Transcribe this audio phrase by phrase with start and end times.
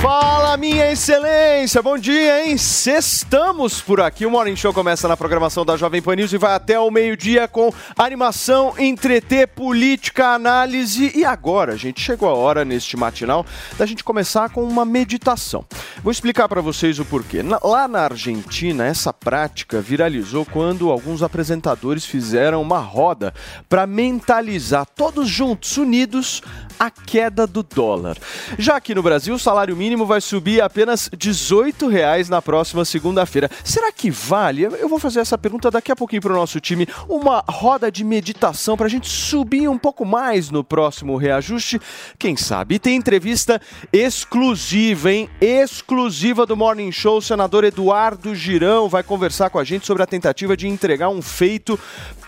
[0.00, 1.82] Fala, minha excelência!
[1.82, 2.54] Bom dia, hein?
[2.54, 4.26] Estamos por aqui.
[4.26, 7.48] O Morning Show começa na programação da Jovem Pan News e vai até o meio-dia
[7.48, 11.12] com animação, entreter, política, análise.
[11.14, 13.44] E agora, gente, chegou a hora neste matinal
[13.78, 15.64] da gente começar com uma meditação.
[16.02, 17.42] Vou explicar para vocês o porquê.
[17.62, 23.32] Lá na Argentina, essa prática viralizou quando alguns apresentadores fizeram uma roda
[23.68, 26.42] para mentalizar todos juntos, unidos,
[26.78, 28.16] a queda do dólar.
[28.58, 33.50] Já aqui no Brasil, o salário mínimo vai subir apenas 18 reais na próxima segunda-feira.
[33.64, 34.64] Será que vale?
[34.64, 36.86] Eu vou fazer essa pergunta daqui a pouquinho para o nosso time.
[37.08, 41.80] Uma roda de meditação para a gente subir um pouco mais no próximo reajuste.
[42.18, 42.76] Quem sabe?
[42.76, 43.60] E tem entrevista
[43.92, 45.30] exclusiva, hein?
[45.40, 47.18] Exclusiva do Morning Show.
[47.18, 51.22] O senador Eduardo Girão vai conversar com a gente sobre a tentativa de entregar um
[51.22, 51.78] feito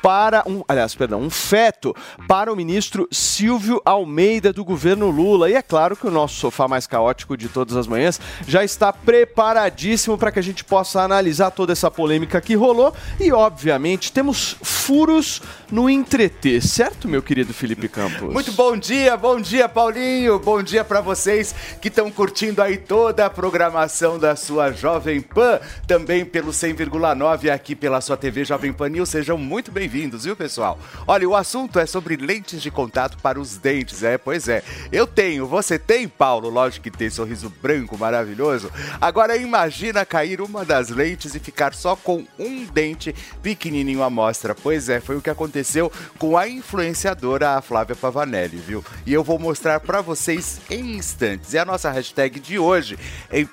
[0.02, 1.94] para um, aliás, perdão, um feto
[2.28, 5.50] para o ministro Silvio Almeida do governo Lula.
[5.50, 8.92] E é claro que o nosso sofá mais caótico de todas as manhãs já está
[8.92, 14.56] preparadíssimo para que a gente possa analisar toda essa polêmica que rolou e, obviamente, temos
[14.62, 18.32] furos no entreter, certo, meu querido Felipe Campos?
[18.32, 20.38] Muito bom dia, bom dia, Paulinho.
[20.38, 25.60] Bom dia pra vocês que estão curtindo aí toda a programação da sua Jovem Pan,
[25.86, 29.08] também pelo 100,9 aqui pela sua TV Jovem Pan News.
[29.08, 30.78] Sejam muito bem-vindos, viu, pessoal?
[31.06, 34.16] Olha, o assunto é sobre lentes de contato para os dentes, é?
[34.28, 34.62] Pois é.
[34.92, 36.50] Eu tenho, você tem, Paulo?
[36.50, 38.70] Lógico que tem sorriso branco maravilhoso.
[39.00, 44.54] Agora imagina cair uma das lentes e ficar só com um dente pequenininho à mostra.
[44.54, 48.84] Pois é, foi o que aconteceu com a influenciadora Flávia Pavanelli, viu?
[49.06, 51.54] E eu vou mostrar pra vocês em instantes.
[51.54, 52.98] E a nossa hashtag de hoje,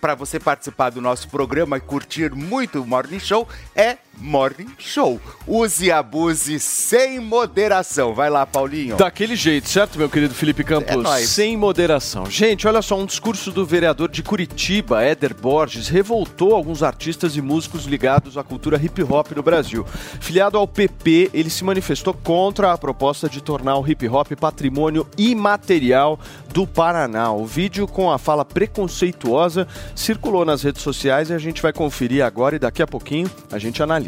[0.01, 5.19] para você participar do nosso programa e curtir muito o Morning Show, é Morning Show.
[5.47, 8.13] Use e abuse sem moderação.
[8.13, 8.97] Vai lá, Paulinho.
[8.97, 11.05] Daquele jeito, certo, meu querido Felipe Campos?
[11.05, 11.25] É.
[11.25, 12.25] Sem moderação.
[12.25, 17.41] Gente, olha só, um discurso do vereador de Curitiba, Éder Borges, revoltou alguns artistas e
[17.41, 19.85] músicos ligados à cultura hip hop no Brasil.
[20.19, 25.07] Filiado ao PP, ele se manifestou contra a proposta de tornar o hip hop patrimônio
[25.17, 26.19] imaterial
[26.53, 27.31] do Paraná.
[27.31, 32.23] O vídeo com a fala preconceituosa circulou nas redes sociais e a gente vai conferir
[32.23, 34.04] agora e daqui a pouquinho a gente analisa.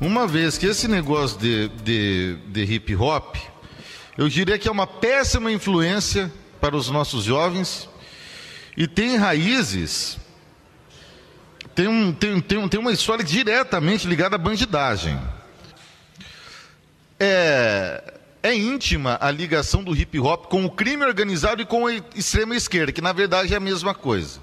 [0.00, 3.36] Uma vez que esse negócio de, de, de hip hop,
[4.16, 7.88] eu diria que é uma péssima influência para os nossos jovens
[8.76, 10.18] e tem raízes,
[11.74, 15.20] tem, um, tem, tem, tem uma história diretamente ligada à bandidagem.
[17.18, 21.94] É, é íntima a ligação do hip hop com o crime organizado e com a
[22.14, 24.40] extrema esquerda, que na verdade é a mesma coisa.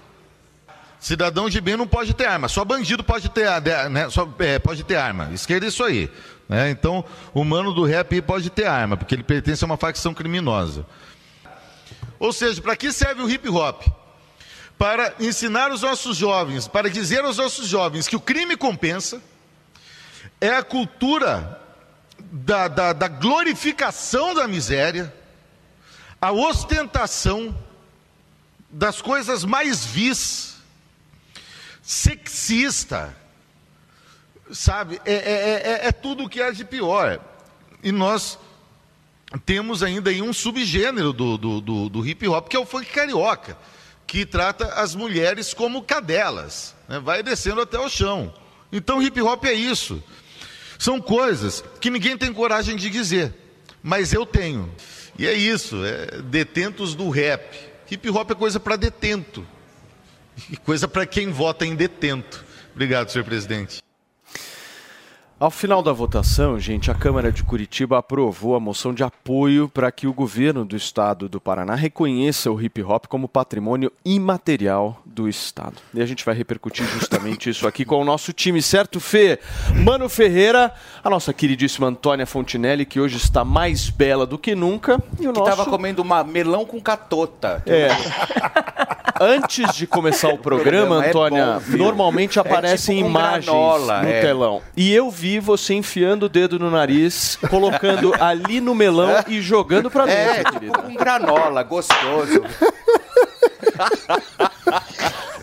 [0.99, 3.47] Cidadão de bem não pode ter arma, só bandido pode ter,
[3.89, 5.29] né, só, é, pode ter arma.
[5.33, 6.09] Esquerda é isso aí.
[6.47, 6.69] Né?
[6.69, 10.85] Então, o mano do rap pode ter arma, porque ele pertence a uma facção criminosa.
[12.19, 13.83] Ou seja, para que serve o hip hop?
[14.77, 19.21] Para ensinar os nossos jovens, para dizer aos nossos jovens que o crime compensa,
[20.41, 21.61] é a cultura
[22.19, 25.13] da, da, da glorificação da miséria,
[26.21, 27.55] a ostentação
[28.69, 30.54] das coisas mais vis,
[31.85, 33.15] sexista,
[34.51, 34.99] sabe?
[35.05, 37.19] É, é, é, é tudo o que há de pior.
[37.83, 38.39] E nós
[39.45, 42.87] temos ainda aí um subgênero do, do, do, do hip hop, que é o funk
[42.87, 43.55] carioca,
[44.07, 46.99] que trata as mulheres como cadelas, né?
[46.99, 48.33] vai descendo até o chão.
[48.71, 50.03] Então, hip hop é isso.
[50.79, 53.31] São coisas que ninguém tem coragem de dizer,
[53.83, 54.73] mas eu tenho.
[55.19, 57.55] E é isso, é detentos do rap.
[57.89, 59.45] Hip hop é coisa para detento.
[60.49, 62.43] E coisa para quem vota em detento.
[62.73, 63.81] Obrigado, senhor presidente.
[65.37, 69.91] Ao final da votação, gente, a Câmara de Curitiba aprovou a moção de apoio para
[69.91, 75.29] que o governo do estado do Paraná reconheça o hip hop como patrimônio imaterial do
[75.29, 75.77] estado.
[75.93, 79.39] E a gente vai repercutir justamente isso aqui com o nosso time, certo, Fê?
[79.73, 85.01] Mano Ferreira, a nossa queridíssima Antônia Fontinelli, que hoje está mais bela do que nunca,
[85.19, 87.63] e o Que nosso tava comendo uma melão com catota.
[87.65, 87.87] É.
[89.17, 91.77] Antes de começar o programa, programa é Antônia, bom, viu?
[91.77, 94.21] normalmente É aparecem tipo com imagens granola, no é.
[94.21, 94.61] telão.
[94.75, 99.89] E eu vi você enfiando o dedo no nariz, colocando ali no melão e jogando
[99.89, 100.77] pra É, dentro, tipo querida.
[100.79, 102.43] com granola, gostoso.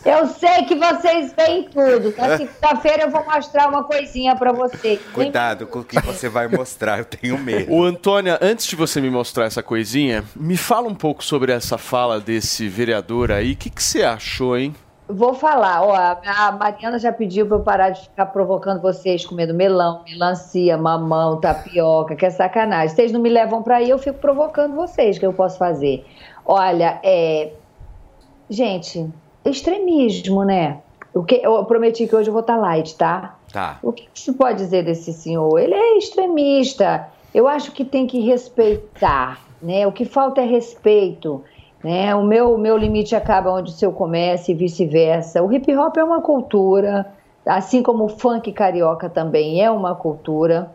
[0.05, 2.13] Eu sei que vocês veem tudo.
[2.17, 5.01] Na segunda-feira eu vou mostrar uma coisinha pra vocês.
[5.13, 7.73] Cuidado com o que você vai mostrar, eu tenho medo.
[7.73, 11.79] Ô, Antônia, antes de você me mostrar essa coisinha, me fala um pouco sobre essa
[11.79, 13.53] fala desse vereador aí.
[13.53, 14.75] O que, que você achou, hein?
[15.09, 19.53] Vou falar, ó, a Mariana já pediu pra eu parar de ficar provocando vocês comendo
[19.53, 22.95] melão, melancia, mamão, tapioca, que é sacanagem.
[22.95, 26.05] Vocês não me levam pra aí, eu fico provocando vocês, que eu posso fazer.
[26.47, 27.53] Olha, é.
[28.53, 29.09] Gente,
[29.47, 30.79] extremismo, né?
[31.15, 33.37] O que, eu prometi que hoje eu vou estar light, tá?
[33.51, 33.79] Tá.
[33.83, 35.59] O que se pode dizer desse senhor?
[35.59, 37.09] Ele é extremista.
[37.35, 39.87] Eu acho que tem que respeitar, né?
[39.87, 41.43] O que falta é respeito,
[41.83, 42.15] né?
[42.15, 45.43] O meu, meu limite acaba onde o seu começa e vice-versa.
[45.43, 47.11] O hip hop é uma cultura,
[47.47, 50.71] assim como o funk carioca também é uma cultura.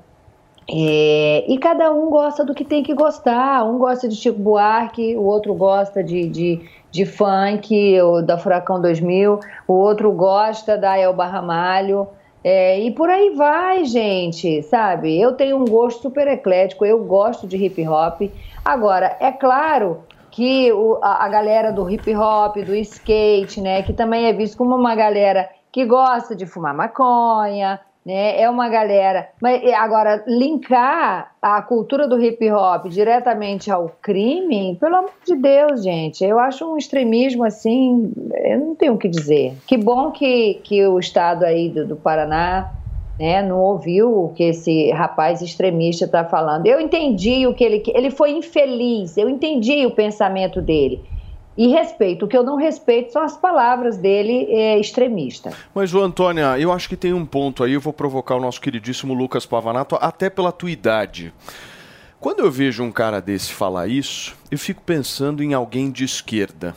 [0.70, 3.64] É, e cada um gosta do que tem que gostar.
[3.64, 6.62] Um gosta de Chico Buarque, o outro gosta de, de,
[6.98, 12.08] de funk, ou da Furacão 2000, o outro gosta da Elba Ramalho.
[12.44, 15.20] É, e por aí vai, gente, sabe?
[15.20, 18.22] Eu tenho um gosto super eclético, eu gosto de hip hop.
[18.64, 23.94] Agora, é claro que o- a, a galera do hip hop, do skate, né, que
[23.94, 28.40] também é visto como uma galera que gosta de fumar maconha, né?
[28.40, 29.28] É uma galera.
[29.42, 35.84] Mas agora, linkar a cultura do hip hop diretamente ao crime, pelo amor de Deus,
[35.84, 38.14] gente, eu acho um extremismo assim,
[38.46, 39.58] eu não tenho o que dizer.
[39.68, 42.72] Que bom que, que o estado aí do, do Paraná.
[43.20, 46.68] Né, não ouviu o que esse rapaz extremista está falando.
[46.68, 47.82] Eu entendi o que ele.
[47.88, 51.04] Ele foi infeliz, eu entendi o pensamento dele.
[51.58, 52.26] E respeito.
[52.26, 55.52] O que eu não respeito são as palavras dele é, extremista.
[55.74, 58.62] Mas, o Antônia, eu acho que tem um ponto aí, eu vou provocar o nosso
[58.62, 61.34] queridíssimo Lucas Pavanato, até pela tua idade.
[62.20, 66.76] Quando eu vejo um cara desse falar isso, eu fico pensando em alguém de esquerda.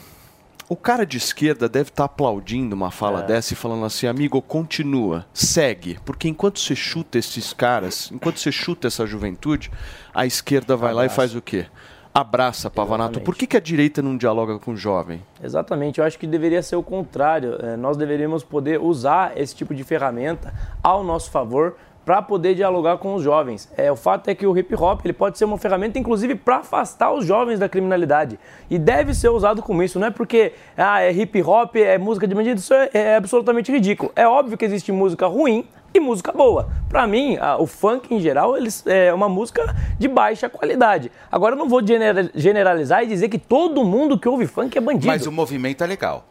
[0.68, 5.26] O cara de esquerda deve estar aplaudindo uma fala dessa e falando assim, amigo, continua,
[5.34, 5.98] segue.
[6.04, 9.68] Porque enquanto você chuta esses caras, enquanto você chuta essa juventude,
[10.14, 11.66] a esquerda vai lá e faz o quê?
[12.12, 13.12] Abraça, Pavanato.
[13.12, 13.24] Exatamente.
[13.24, 15.22] Por que, que a direita não dialoga com o jovem?
[15.42, 17.54] Exatamente, eu acho que deveria ser o contrário.
[17.60, 20.52] É, nós deveríamos poder usar esse tipo de ferramenta
[20.82, 23.70] ao nosso favor para poder dialogar com os jovens.
[23.76, 26.56] É, o fato é que o hip hop ele pode ser uma ferramenta, inclusive, para
[26.56, 28.38] afastar os jovens da criminalidade.
[28.68, 29.98] E deve ser usado como isso.
[29.98, 33.70] Não é porque ah, é hip hop, é música de bandido, isso é, é absolutamente
[33.70, 34.10] ridículo.
[34.16, 36.68] É óbvio que existe música ruim e música boa.
[36.88, 41.10] Para mim, a- o funk em geral eles, é uma música de baixa qualidade.
[41.30, 44.80] Agora eu não vou genera- generalizar e dizer que todo mundo que ouve funk é
[44.80, 45.06] bandido.
[45.06, 46.24] Mas o movimento é legal.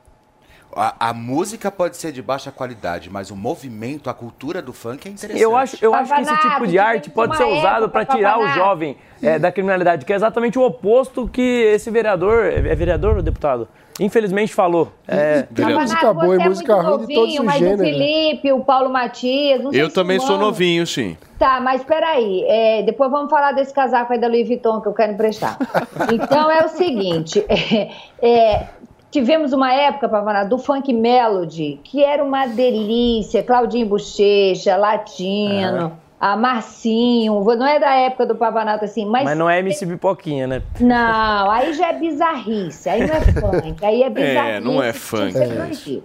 [0.75, 5.07] A, a música pode ser de baixa qualidade, mas o movimento, a cultura do funk
[5.07, 5.41] é interessante.
[5.41, 8.47] Eu acho, eu acho que esse tipo de arte pode ser usado para tirar o
[8.49, 13.17] jovem é, da criminalidade, que é exatamente o oposto que esse vereador, é é vereador
[13.17, 13.67] ou deputado?
[13.99, 14.91] Infelizmente falou.
[15.07, 15.85] É, Vereador.
[15.85, 17.81] Pavanato, Música boa e é música ruim de todos os mas gêneros.
[17.81, 19.61] o Felipe, o Paulo Matias...
[19.61, 21.17] Não sei Eu também sou novinho, sim.
[21.37, 24.93] Tá, mas peraí, é, depois vamos falar desse casaco aí da Louis Vuitton que eu
[24.93, 25.57] quero emprestar.
[26.11, 27.89] Então é o seguinte, é,
[28.21, 28.67] é,
[29.11, 36.35] tivemos uma época, Pavanato, do funk melody, que era uma delícia, Claudinho Bochecha, Latino, a
[36.35, 39.23] Marcinho, não é da época do Pavanato assim, mas...
[39.23, 40.61] mas não é MC Pipoquinha, né?
[40.79, 44.65] Não, aí já é bizarrice, aí não é funk, aí é bizarrice.
[44.65, 45.33] não é que funk.
[45.33, 46.03] proibido.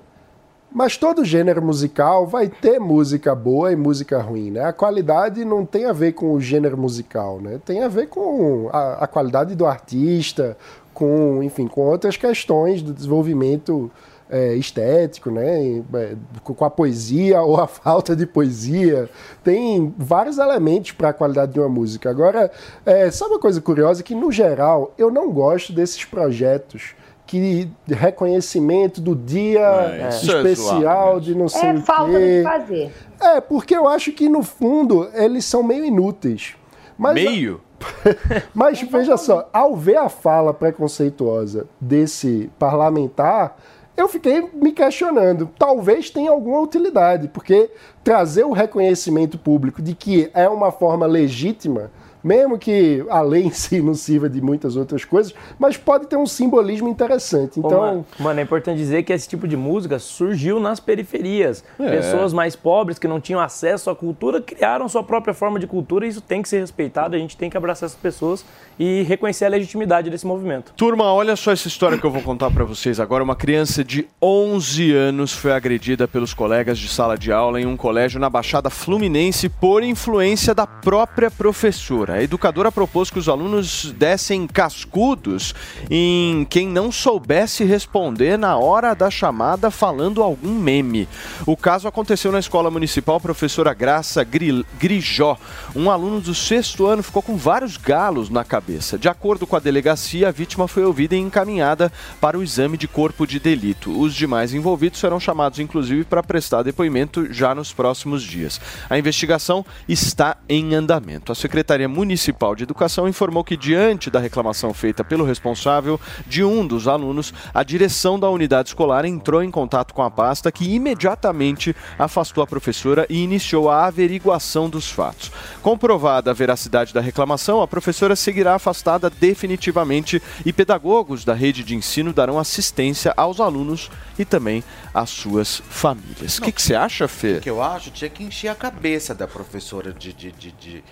[0.74, 4.64] Mas todo gênero musical vai ter música boa e música ruim, né?
[4.64, 7.60] A qualidade não tem a ver com o gênero musical, né?
[7.64, 10.56] Tem a ver com a, a qualidade do artista,
[10.94, 13.90] com, enfim, com outras questões do desenvolvimento
[14.30, 15.82] é, estético, né?
[15.94, 19.10] É, com a poesia ou a falta de poesia.
[19.42, 22.08] Tem vários elementos para a qualidade de uma música.
[22.08, 22.50] Agora,
[22.86, 24.02] é, sabe uma coisa curiosa?
[24.02, 26.94] Que, no geral, eu não gosto desses projetos
[27.26, 32.12] que de reconhecimento do dia É, é especial zoado de não sei É o falta
[32.12, 32.36] do quê.
[32.38, 32.92] que fazer.
[33.20, 36.54] É, porque eu acho que no fundo eles são meio inúteis.
[36.96, 37.60] Mas, Meio?
[38.54, 43.56] mas veja só, ao ver a fala preconceituosa desse parlamentar,
[43.96, 45.48] eu fiquei me questionando.
[45.58, 47.70] Talvez tenha alguma utilidade, porque
[48.02, 51.90] trazer o reconhecimento público de que é uma forma legítima
[52.24, 56.16] mesmo que a lei em si não sirva de muitas outras coisas, mas pode ter
[56.16, 57.60] um simbolismo interessante.
[57.60, 61.62] Ô, Então, mano, mano, é importante dizer que esse tipo de música surgiu nas periferias.
[61.78, 61.90] É.
[61.90, 66.06] Pessoas mais pobres que não tinham acesso à cultura criaram sua própria forma de cultura
[66.06, 67.14] e isso tem que ser respeitado.
[67.14, 68.44] A gente tem que abraçar essas pessoas
[68.78, 70.72] e reconhecer a legitimidade desse movimento.
[70.76, 73.22] Turma, olha só essa história que eu vou contar pra vocês agora.
[73.22, 77.76] Uma criança de 11 anos foi agredida pelos colegas de sala de aula em um
[77.76, 82.13] colégio na Baixada Fluminense por influência da própria professora.
[82.14, 85.52] A educadora propôs que os alunos dessem cascudos
[85.90, 91.08] em quem não soubesse responder na hora da chamada falando algum meme.
[91.44, 95.36] O caso aconteceu na escola municipal professora Graça Gri- Grijó.
[95.74, 98.96] Um aluno do sexto ano ficou com vários galos na cabeça.
[98.96, 101.90] De acordo com a delegacia, a vítima foi ouvida e encaminhada
[102.20, 103.90] para o exame de corpo de delito.
[103.90, 108.60] Os demais envolvidos serão chamados, inclusive, para prestar depoimento já nos próximos dias.
[108.88, 111.32] A investigação está em andamento.
[111.32, 116.66] A Secretaria Municipal de Educação informou que, diante da reclamação feita pelo responsável de um
[116.66, 121.74] dos alunos, a direção da unidade escolar entrou em contato com a pasta, que imediatamente
[121.98, 125.30] afastou a professora e iniciou a averiguação dos fatos.
[125.62, 131.74] Comprovada a veracidade da reclamação, a professora seguirá afastada definitivamente e pedagogos da rede de
[131.74, 136.38] ensino darão assistência aos alunos e também às suas famílias.
[136.38, 137.38] O que que você acha, Fê?
[137.38, 140.84] O que eu acho tinha que encher a cabeça da professora de, de, de, de,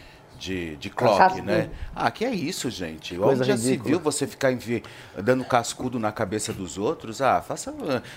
[0.42, 1.68] de, de clock, né?
[1.94, 3.14] Ah, que é isso, gente?
[3.14, 3.88] Coisa Onde já se ridícula.
[3.90, 4.82] viu você ficar envi-
[5.16, 7.22] dando cascudo na cabeça dos outros?
[7.22, 7.72] Ah, faça.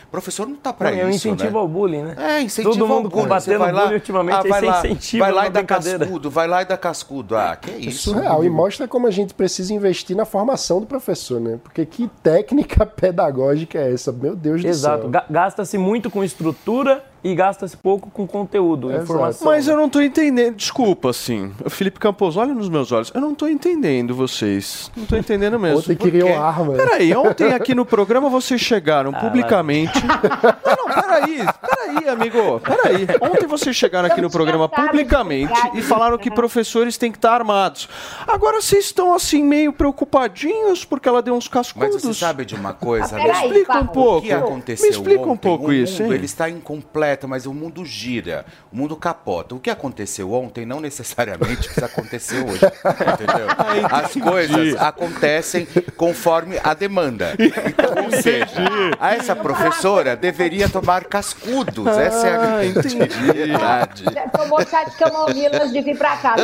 [0.09, 1.27] Professor não tá pra Não, é um isso.
[1.27, 1.59] incentivo né?
[1.59, 2.15] ao bullying, né?
[2.17, 5.31] É, incentivo Todo mundo combatendo o lá- bullying ultimamente, ah, vai esse lá, incentivo Vai
[5.31, 7.37] lá uma e dá cascudo, vai lá e dá cascudo.
[7.37, 8.09] Ah, que é É isso?
[8.11, 11.59] surreal e mostra como a gente precisa investir na formação do professor, né?
[11.63, 14.11] Porque que técnica pedagógica é essa?
[14.11, 15.01] Meu Deus do Exato.
[15.03, 15.09] céu.
[15.11, 19.03] Ga- Gasta-se muito com estrutura e gasta-se pouco com conteúdo, Exato.
[19.03, 19.47] informação.
[19.47, 20.55] Mas eu não tô entendendo.
[20.55, 21.51] Desculpa, assim.
[21.69, 23.11] Felipe Campos, olha nos meus olhos.
[23.15, 24.91] Eu não tô entendendo vocês.
[24.95, 25.79] Não tô entendendo mesmo.
[25.79, 26.35] Ontem Por criou quê?
[26.35, 26.73] arma.
[26.73, 29.91] Peraí, ontem aqui no programa vocês chegaram Ah, publicamente.
[30.05, 32.59] Não, não, peraí, peraí, amigo.
[32.59, 33.07] Peraí.
[33.21, 37.89] Ontem vocês chegaram aqui no programa publicamente e falaram que professores têm que estar armados.
[38.27, 42.01] Agora vocês estão assim meio preocupadinhos porque ela deu uns Mas cascudos.
[42.03, 43.23] você sabe de uma coisa, Ah, né?
[43.25, 43.89] Me explica um Paulo.
[43.89, 44.21] O pouco.
[44.27, 46.11] que aconteceu Me explica um ontem, pouco isso, hein?
[46.13, 49.55] Ele está incompleto, mas o mundo gira, o mundo capota.
[49.55, 52.65] O que aconteceu ontem não necessariamente precisa acontecer hoje,
[53.13, 53.47] entendeu?
[53.91, 57.33] As coisas acontecem conforme a demanda.
[57.65, 58.61] Então, ou seja,
[58.99, 61.87] a essa professora deveria tomar cascudos.
[61.87, 64.05] Essa é a Ah, grande verdade.
[64.35, 66.35] Tomou chá de camomila antes de vir pra cá.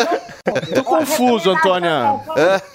[0.73, 2.19] Tô confuso, Antônia.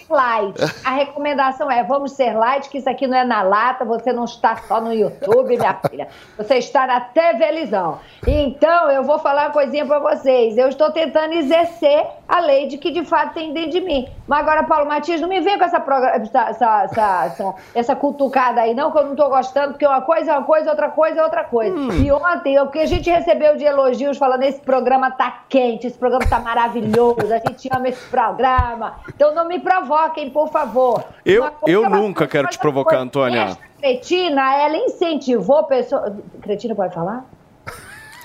[0.09, 0.55] Light.
[0.85, 4.25] A recomendação é: vamos ser light, que isso aqui não é na lata, você não
[4.25, 6.09] está só no YouTube, minha filha.
[6.37, 7.01] Você está na
[8.27, 10.57] Então, eu vou falar uma coisinha pra vocês.
[10.57, 14.09] Eu estou tentando exercer a lei de que de fato tem dentro de mim.
[14.27, 15.77] Mas agora, Paulo Matias, não me vem com essa,
[16.49, 20.37] essa, essa, essa, cutucada aí, não, que eu não tô gostando, porque uma coisa é
[20.37, 21.77] uma coisa, outra coisa é outra coisa.
[21.95, 25.99] E ontem, o que a gente recebeu de elogios falando: esse programa tá quente, esse
[25.99, 28.95] programa tá maravilhoso, a gente ama esse programa.
[29.09, 31.05] Então não me provoquem, por favor.
[31.25, 32.97] Eu- eu é nunca quero te provocar.
[32.97, 33.57] Antônia.
[33.79, 36.13] Cretina, ela incentivou pessoas.
[36.43, 37.25] Cretina pode falar?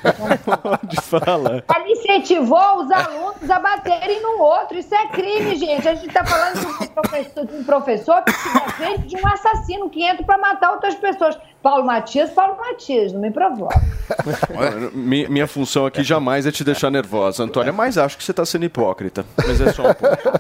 [0.01, 1.63] Pode falar.
[1.67, 4.77] Ela incentivou os alunos a baterem no outro.
[4.77, 5.87] Isso é crime, gente.
[5.87, 9.27] A gente está falando de um professor, de um professor que se defende de um
[9.27, 11.37] assassino que entra para matar outras pessoas.
[11.61, 13.79] Paulo Matias, Paulo Matias, não me provoca.
[14.93, 18.43] Mi- Minha função aqui jamais é te deixar nervosa, Antônia, mas acho que você tá
[18.45, 19.23] sendo hipócrita.
[19.45, 20.39] Mas é só um pouco.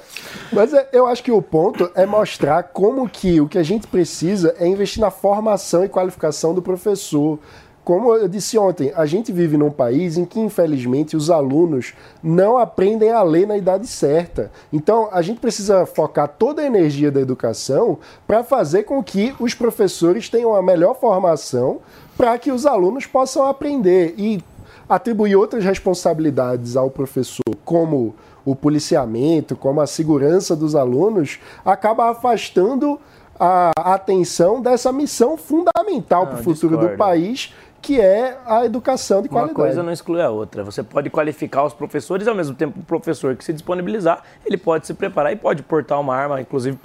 [0.51, 3.85] Mas é- eu acho que o ponto é mostrar como que o que a gente
[3.87, 7.37] precisa é investir na formação e qualificação do professor.
[7.83, 12.57] Como eu disse ontem, a gente vive num país em que, infelizmente, os alunos não
[12.57, 14.51] aprendem a ler na idade certa.
[14.71, 17.97] Então, a gente precisa focar toda a energia da educação
[18.27, 21.79] para fazer com que os professores tenham a melhor formação
[22.15, 24.13] para que os alunos possam aprender.
[24.15, 24.43] E
[24.87, 32.99] atribuir outras responsabilidades ao professor, como o policiamento, como a segurança dos alunos, acaba afastando
[33.39, 36.97] a atenção dessa missão fundamental para o futuro do discordo.
[36.97, 39.55] país, que é a educação de Uma qualidade.
[39.55, 40.63] coisa não exclui a outra.
[40.63, 44.85] Você pode qualificar os professores, ao mesmo tempo o professor que se disponibilizar, ele pode
[44.85, 46.77] se preparar e pode portar uma arma, inclusive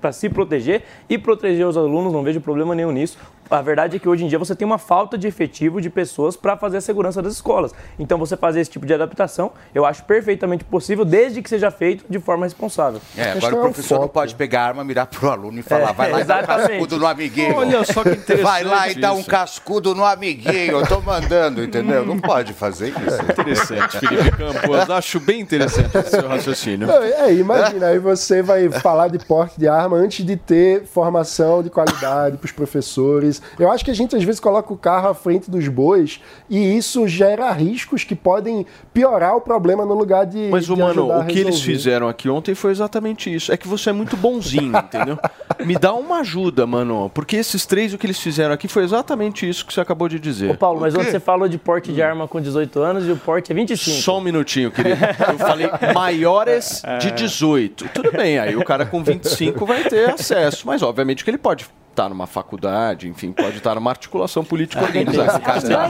[0.00, 3.18] para se proteger e proteger os alunos, não vejo problema nenhum nisso.
[3.50, 6.36] A verdade é que hoje em dia você tem uma falta de efetivo de pessoas
[6.36, 7.72] para fazer a segurança das escolas.
[7.98, 12.04] Então você fazer esse tipo de adaptação, eu acho perfeitamente possível, desde que seja feito
[12.08, 13.00] de forma responsável.
[13.16, 14.14] É, agora o é um professor não foco.
[14.14, 16.68] pode pegar a arma, mirar pro aluno e falar, vai lá e dá um exatamente.
[16.70, 17.56] cascudo no amiguinho.
[17.56, 21.62] Olha só que interessante Vai lá e dá um cascudo no amiguinho, eu tô mandando,
[21.62, 22.04] entendeu?
[22.04, 23.22] Não pode fazer isso.
[23.32, 24.90] Interessante, Felipe Campos.
[24.90, 26.86] Acho bem interessante esse seu raciocínio.
[26.86, 31.62] Não, É, imagina, aí você vai falar de porte de arma antes de ter formação
[31.62, 33.33] de qualidade para os professores.
[33.58, 36.76] Eu acho que a gente às vezes coloca o carro à frente dos bois e
[36.76, 40.48] isso gera riscos que podem piorar o problema no lugar de.
[40.50, 43.52] Mas, de mano, o que eles fizeram aqui ontem foi exatamente isso.
[43.52, 45.18] É que você é muito bonzinho, entendeu?
[45.64, 47.10] Me dá uma ajuda, mano.
[47.12, 50.18] Porque esses três, o que eles fizeram aqui foi exatamente isso que você acabou de
[50.18, 50.50] dizer.
[50.50, 53.16] Ô Paulo, mas ontem você falou de porte de arma com 18 anos e o
[53.16, 53.96] porte é 25.
[54.00, 54.96] Só um minutinho, querido.
[55.32, 57.88] Eu falei maiores de 18.
[57.94, 61.66] Tudo bem, aí o cara com 25 vai ter acesso, mas obviamente que ele pode
[61.94, 65.38] estar numa faculdade, enfim, pode estar numa articulação política organizada.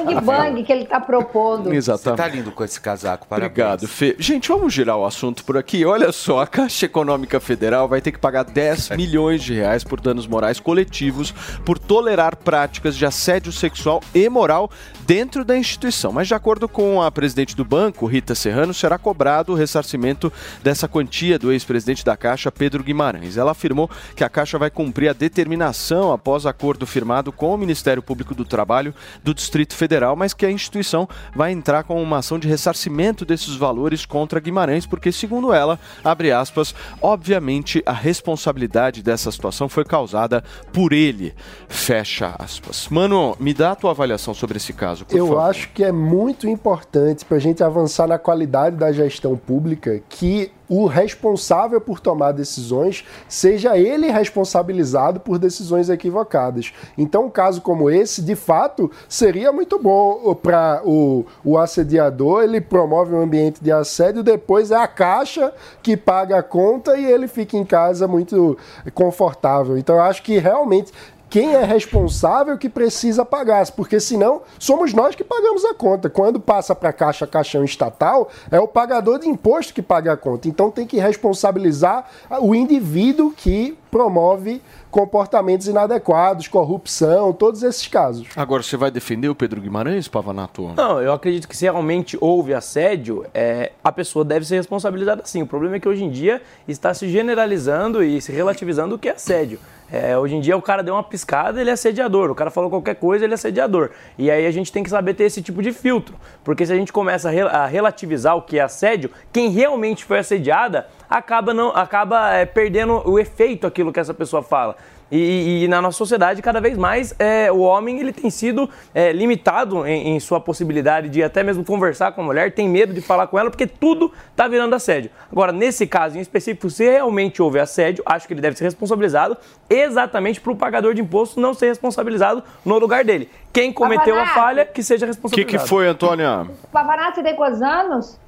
[0.04, 1.64] Bang bang que ele está propondo.
[1.64, 2.18] Você Exatamente.
[2.18, 3.50] tá lindo com esse casaco, parabéns.
[3.50, 4.14] Obrigado, Fê.
[4.18, 5.84] Gente, vamos girar o assunto por aqui.
[5.84, 10.00] Olha só, a Caixa Econômica Federal vai ter que pagar 10 milhões de reais por
[10.00, 11.32] danos morais coletivos
[11.64, 14.70] por tolerar práticas de assédio sexual e moral
[15.06, 16.12] dentro da instituição.
[16.12, 20.32] Mas de acordo com a presidente do banco, Rita Serrano, será cobrado o ressarcimento
[20.62, 23.36] dessa quantia do ex-presidente da Caixa, Pedro Guimarães.
[23.36, 28.02] Ela afirmou que a Caixa vai cumprir a determinação após acordo firmado com o Ministério
[28.02, 32.38] Público do Trabalho do Distrito Federal, mas que a instituição vai entrar com uma ação
[32.38, 39.30] de ressarcimento desses valores contra Guimarães, porque, segundo ela, abre aspas, obviamente a responsabilidade dessa
[39.30, 41.34] situação foi causada por ele.
[41.68, 42.88] Fecha aspas.
[42.88, 45.40] Mano, me dá a tua avaliação sobre esse caso, por Eu favor.
[45.42, 50.52] acho que é muito importante para a gente avançar na qualidade da gestão pública que
[50.68, 56.72] o responsável por tomar decisões seja ele responsabilizado por decisões equivocadas.
[56.96, 62.60] Então, um caso como esse, de fato, seria muito bom para o, o assediador, ele
[62.60, 67.28] promove um ambiente de assédio, depois é a caixa que paga a conta e ele
[67.28, 68.56] fica em casa muito
[68.94, 69.76] confortável.
[69.76, 70.92] Então, eu acho que realmente
[71.34, 76.08] quem é responsável que precisa pagar, porque senão somos nós que pagamos a conta.
[76.08, 80.16] Quando passa para a caixa caixão estatal, é o pagador de imposto que paga a
[80.16, 80.46] conta.
[80.46, 82.08] Então tem que responsabilizar
[82.40, 84.60] o indivíduo que promove
[84.90, 88.26] comportamentos inadequados, corrupção, todos esses casos.
[88.34, 90.72] Agora, você vai defender o Pedro Guimarães, Pavanato?
[90.76, 95.42] Não, eu acredito que se realmente houve assédio, é, a pessoa deve ser responsabilizada sim.
[95.42, 99.08] O problema é que hoje em dia está se generalizando e se relativizando o que
[99.08, 99.60] é assédio.
[99.92, 102.30] É, hoje em dia o cara deu uma piscada, ele é assediador.
[102.30, 103.90] O cara falou qualquer coisa, ele é assediador.
[104.18, 106.16] E aí a gente tem que saber ter esse tipo de filtro.
[106.42, 110.04] Porque se a gente começa a, rel- a relativizar o que é assédio, quem realmente
[110.04, 114.76] foi assediada acaba, não, acaba é, perdendo o efeito aquilo que essa pessoa fala.
[115.12, 119.12] E, e- na nossa sociedade, cada vez mais, é, o homem ele tem sido é,
[119.12, 123.00] limitado em, em sua possibilidade de até mesmo conversar com a mulher, tem medo de
[123.02, 125.10] falar com ela, porque tudo está virando assédio.
[125.30, 129.36] Agora, nesse caso em específico, se realmente houve assédio, acho que ele deve ser responsabilizado
[129.68, 133.28] exatamente para o pagador de imposto não ser responsabilizado no lugar dele.
[133.52, 135.62] Quem cometeu a falha, que seja O que, responsabilizado.
[135.64, 136.46] que foi, Antônia?
[136.72, 138.18] Pavanato, você tem quantos anos?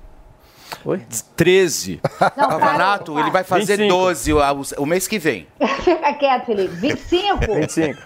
[0.87, 1.03] Oi?
[1.35, 2.01] 13.
[2.37, 3.89] Não, Pavanato, para, ele vai fazer 25.
[3.89, 4.39] 12 o,
[4.79, 5.45] o mês que vem.
[5.83, 6.75] Fica quieto, Felipe.
[6.77, 7.55] 25?
[7.55, 8.03] 25.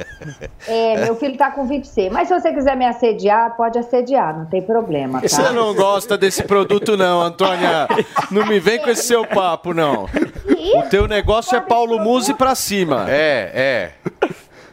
[0.66, 2.10] É, meu filho tá com 26.
[2.10, 5.52] Mas se você quiser me assediar, pode assediar, não tem problema, Você tá?
[5.52, 7.86] não gosta desse produto, não, Antônia.
[8.30, 10.06] Não me vem com esse seu papo, não.
[10.76, 13.04] O teu negócio é Paulo Musi pra cima.
[13.10, 13.92] É, é.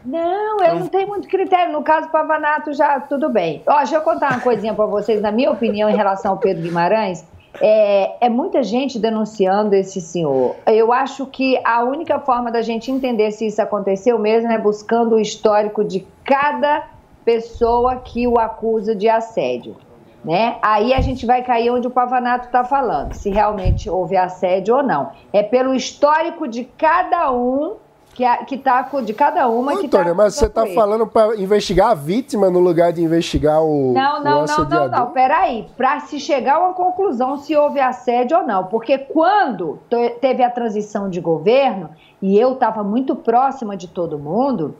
[0.05, 1.73] Não, eu não tenho muito critério.
[1.73, 3.61] No caso Pavanato, já tudo bem.
[3.67, 6.63] Ó, deixa eu contar uma coisinha pra vocês, na minha opinião, em relação ao Pedro
[6.63, 7.25] Guimarães.
[7.61, 10.55] É, é muita gente denunciando esse senhor.
[10.65, 15.15] Eu acho que a única forma da gente entender se isso aconteceu mesmo é buscando
[15.15, 16.87] o histórico de cada
[17.25, 19.75] pessoa que o acusa de assédio.
[20.23, 20.57] Né?
[20.61, 24.83] Aí a gente vai cair onde o Pavanato está falando, se realmente houve assédio ou
[24.83, 25.11] não.
[25.31, 27.75] É pelo histórico de cada um
[28.17, 30.73] que, a- que tá com- de cada uma que tá Antônia, mas você tá ele.
[30.73, 34.89] falando para investigar a vítima no lugar de investigar o, Não, o não, não, assediador?
[34.89, 35.11] não, não.
[35.11, 35.67] Peraí.
[35.77, 38.63] Para se chegar a uma conclusão se houve assédio ou não.
[38.63, 44.17] Porque quando te- teve a transição de governo, e eu estava muito próxima de todo
[44.17, 44.75] mundo,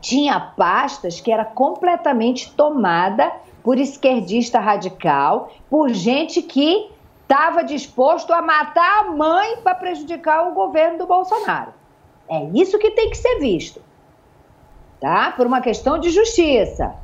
[0.00, 3.30] tinha pastas que era completamente tomada
[3.62, 6.90] por esquerdista radical, por gente que
[7.22, 11.80] estava disposto a matar a mãe para prejudicar o governo do Bolsonaro.
[12.32, 13.82] É isso que tem que ser visto.
[14.98, 15.32] Tá?
[15.32, 16.94] Por uma questão de justiça.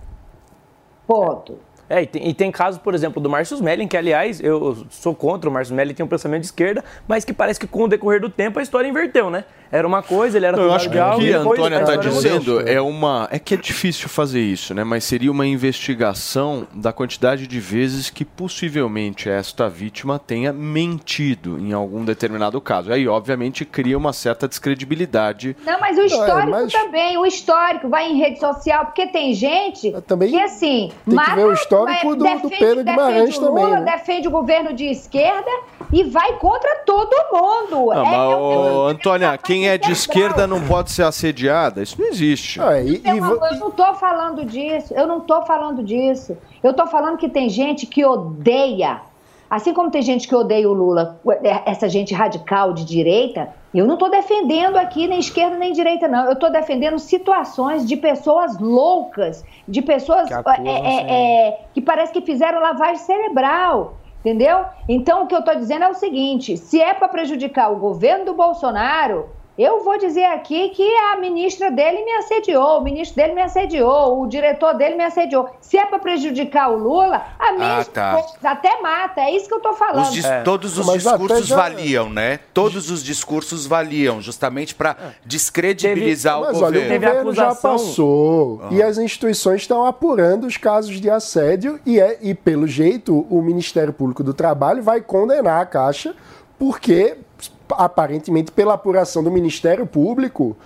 [1.07, 1.59] Ponto.
[1.88, 5.14] É, e tem, e tem casos, por exemplo, do Márcio Smelling, que aliás, eu sou
[5.14, 7.88] contra o Márcio Smelling, tem um pensamento de esquerda, mas que parece que com o
[7.88, 9.44] decorrer do tempo a história inverteu, né?
[9.70, 12.81] Era uma coisa, ele era Eu acho que o que a Antônia está dizendo é
[12.81, 13.29] uma.
[13.31, 14.83] É que é difícil fazer isso, né?
[14.83, 21.72] Mas seria uma investigação da quantidade de vezes que possivelmente esta vítima tenha mentido em
[21.72, 22.90] algum determinado caso.
[22.90, 25.55] Aí, obviamente, cria uma certa descredibilidade.
[25.66, 29.92] Não, mas o histórico mas- também, o histórico vai em rede social, porque tem gente
[30.07, 31.53] também que assim, tem que mata, ver o
[31.87, 33.93] histórico é, do- do defende, Pedro Guimarães defende o Lula, também, né?
[33.97, 35.51] defende o governo de esquerda
[35.93, 37.87] e vai contra todo mundo.
[37.87, 41.83] Não, É- mas, é- ô, Antônia, quem é de esquerda não pode ser assediada?
[41.83, 42.61] Isso não existe.
[42.61, 45.83] Ah, e- Eu, e não- vo- eu não tô falando disso, eu não tô falando
[45.83, 46.37] disso.
[46.62, 49.01] Eu tô falando que tem gente que odeia.
[49.51, 51.19] Assim como tem gente que odeia o Lula,
[51.64, 56.24] essa gente radical de direita, eu não estou defendendo aqui nem esquerda nem direita, não.
[56.24, 61.81] Eu estou defendendo situações de pessoas loucas, de pessoas Que acusam, é, é, é, que
[61.83, 63.94] parece que fizeram lavagem cerebral.
[64.20, 64.64] Entendeu?
[64.88, 68.24] Então, o que eu estou dizendo é o seguinte: se é para prejudicar o governo
[68.24, 69.28] do Bolsonaro,
[69.59, 74.21] eu vou dizer aqui que a ministra dele me assediou, o ministro dele me assediou,
[74.23, 75.51] o diretor dele me assediou.
[75.61, 78.25] Se é para prejudicar o Lula, a minha Ah, tá.
[78.44, 79.21] até mata.
[79.23, 80.05] É isso que eu estou falando.
[80.05, 82.38] Os dis- Todos os Mas discursos já- valiam, né?
[82.55, 87.07] Todos os discursos valiam, justamente para descredibilizar o Mas olha, o governo.
[87.09, 92.35] Governo já passou e as instituições estão apurando os casos de assédio e, é, e,
[92.35, 96.14] pelo jeito, o Ministério Público do Trabalho vai condenar a Caixa
[96.59, 97.16] porque,
[97.70, 100.57] aparentemente, pela apuração do Ministério Público,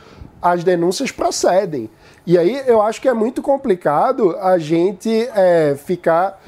[0.40, 1.88] as denúncias procedem.
[2.26, 6.40] E aí eu acho que é muito complicado a gente é, ficar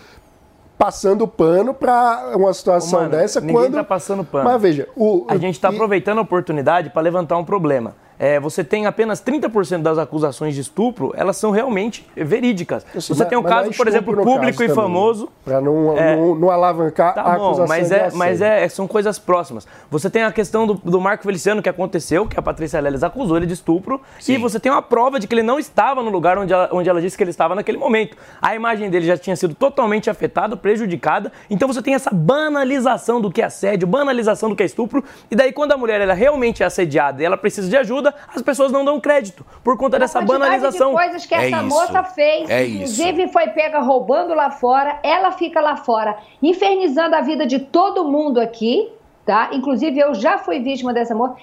[0.77, 4.45] passando pano para uma situação Mano, dessa ninguém quando tá passando pano.
[4.45, 7.95] Mas veja, o A gente está aproveitando a oportunidade para levantar um problema.
[8.19, 12.85] É, você tem apenas 30% das acusações de estupro, elas são realmente verídicas.
[12.95, 15.29] Assim, Você mas- tem um é caso, por exemplo, público e também, famoso.
[15.45, 16.17] Para não, É.
[16.17, 19.67] não, não alavancar a Tá bom, acusação mas é, mas é, são coisas próximas.
[19.91, 23.37] Você tem a questão do, do Marco Feliciano que aconteceu, que a Patrícia Leles acusou
[23.37, 26.39] ele de estupro, e você tem uma prova de que ele não estava no lugar
[26.39, 28.17] onde ela, onde ela disse que ele estava naquele momento.
[28.41, 33.31] A imagem dele já tinha sido totalmente afetada, prejudicada, então você tem essa banalização do
[33.31, 36.63] que é assédio, banalização do que é estupro, e daí quando a mulher ela realmente
[36.63, 38.04] é assediada e ela precisa de ajuda,
[38.35, 40.91] as pessoas não dão crédito por conta dessa banalização.
[40.91, 41.67] de coisas que É essa isso.
[41.69, 47.21] moça fez, É inclusive foi pega roubando lá fora, ela fica lá fora, infernizando a
[47.21, 48.91] vida de todo mundo aqui,
[49.25, 49.51] tá?
[49.53, 51.37] Inclusive eu já fui vítima dessa moça.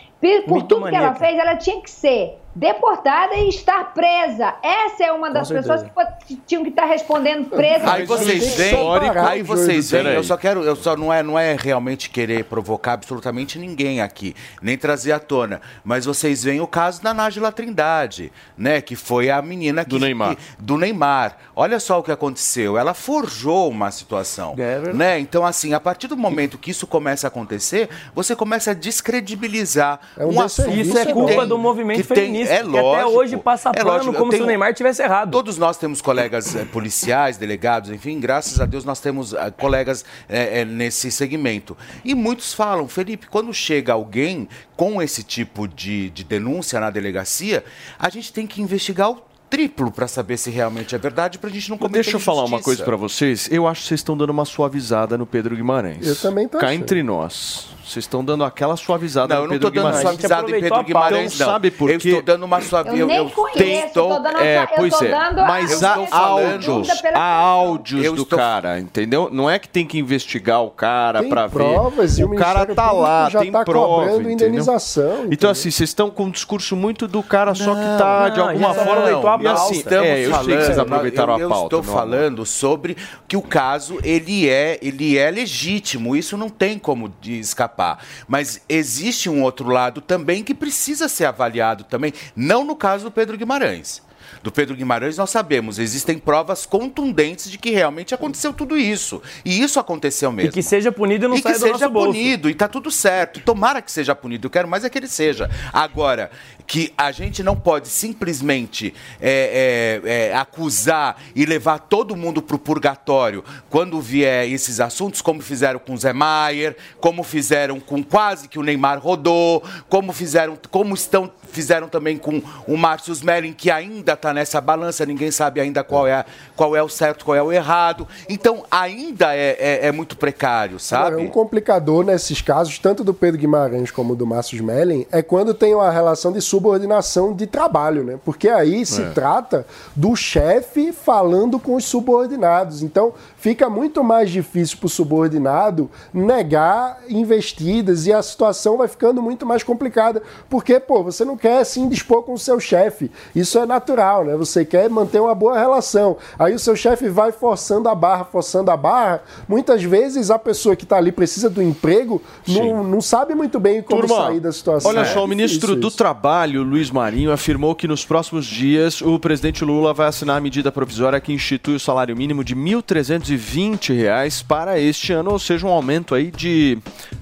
[0.47, 4.53] Por tudo que ela fez, ela tinha que ser deportada e estar presa.
[4.61, 5.83] Essa é uma das pessoas
[6.27, 7.91] que tinham que estar respondendo presa.
[7.93, 11.55] Aí vocês separar aí vocês veem, eu só quero, eu só não é, não é
[11.57, 17.01] realmente querer provocar absolutamente ninguém aqui, nem trazer à tona, mas vocês veem o caso
[17.01, 20.35] da Nájila Trindade, né, que foi a menina que, Do Neymar.
[20.35, 21.37] que- do Neymar.
[21.55, 24.97] Olha só o que aconteceu, ela forjou uma situação, É verdade.
[24.97, 25.19] né?
[25.19, 29.99] Então assim, a partir do momento que isso começa a acontecer, você começa a descredibilizar
[30.17, 32.13] É um um assunto Isso é culpa tem- do movimento que
[32.49, 35.01] é que até lógico, hoje passa é pano lógico, como se tenho- o Neymar tivesse
[35.01, 35.31] errado.
[35.31, 40.05] Todos nós temos colegas eh, policiais, delegados, enfim, graças a Deus nós temos ah, colegas
[40.29, 41.75] eh, eh, nesse segmento.
[42.05, 47.63] E muitos falam, Felipe, quando chega alguém com esse tipo de, de denúncia na delegacia,
[47.99, 51.53] a gente tem que investigar o triplo para saber se realmente é verdade, para a
[51.53, 52.63] gente não cometer Deixa eu falar uma injustiça.
[52.63, 53.49] coisa pra vocês.
[53.51, 56.07] Eu acho que vocês estão dando uma suavizada no Pedro Guimarães.
[56.07, 56.81] Eu também tô Cá achando.
[56.81, 57.67] entre nós.
[57.83, 60.19] Vocês estão dando aquela suavizada Não, no eu não Pedro estou dando Guimarães.
[60.19, 60.83] suavizada em Pedro.
[60.83, 61.53] Guimarães, Então, não.
[61.53, 62.07] sabe por eu quê?
[62.09, 62.97] estou dando uma suavizada.
[63.01, 65.07] Eu nem conheço, tô dando a- é, eu pois é.
[65.09, 69.29] dando a- Mas eu há estou falando- áudios, há áudios Eu do estou- cara, entendeu?
[69.31, 72.21] Não é que tem que investigar o cara Tem pra provas ver.
[72.21, 75.29] e o o cara tá lá, já tem tá prova, indenização, entendeu?
[75.33, 78.49] Então assim, vocês estão com um discurso muito do cara só que tá de não,
[78.49, 81.75] alguma forma a e assim, é, eu sei que vocês aproveitaram eu, a pauta.
[81.75, 82.01] Eu estou amor.
[82.01, 82.95] falando sobre
[83.27, 87.37] que o caso ele é, ele é legítimo, isso não tem como de
[87.71, 88.03] escapar.
[88.27, 93.11] Mas existe um outro lado também que precisa ser avaliado também, não no caso do
[93.11, 94.01] Pedro Guimarães.
[94.43, 99.21] Do Pedro Guimarães nós sabemos, existem provas contundentes de que realmente aconteceu tudo isso.
[99.43, 100.51] E isso aconteceu mesmo.
[100.51, 102.11] E que seja punido e não E que saia do seja nosso bolso.
[102.13, 103.39] punido, e tá tudo certo.
[103.41, 104.47] Tomara que seja punido.
[104.47, 105.49] Eu quero mais é que ele seja.
[105.73, 106.31] Agora,
[106.71, 112.57] que a gente não pode simplesmente é, é, é, acusar e levar todo mundo pro
[112.57, 118.47] purgatório quando vier esses assuntos, como fizeram com o Zé Maier, como fizeram com quase
[118.47, 123.69] que o Neymar rodou, como fizeram, como estão fizeram também com o Márcio Smelling, que
[123.69, 127.43] ainda está nessa balança, ninguém sabe ainda qual é, qual é o certo, qual é
[127.43, 128.07] o errado.
[128.29, 131.07] Então, ainda é, é- é muito precário, sabe?
[131.07, 135.53] Agora, um complicador nesses casos, tanto do Pedro Guimarães como do Márcio Smelling, é quando
[135.53, 138.19] tem uma relação de subordinação de trabalho, né?
[138.23, 139.09] Porque aí se É.
[139.11, 142.81] trata do chefe falando com os subordinados.
[142.81, 149.21] Então, fica muito mais difícil para o subordinado negar investidas e a situação vai ficando
[149.21, 150.21] muito mais complicada.
[150.49, 153.09] Porque, pô, você não quer se indispor com o seu chefe.
[153.35, 154.35] Isso é natural, né?
[154.37, 156.17] Você quer manter uma boa relação.
[156.37, 159.23] Aí o seu chefe vai forçando a barra, forçando a barra.
[159.47, 163.81] Muitas vezes a pessoa que está ali precisa do emprego não, não sabe muito bem
[163.81, 164.91] como Turma, sair da situação.
[164.91, 165.97] Olha só, É o ministro do isso.
[165.97, 170.71] Trabalho, Luiz Marinho, afirmou que nos próximos dias o presidente Lula vai assinar a medida
[170.71, 175.69] provisória que institui o salário mínimo de 1.320 reais para este ano, ou seja, um
[175.69, 176.77] aumento aí de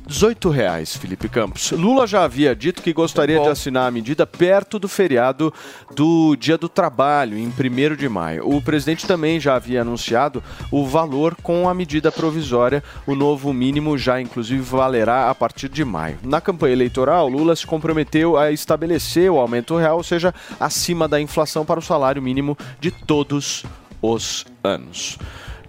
[0.09, 1.69] 18 reais, Felipe Campos.
[1.69, 5.53] Lula já havia dito que gostaria de assinar a medida perto do feriado
[5.95, 8.49] do Dia do Trabalho, em 1 de maio.
[8.49, 12.83] O presidente também já havia anunciado o valor com a medida provisória.
[13.05, 16.17] O novo mínimo já, inclusive, valerá a partir de maio.
[16.23, 21.21] Na campanha eleitoral, Lula se comprometeu a estabelecer o aumento real, ou seja, acima da
[21.21, 23.63] inflação para o salário mínimo de todos
[24.01, 25.19] os anos.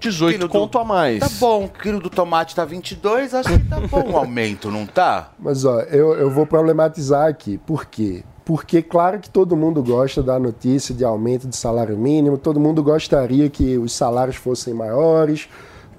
[0.01, 1.21] 18 Quilo do- conto a mais.
[1.21, 4.87] Tá bom, o quilo do tomate tá 22, acho que tá bom o aumento, não
[4.87, 5.31] tá?
[5.39, 7.59] Mas ó, eu, eu vou problematizar aqui.
[7.59, 8.25] Por quê?
[8.45, 12.83] Porque, claro que todo mundo gosta da notícia de aumento de salário mínimo, todo mundo
[12.83, 15.49] gostaria que os salários fossem maiores,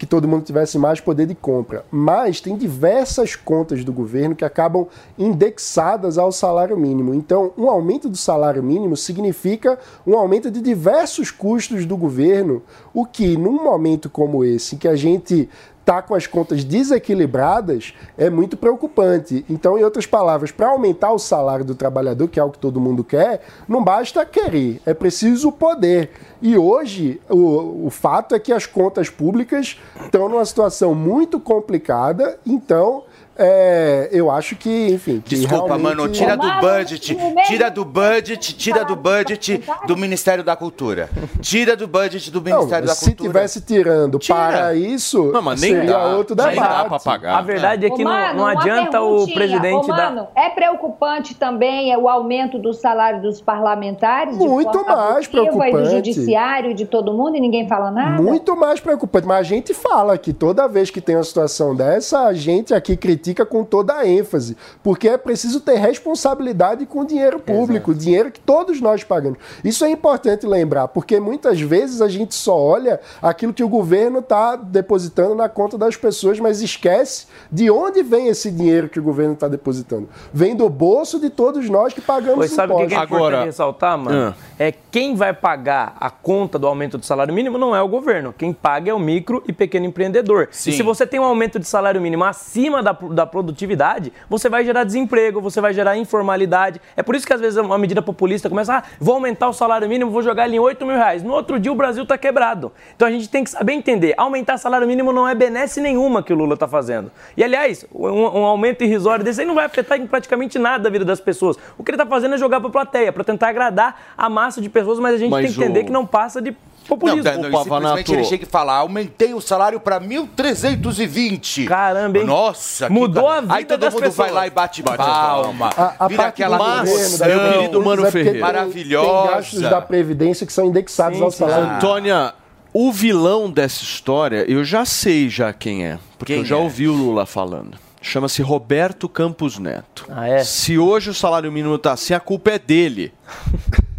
[0.02, 1.86] que todo mundo tivesse mais poder de compra.
[1.92, 7.14] Mas tem diversas contas do governo que acabam indexadas ao salário mínimo.
[7.14, 12.64] Então, um aumento do salário mínimo significa um aumento de diversos custos do governo,
[12.96, 15.48] o que, num momento como esse, que a gente
[15.82, 19.44] está com as contas desequilibradas é muito preocupante.
[19.50, 22.80] Então, em outras palavras, para aumentar o salário do trabalhador, que é o que todo
[22.80, 26.12] mundo quer, não basta querer, é preciso poder.
[26.42, 32.40] E hoje, o, o fato é que as contas públicas estão numa situação muito complicada,
[32.46, 33.04] então.
[33.38, 35.22] É, eu acho que, enfim.
[35.24, 37.18] que Desculpa, realmente- mano, tira do budget,
[37.48, 41.10] tira do budget, tira do budget do Ministério da Cultura.
[41.42, 43.30] Tira do budget do Não, Ministério da se Cultura.
[43.30, 44.36] tivesse tirando Tira.
[44.38, 46.06] para isso, Não, mas nem seria dá.
[46.16, 47.38] outro Nem dá pra pagar.
[47.38, 50.12] A verdade é que Ô, não, Mano, não uma adianta o presidente Ô, dar.
[50.14, 54.36] Mano, é preocupante também é o aumento do salário dos parlamentares?
[54.38, 55.90] Muito mais abusiva, E do preocupante.
[55.92, 58.22] judiciário, de todo mundo, e ninguém fala nada?
[58.22, 59.26] Muito mais preocupante.
[59.26, 62.98] Mas a gente fala que toda vez que tem uma situação dessa, a gente aqui
[62.98, 64.58] critica com toda a ênfase.
[64.84, 69.40] Porque é preciso ter responsabilidade com o dinheiro público, o dinheiro que todos nós pagamos.
[69.64, 74.20] Isso é importante lembrar, porque muitas vezes a gente só olha aquilo que o governo
[74.20, 79.04] está depositando na conta das pessoas, mas esquece de onde vem esse dinheiro que o
[79.04, 80.10] governo está depositando.
[80.34, 83.18] Vem do bolso de todos nós que pagamos Pois sabe o que, que é impostos.
[83.18, 84.36] importante ressaltar, mano?
[84.58, 88.34] É quem vai pagar a conta do aumento do salário mínimo não é o governo.
[88.38, 90.48] Quem paga é o micro e pequeno empreendedor.
[90.52, 90.70] Sim.
[90.70, 94.64] E se você tem um aumento de salário mínimo acima da, da produtividade, você vai
[94.64, 96.82] gerar desemprego, você vai gerar informalidade.
[96.96, 99.88] É por isso que às vezes uma medida populista começa, ah, vou aumentar o salário
[99.88, 101.24] mínimo, vou jogar ele em 8 mil reais.
[101.24, 102.72] No outro dia o Brasil tá quebrado.
[102.96, 106.32] Então a gente tem que saber entender, aumentar salário mínimo não é benesse nenhuma que
[106.34, 107.12] o Lula tá fazendo.
[107.36, 108.08] E aliás, um,
[108.40, 111.58] um aumento irrisório desse aí não vai afetar em praticamente nada a vida das pessoas.
[111.78, 114.70] O que ele tá fazendo é jogar pra plateia, pra tentar agradar a massa de
[114.70, 116.56] pessoas, mas a gente Mas tem que entender o- que não passa de
[116.98, 117.24] populismo.
[117.24, 121.66] não, não, simplesmente ele chega e fala, aumentei o salário pra 1.320.
[121.66, 122.26] Caramba, hein?
[122.26, 124.28] Nossa, que Mudou ba- a vida Aí todo das mundo pessoas.
[124.28, 125.70] vai lá e bate, palma.
[125.76, 128.40] A, a vira aquela da meu querido Mano é Ferreira.
[128.40, 129.22] Maravilhosa.
[129.28, 131.76] Tem gastos da Previdência que são indexados Sim, ao salário.
[131.76, 132.34] Antônia,
[132.74, 136.60] o vilão dessa história, eu já sei já quem é, porque Quem eu já é?
[136.60, 137.78] ouvi o Lula falando.
[138.04, 140.08] Chama-se Roberto Campos Neto.
[140.10, 140.44] Ah, é?
[140.44, 143.14] Se hoje o salário mínimo tá assim, a culpa é dele.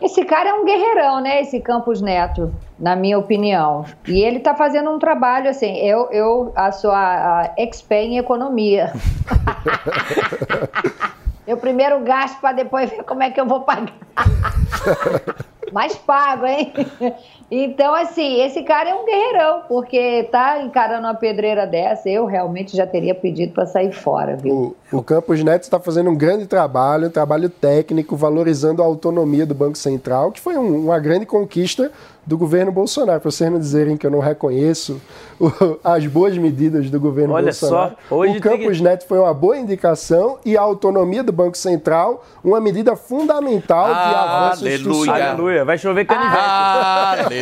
[0.00, 1.40] Esse cara é um guerreirão, né?
[1.40, 3.84] Esse Campos Neto, na minha opinião.
[4.06, 5.76] E ele tá fazendo um trabalho assim.
[5.78, 6.96] Eu, eu a sua
[7.42, 8.92] a expert em economia.
[11.46, 13.92] eu primeiro gasto para depois ver como é que eu vou pagar.
[15.72, 16.72] Mas pago, hein?
[17.54, 22.74] Então, assim, esse cara é um guerreirão, porque tá encarando uma pedreira dessa, eu realmente
[22.74, 24.74] já teria pedido para sair fora, viu?
[24.90, 29.44] O, o Campos Neto está fazendo um grande trabalho, um trabalho técnico, valorizando a autonomia
[29.44, 31.92] do Banco Central, que foi um- uma grande conquista
[32.24, 33.20] do governo Bolsonaro.
[33.20, 34.98] Para vocês não dizerem que eu não reconheço
[35.40, 35.50] o-
[35.84, 37.96] as boas medidas do governo Olha Bolsonaro.
[38.08, 42.24] só, hoje o Campos Neto foi uma boa indicação e a autonomia do Banco Central,
[42.42, 45.12] uma medida fundamental de avanço Aleluia.
[45.30, 46.38] Aleluia, vai chover canivete.
[46.42, 47.41] Aleluia.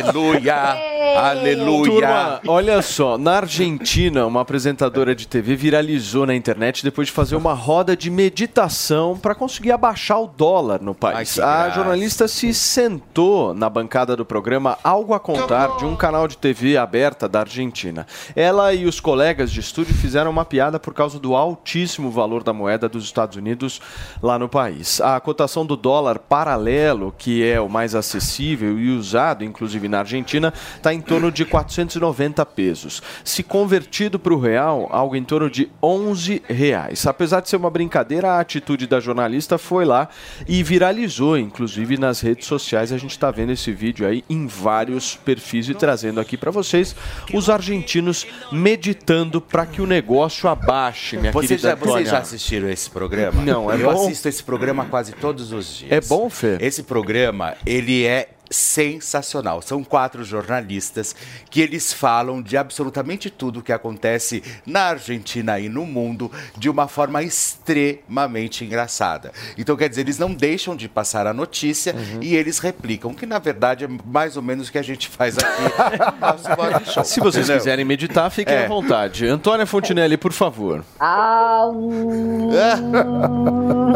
[1.17, 1.91] Aleluia.
[1.91, 7.35] Turma, olha só, na Argentina, uma apresentadora de TV viralizou na internet depois de fazer
[7.35, 11.37] uma roda de meditação para conseguir abaixar o dólar no país.
[11.39, 16.27] Ai, a jornalista se sentou na bancada do programa Algo a Contar de um canal
[16.27, 18.07] de TV aberta da Argentina.
[18.35, 22.53] Ela e os colegas de estúdio fizeram uma piada por causa do altíssimo valor da
[22.53, 23.81] moeda dos Estados Unidos
[24.21, 25.01] lá no país.
[25.01, 30.53] A cotação do dólar paralelo, que é o mais acessível e usado, inclusive na Argentina,
[30.75, 33.01] está em torno de 490 pesos.
[33.23, 37.05] Se convertido para o real, algo em torno de 11 reais.
[37.05, 40.09] Apesar de ser uma brincadeira, a atitude da jornalista foi lá
[40.47, 42.91] e viralizou, inclusive nas redes sociais.
[42.91, 46.95] A gente está vendo esse vídeo aí em vários perfis e trazendo aqui para vocês
[47.33, 52.69] os argentinos meditando para que o negócio abaixe, minha Você querida já, vocês já assistiram
[52.69, 53.41] esse programa?
[53.41, 54.05] Não, é Eu bom?
[54.05, 55.91] assisto esse programa quase todos os dias.
[55.91, 56.57] É bom, Fê?
[56.59, 59.61] Esse programa, ele é sensacional.
[59.61, 61.15] São quatro jornalistas
[61.49, 66.87] que eles falam de absolutamente tudo que acontece na Argentina e no mundo de uma
[66.87, 69.31] forma extremamente engraçada.
[69.57, 72.19] Então, quer dizer, eles não deixam de passar a notícia Uhum.
[72.21, 75.37] e eles replicam, que na verdade é mais ou menos o que a gente faz
[75.37, 75.71] aqui no.
[77.05, 77.57] Se vocês entendeu?
[77.57, 78.65] quiserem meditar, fiquem É.
[78.65, 79.25] à vontade.
[79.27, 80.83] Antônia Fontinelli, por favor.
[80.99, 82.49] Ah, hum,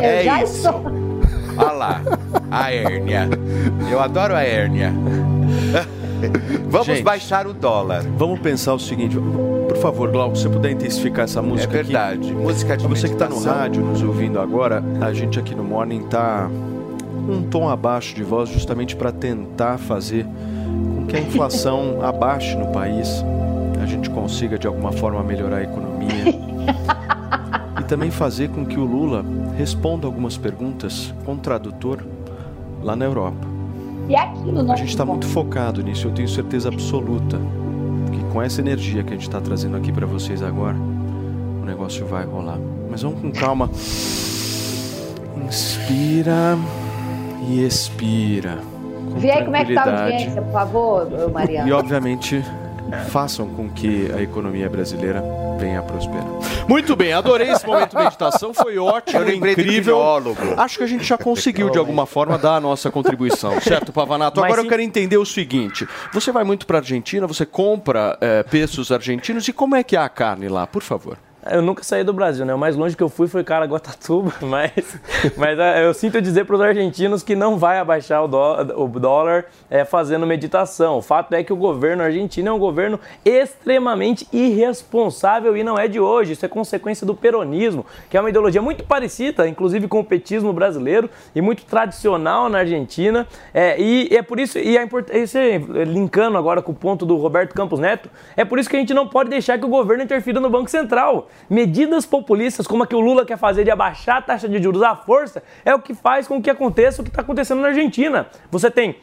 [0.01, 0.55] É já isso.
[0.67, 1.04] estou.
[1.57, 2.01] Olha lá,
[2.51, 3.29] a hérnia.
[3.89, 4.91] Eu adoro a hérnia.
[6.69, 7.03] Vamos Gente.
[7.03, 8.03] baixar o dólar.
[8.17, 9.15] Vamos pensar o seguinte,
[9.67, 11.91] por favor, Glauco, se você puder intensificar essa É música aqui.
[11.91, 12.33] verdade.
[12.33, 15.63] Música de Pra você que está no rádio nos ouvindo agora, a gente aqui no
[15.63, 16.49] Morning tá
[17.29, 22.67] um tom abaixo de voz justamente para tentar fazer com que a inflação abaixe no
[22.67, 23.23] país,
[23.81, 26.33] a gente consiga de alguma forma melhorar a economia
[27.85, 29.23] também fazer com que o Lula
[29.57, 32.03] responda algumas perguntas com tradutor
[32.81, 33.47] lá na Europa.
[34.07, 37.39] E é aquilo, não A gente está muito focado nisso, eu tenho certeza absoluta
[38.11, 42.05] que com essa energia que a gente está trazendo aqui para vocês agora, o negócio
[42.05, 42.59] vai rolar.
[42.89, 43.69] Mas vamos com calma.
[45.43, 46.57] Inspira
[47.47, 48.59] e expira.
[49.17, 51.69] Vê aí como é que tá a audiência, por favor, Mariana.
[51.69, 52.43] E obviamente
[53.09, 55.23] façam com que a economia brasileira
[55.57, 56.25] venha a prosperar.
[56.67, 59.99] Muito bem, adorei esse momento de meditação, foi ótimo, Eu incrível.
[60.57, 64.39] Acho que a gente já conseguiu de alguma forma dar a nossa contribuição, certo, Pavanato?
[64.39, 68.43] Mas Agora eu quero entender o seguinte: você vai muito para Argentina, você compra eh,
[68.43, 71.17] pesos argentinos e como é que é a carne lá, por favor?
[71.51, 72.55] Eu nunca saí do Brasil, né?
[72.55, 74.71] O mais longe que eu fui foi Caraguatatuba, mas,
[75.37, 78.87] mas eh, eu sinto dizer para os argentinos que não vai abaixar o, dó- o
[78.87, 80.97] dólar eh, fazendo meditação.
[80.97, 85.87] O fato é que o governo argentino é um governo extremamente irresponsável e não é
[85.87, 86.33] de hoje.
[86.33, 90.51] Isso é consequência do peronismo, que é uma ideologia muito parecida, inclusive com o petismo
[90.51, 93.27] brasileiro e muito tradicional na Argentina.
[93.53, 93.75] Eh,
[94.09, 95.31] e é por isso, e é importante,
[95.85, 98.95] linkando agora com o ponto do Roberto Campos Neto, é por isso que a gente
[98.95, 101.27] não pode deixar que o governo interfira no Banco Central.
[101.49, 104.81] Medidas populistas como a que o Lula quer fazer de abaixar a taxa de juros
[104.81, 108.27] à força é o que faz com que aconteça o que está acontecendo na Argentina.
[108.49, 108.97] Você tem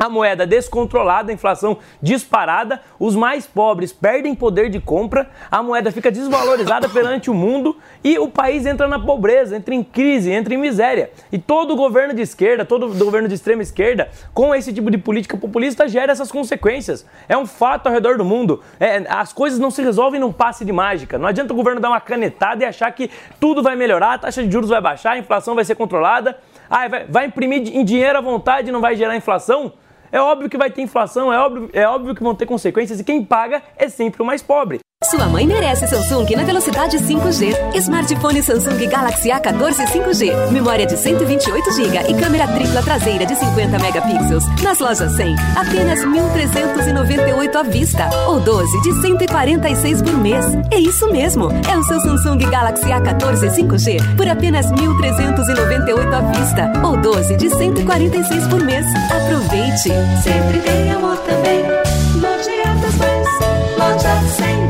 [0.00, 5.92] a moeda descontrolada, a inflação disparada, os mais pobres perdem poder de compra, a moeda
[5.92, 10.54] fica desvalorizada perante o mundo e o país entra na pobreza, entra em crise, entra
[10.54, 11.10] em miséria.
[11.30, 15.36] E todo governo de esquerda, todo governo de extrema esquerda, com esse tipo de política
[15.36, 17.04] populista, gera essas consequências.
[17.28, 18.62] É um fato ao redor do mundo.
[18.80, 21.18] É, as coisas não se resolvem num passe de mágica.
[21.18, 24.42] Não adianta o governo dar uma canetada e achar que tudo vai melhorar, a taxa
[24.42, 26.38] de juros vai baixar, a inflação vai ser controlada.
[26.70, 29.74] Ah, vai, vai imprimir em dinheiro à vontade e não vai gerar inflação?
[30.12, 33.04] É óbvio que vai ter inflação, é óbvio, é óbvio que vão ter consequências e
[33.04, 34.80] quem paga é sempre o mais pobre.
[35.02, 37.74] Sua mãe merece Samsung na velocidade 5G.
[37.76, 40.50] Smartphone Samsung Galaxy A14 5G.
[40.50, 44.44] Memória de 128 GB e câmera tripla traseira de 50 megapixels.
[44.62, 48.10] Nas lojas 100, apenas 1.398 à vista.
[48.28, 50.44] Ou 12 de 146 por mês.
[50.70, 51.48] É isso mesmo.
[51.50, 56.72] É o seu Samsung Galaxy A14 5G por apenas 1.398 à vista.
[56.86, 58.84] Ou 12 de 146 por mês.
[59.06, 59.88] Aproveite.
[60.22, 61.62] Sempre tem amor também.
[62.20, 62.50] Loja
[62.98, 63.28] Mães.
[63.78, 64.69] Loja 100.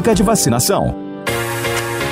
[0.00, 1.10] Clínica de Vacinação.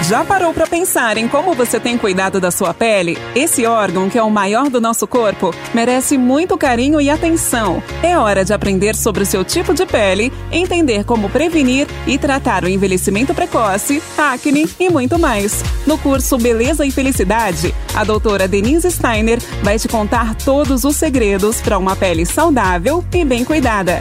[0.02, 3.16] Já parou para pensar em como você tem cuidado da sua pele?
[3.34, 7.82] Esse órgão, que é o maior do nosso corpo, merece muito carinho e atenção.
[8.02, 12.62] É hora de aprender sobre o seu tipo de pele, entender como prevenir e tratar
[12.62, 15.64] o envelhecimento precoce, acne e muito mais.
[15.86, 21.60] No curso Beleza e Felicidade, a doutora Denise Steiner vai te contar todos os segredos
[21.60, 24.00] para uma pele saudável e bem cuidada.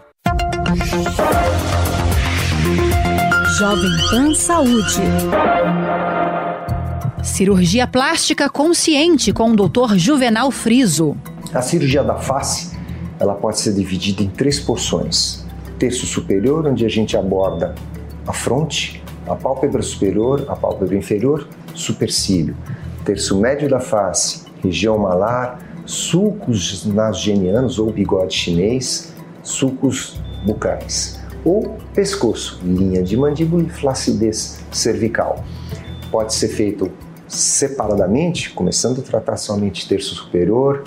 [3.57, 5.01] Jovem Pan Saúde.
[7.21, 9.95] Cirurgia plástica consciente com o Dr.
[9.97, 11.17] Juvenal Friso.
[11.53, 12.77] A cirurgia da face,
[13.19, 15.45] ela pode ser dividida em três porções.
[15.77, 17.75] Terço superior, onde a gente aborda
[18.25, 22.55] a fronte, a pálpebra superior, a pálpebra inferior, supercílio.
[23.03, 29.13] Terço médio da face, região malar, sulcos nasogenianos ou bigode chinês,
[29.43, 31.19] sulcos bucais.
[31.43, 35.43] Ou pescoço, linha de mandíbula e flacidez cervical.
[36.11, 36.91] Pode ser feito
[37.27, 40.83] separadamente, começando a tratar somente terço superior,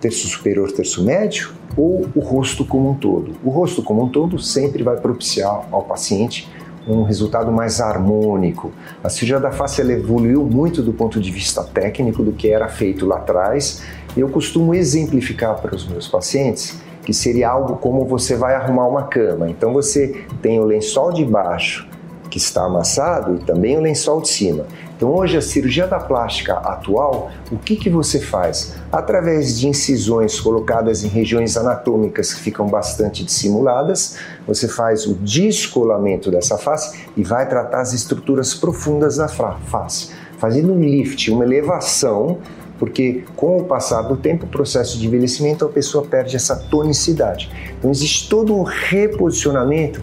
[0.00, 3.32] terço superior, terço médio, ou o rosto como um todo.
[3.42, 6.48] O rosto como um todo sempre vai propiciar ao paciente
[6.86, 8.70] um resultado mais harmônico.
[9.02, 13.06] A cirurgia da face evoluiu muito do ponto de vista técnico do que era feito
[13.06, 13.82] lá atrás.
[14.16, 19.04] Eu costumo exemplificar para os meus pacientes que seria algo como você vai arrumar uma
[19.04, 19.48] cama.
[19.48, 21.88] Então você tem o lençol de baixo
[22.30, 24.66] que está amassado e também o lençol de cima.
[24.96, 28.74] Então hoje a cirurgia da plástica atual, o que, que você faz?
[28.90, 36.30] Através de incisões colocadas em regiões anatômicas que ficam bastante dissimuladas, você faz o descolamento
[36.30, 42.38] dessa face e vai tratar as estruturas profundas da face, fazendo um lift, uma elevação
[42.84, 47.50] porque com o passar do tempo, o processo de envelhecimento, a pessoa perde essa tonicidade.
[47.78, 50.02] Então existe todo um reposicionamento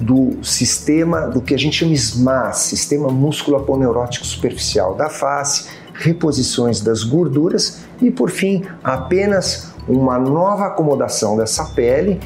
[0.00, 7.04] do sistema, do que a gente chama SMAS, Sistema Músculo-Aponeurótico Superficial da face, reposições das
[7.04, 12.18] gorduras e, por fim, apenas uma nova acomodação dessa pele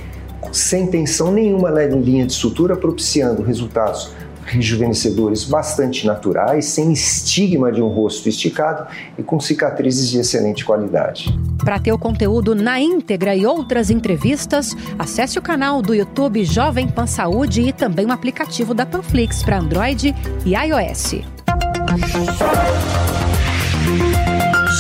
[0.53, 4.13] sem tensão nenhuma na linha de sutura, propiciando resultados
[4.49, 8.87] rejuvenescedores bastante naturais, sem estigma de um rosto esticado
[9.19, 11.39] e com cicatrizes de excelente qualidade.
[11.59, 16.89] Para ter o conteúdo na íntegra e outras entrevistas, acesse o canal do YouTube Jovem
[16.89, 20.15] Pan Saúde e também o aplicativo da Panflix para Android
[20.47, 21.17] e iOS.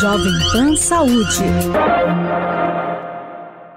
[0.01, 1.45] Jovem Pan Saúde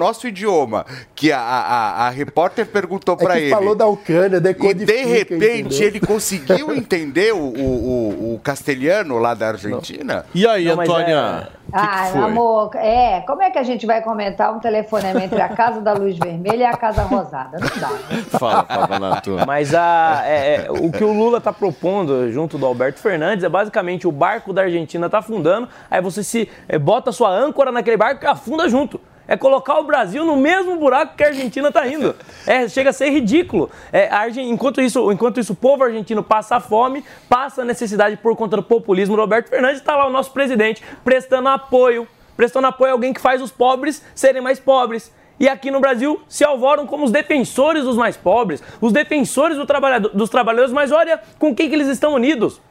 [0.01, 3.51] nosso idioma, que a, a, a repórter perguntou é para ele.
[3.51, 5.87] falou da Ucrânia, E de repente entendeu?
[5.87, 10.25] ele conseguiu entender o, o, o, castelhano lá da Argentina.
[10.33, 11.49] E aí, Não, Antônia?
[11.57, 11.61] É...
[11.73, 13.21] Ah, amor, é.
[13.21, 16.63] Como é que a gente vai comentar um telefonema entre a Casa da Luz Vermelha
[16.63, 17.59] e a Casa Rosada?
[17.59, 17.89] Não dá.
[17.89, 18.25] Né?
[18.37, 19.37] Fala, Pavanato.
[19.45, 23.49] Mas a, é, é, o que o Lula está propondo junto do Alberto Fernandes é
[23.49, 27.95] basicamente o barco da Argentina está afundando, aí você se é, bota sua âncora naquele
[27.95, 31.87] barco e afunda junto é colocar o Brasil no mesmo buraco que a Argentina está
[31.87, 32.15] indo.
[32.45, 33.69] É, chega a ser ridículo.
[33.91, 34.09] É,
[34.39, 39.15] enquanto, isso, enquanto isso, o povo argentino passa fome, passa necessidade por conta do populismo.
[39.15, 43.41] Roberto Fernandes está lá o nosso presidente prestando apoio, prestando apoio a alguém que faz
[43.41, 45.13] os pobres serem mais pobres.
[45.39, 49.65] E aqui no Brasil se alvoram como os defensores dos mais pobres, os defensores do
[49.65, 52.61] trabalhador, dos trabalhadores, mas olha com quem que eles estão unidos.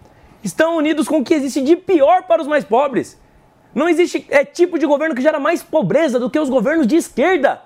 [0.45, 3.21] Estão unidos com o que existe de pior para os mais pobres.
[3.75, 6.97] Não existe é, tipo de governo que gera mais pobreza do que os governos de
[6.97, 7.63] esquerda.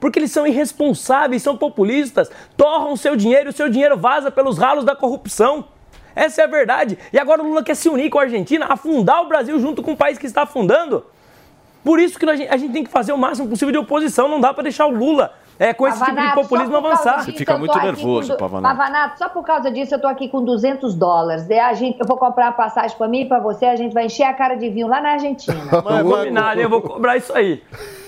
[0.00, 4.58] Porque eles são irresponsáveis, são populistas, torram seu dinheiro e o seu dinheiro vaza pelos
[4.58, 5.66] ralos da corrupção.
[6.14, 6.98] Essa é a verdade.
[7.12, 9.92] E agora o Lula quer se unir com a Argentina, afundar o Brasil junto com
[9.92, 11.04] o país que está afundando.
[11.84, 14.28] Por isso que a gente tem que fazer o máximo possível de oposição.
[14.28, 17.16] Não dá para deixar o Lula é, com esse tipo de Pavanato, populismo avançar.
[17.32, 18.36] disso, eu tô aqui com du-
[18.76, 21.46] Pavanato, só por causa disso eu tô aqui com 200 dólares.
[21.46, 23.92] Daí a gente, eu vou comprar uma passagem pra mim e pra você, a gente
[23.92, 25.56] vai encher a cara de vinho lá na Argentina.
[25.82, 27.62] Combinado, eu vou cobrar isso aí.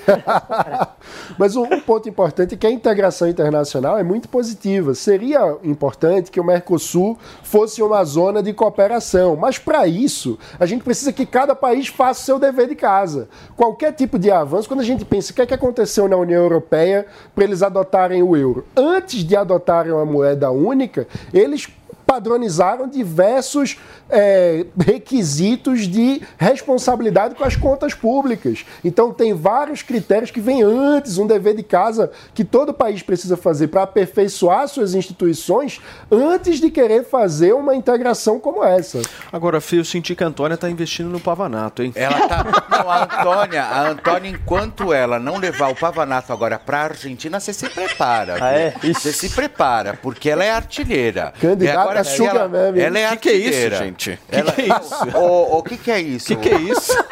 [1.38, 4.94] Mas um, ponto importante é que a integração internacional é muito positiva.
[4.94, 10.82] Seria importante que o Mercosul fosse uma zona de cooperação, mas para isso a gente
[10.82, 13.28] precisa que cada país faça o seu dever de casa.
[13.56, 16.42] Qualquer tipo de avanço, quando a gente pensa o que é que aconteceu na União
[16.42, 21.68] Europeia para eles adotarem o euro, antes de adotarem uma moeda única, eles
[22.09, 23.78] padronizaram diversos
[24.09, 28.64] é, requisitos de responsabilidade com as contas públicas.
[28.82, 33.36] Então, tem vários critérios que vêm antes, um dever de casa que todo país precisa
[33.36, 39.02] fazer para aperfeiçoar suas instituições antes de querer fazer uma integração como essa.
[39.30, 41.92] Agora, Fê, eu senti que a Antônia está investindo no Pavanato, hein?
[41.94, 42.46] Ela tá.
[42.70, 47.52] Não, a Antônia, a Antônia, enquanto ela não levar o Pavanato agora pra Argentina, você
[47.52, 48.38] se prepara.
[48.40, 48.74] Ah, é?
[48.82, 51.34] Você se prepara, porque ela é artilheira.
[51.38, 52.80] Candidata A sim, Sugar ela, Mami.
[52.80, 54.18] ela é Que que é isso, gente?
[54.30, 55.16] Que Ela- que é isso?
[55.18, 56.26] O, o que que é isso?
[56.28, 56.92] Que que é isso?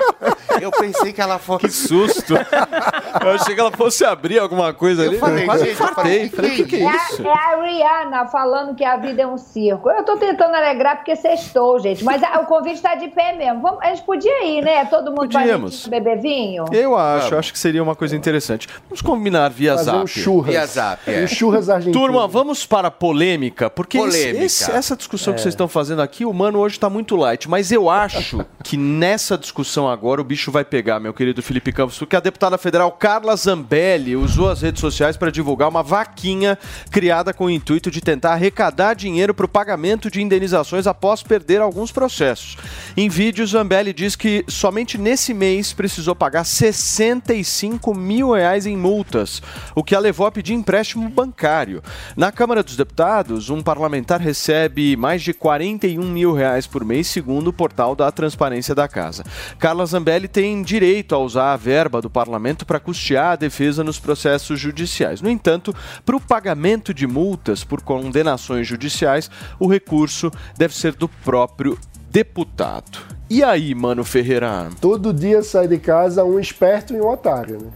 [0.61, 1.67] Eu pensei que ela fosse...
[1.67, 2.33] Que susto!
[2.35, 5.19] Eu achei que ela fosse abrir alguma coisa Eu ali.
[5.19, 7.23] falei, eu falei, Falei, o que, que é É isso?
[7.29, 9.91] a, é a Rihanna falando que a vida é um circo.
[9.91, 12.03] Eu tô tentando alegrar porque sextou, gente.
[12.03, 13.61] Mas a- o convite tá de pé mesmo.
[13.61, 14.87] Vamos- a gente podia ir, né?
[14.87, 15.87] Todo mundo Podíamos.
[15.89, 16.65] beber vinho.
[16.73, 18.67] Eu acho, eu acho que seria uma coisa interessante.
[18.89, 19.99] Vamos combinar via Fazer zap.
[20.05, 20.51] um churras.
[20.53, 21.25] Via zap, é.
[21.25, 22.03] Um churras argentino.
[22.03, 24.45] Turma, vamos para a polêmica, porque esse- Polêmica.
[24.45, 25.35] esse- essa discussão É.
[25.35, 28.77] que vocês estão fazendo aqui, o mano hoje está muito light, mas eu acho que
[28.77, 32.91] nessa discussão agora o bicho vai pegar, meu querido Felipe Campos, porque a deputada federal
[32.93, 36.59] Carla Zambelli usou as redes sociais para divulgar uma vaquinha
[36.91, 41.61] criada com o intuito de tentar arrecadar dinheiro para o pagamento de indenizações após perder
[41.61, 42.57] alguns processos.
[42.97, 49.41] Em vídeo, Zambelli diz que somente nesse mês precisou pagar 65 mil reais em multas,
[49.75, 51.83] o que a levou a pedir empréstimo bancário.
[52.17, 54.66] Na Câmara dos Deputados, um parlamentar recebe
[54.97, 59.25] mais de 41 mil reais por mês, segundo o portal da Transparência da Casa.
[59.59, 63.99] Carla Zambelli tem direito a usar a verba do parlamento para custear a defesa nos
[63.99, 65.21] processos judiciais.
[65.21, 71.09] No entanto, para o pagamento de multas por condenações judiciais, o recurso deve ser do
[71.09, 71.79] próprio
[72.11, 72.99] deputado.
[73.29, 74.71] E aí, mano Ferreira?
[74.81, 77.71] Todo dia sai de casa um esperto e um otário, né?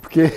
[0.00, 0.30] Porque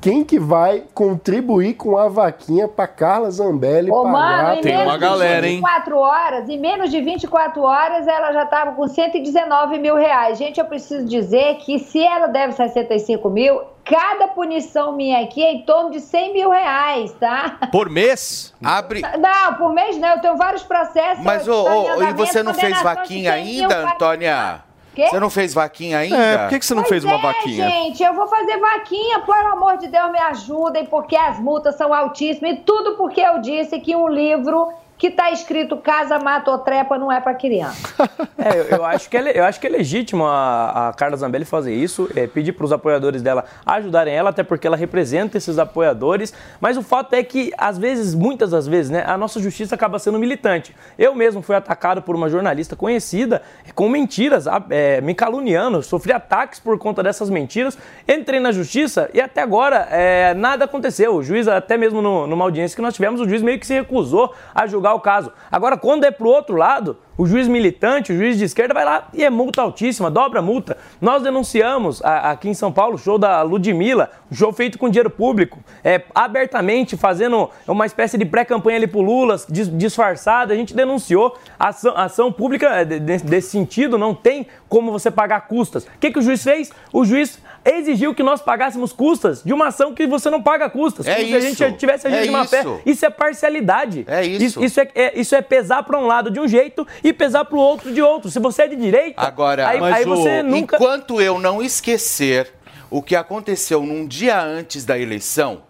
[0.00, 4.12] quem que vai contribuir com a vaquinha para Carla Zambelli Ô, pagar?
[4.12, 5.56] mano, em Tem menos uma galera, de hein?
[5.56, 10.38] 24 horas, em menos de 24 horas, ela já estava com 119 mil reais.
[10.38, 15.52] Gente, eu preciso dizer que se ela deve 65 mil, cada punição minha aqui é
[15.52, 17.58] em torno de 100 mil reais, tá?
[17.70, 18.54] Por mês?
[18.64, 19.02] Abre...
[19.02, 21.22] Não, por mês não, eu tenho vários processos.
[21.22, 23.92] Mas, ô, ô, e você não fez vaquinha 100 mil, ainda.
[23.92, 24.69] Antônia?
[25.00, 25.08] Quê?
[25.08, 26.16] Você não fez vaquinha ainda?
[26.16, 27.70] É, por que, que você não Pois fez uma é, vaquinha?
[27.70, 31.94] gente, eu vou fazer vaquinha, pelo amor de Deus, me ajudem, porque as multas são
[31.94, 34.68] altíssimas e tudo porque eu disse que um livro
[35.00, 37.80] que tá escrito casa, mata ou trepa não é para criança.
[38.42, 41.44] É, eu, eu acho que é, eu acho que é legítimo a, a Carla Zambelli
[41.44, 45.58] fazer isso, é, pedir para os apoiadores dela ajudarem ela, até porque ela representa esses
[45.58, 46.32] apoiadores.
[46.58, 49.98] Mas o fato é que, às vezes, muitas das vezes, né, a nossa justiça acaba
[49.98, 50.74] sendo militante.
[50.98, 53.42] Eu mesmo fui atacado por uma jornalista conhecida
[53.74, 57.76] com mentiras, é, me caluniando, sofri ataques por conta dessas mentiras.
[58.08, 61.14] Entrei na justiça e até agora é, nada aconteceu.
[61.14, 63.74] O juiz, até mesmo no- numa audiência que nós tivemos, o juiz meio que se
[63.74, 65.32] recusou a julgar o caso.
[65.50, 69.08] Agora, quando é pro outro lado, o juiz militante, o juiz de esquerda vai lá
[69.12, 70.78] e é multa altíssima, dobra a multa.
[71.00, 74.88] Nós denunciamos a- aqui em São Paulo o show da Ludmilla, um show feito com
[74.88, 80.54] dinheiro público, é, abertamente fazendo uma espécie de pré-campanha ali pro Lula, dis- disfarçada.
[80.54, 84.46] A gente denunciou a ação, a ação pública é, de- de- desse sentido, não tem
[84.68, 85.84] como você pagar custas.
[85.84, 86.70] O que, que o juiz fez?
[86.92, 91.06] O juiz exigiu que nós pagássemos custas de uma ação que você não paga custas.
[91.06, 91.72] É como se a gente isso.
[91.76, 92.60] tivesse agido É de má fé.
[92.60, 92.80] isso.
[92.86, 94.04] Isso é parcialidade.
[94.08, 94.62] É isso.
[94.64, 97.56] Isso, é, é- isso é pesar para um lado de um jeito e pesar para
[97.56, 98.30] o outro de outro.
[98.30, 100.76] Se você é de direita, Agora, aí, aí o- você nunca.
[100.76, 102.50] enquanto eu não esquecer
[102.90, 105.62] o que aconteceu num dia antes da eleição,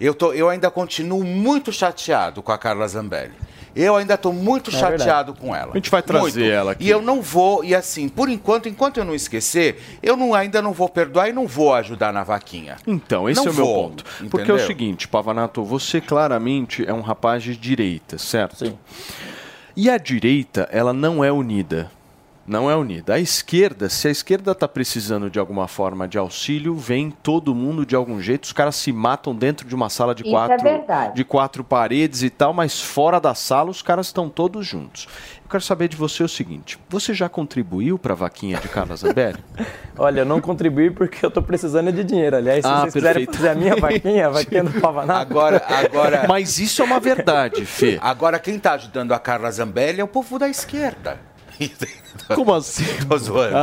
[0.00, 3.32] eu, tô, eu ainda continuo muito chateado com a Carla Zambelli.
[3.80, 5.38] Eu ainda estou muito É chateado verdade.
[5.40, 5.70] com ela.
[5.72, 6.52] A gente vai trazer Muito.
[6.52, 6.84] ela aqui.
[6.84, 10.60] E eu não vou, e assim, por enquanto, enquanto eu não esquecer, eu não, ainda
[10.60, 12.76] não vou perdoar e não vou ajudar na vaquinha.
[12.84, 14.04] Então, esse Não é o meu ponto.
[14.28, 14.66] Porque é o entendeu?
[14.66, 18.66] seguinte, Pavanato, você claramente é um rapaz de direita, certo?
[18.66, 18.76] Sim.
[19.76, 21.88] E a direita, ela não é unida.
[22.48, 23.14] Não é unida.
[23.14, 27.84] A esquerda, se a esquerda está precisando de alguma forma de auxílio, vem todo mundo
[27.84, 28.44] de algum jeito.
[28.44, 31.14] Os caras se matam dentro de uma sala de Isso é quatro, verdade.
[31.14, 35.06] de quatro paredes e tal, mas fora da sala os caras estão todos juntos.
[35.44, 38.96] Eu quero saber de você o seguinte: você já contribuiu para a vaquinha de Carla
[38.96, 39.38] Zambelli?
[39.98, 42.36] Olha, eu não contribuí porque eu tô precisando de dinheiro.
[42.36, 43.36] Aliás, se Ah, vocês quiserem perfeito.
[43.36, 45.20] fazer a minha vaquinha, a vaquinha do Pavanato.
[45.20, 46.26] Agora, agora.
[46.28, 47.98] Mas isso é uma verdade, Fê.
[48.00, 51.27] Agora, quem tá ajudando a Carla Zambelli é o povo da esquerda.
[52.34, 52.84] Como assim?
[53.08, 53.56] Tô zoando.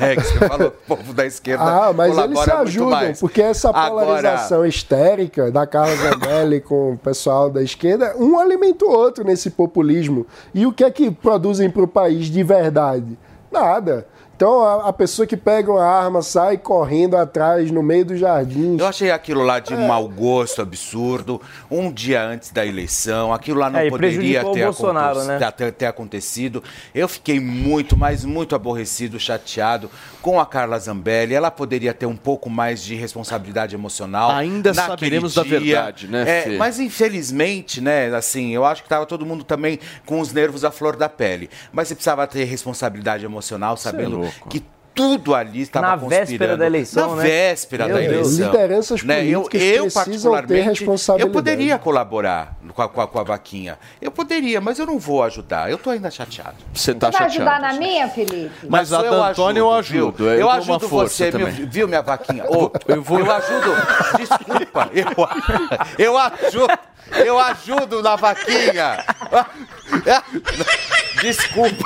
[0.00, 1.64] É que você falou o povo da esquerda.
[1.64, 6.92] Ah, mas eles se muito ajudam, porque essa Agora- polarização histérica da Carla Zambelli com
[6.92, 10.26] o pessoal da esquerda, um alimenta o outro nesse populismo.
[10.54, 13.18] E o que é que produzem para o país de verdade?
[13.50, 14.06] Nada.
[14.36, 18.80] Então a, a pessoa que pega uma arma sai correndo atrás no meio dos jardins.
[18.80, 19.60] Eu achei aquilo lá É.
[19.60, 24.64] de mau gosto absurdo, um dia antes da eleição, aquilo lá não É, poderia ter,
[24.64, 25.50] Bolsonaro, aconte- né?
[25.52, 26.62] ter- ter acontecido.
[26.94, 29.88] Eu fiquei muito, mas muito aborrecido, chateado
[30.20, 31.32] com a Carla Zambelli.
[31.34, 34.30] Ela poderia ter um pouco mais de responsabilidade emocional.
[34.32, 35.60] Ainda saberemos da dia.
[35.60, 36.24] verdade, né,
[36.54, 40.64] É, mas infelizmente, né, assim, eu acho que estava todo mundo também com os nervos
[40.64, 41.48] à flor da pele.
[41.72, 44.48] Mas você precisava ter responsabilidade emocional, sabendo louco.
[44.48, 44.62] que
[44.94, 47.28] tudo ali estava Na véspera da eleição, Na né?
[47.28, 48.12] véspera Meu da Deus.
[48.38, 48.46] eleição.
[48.52, 49.26] Lideranças né?
[49.26, 51.28] Eu, políticas eu precisam ter particularmente, responsabilidade.
[51.28, 53.76] eu poderia colaborar com a, com, a, com a vaquinha.
[54.00, 55.68] Eu poderia, mas eu não vou ajudar.
[55.68, 56.54] Eu tô ainda chateado.
[56.72, 57.50] Você tá Você vai chateado.
[57.50, 58.52] ajudar na minha, Felipe?
[58.68, 60.28] Mas a da Antônia eu ajudo.
[60.28, 61.66] eu Eu, ajudo você, meu, também.
[61.66, 62.44] viu, minha vaquinha?
[62.48, 63.74] Ô, eu, vou- ajudo.
[64.16, 64.90] Desculpa.
[64.94, 66.68] Eu, eu ajudo.
[67.12, 69.04] Eu ajudo na vaquinha.
[71.20, 71.84] Desculpa.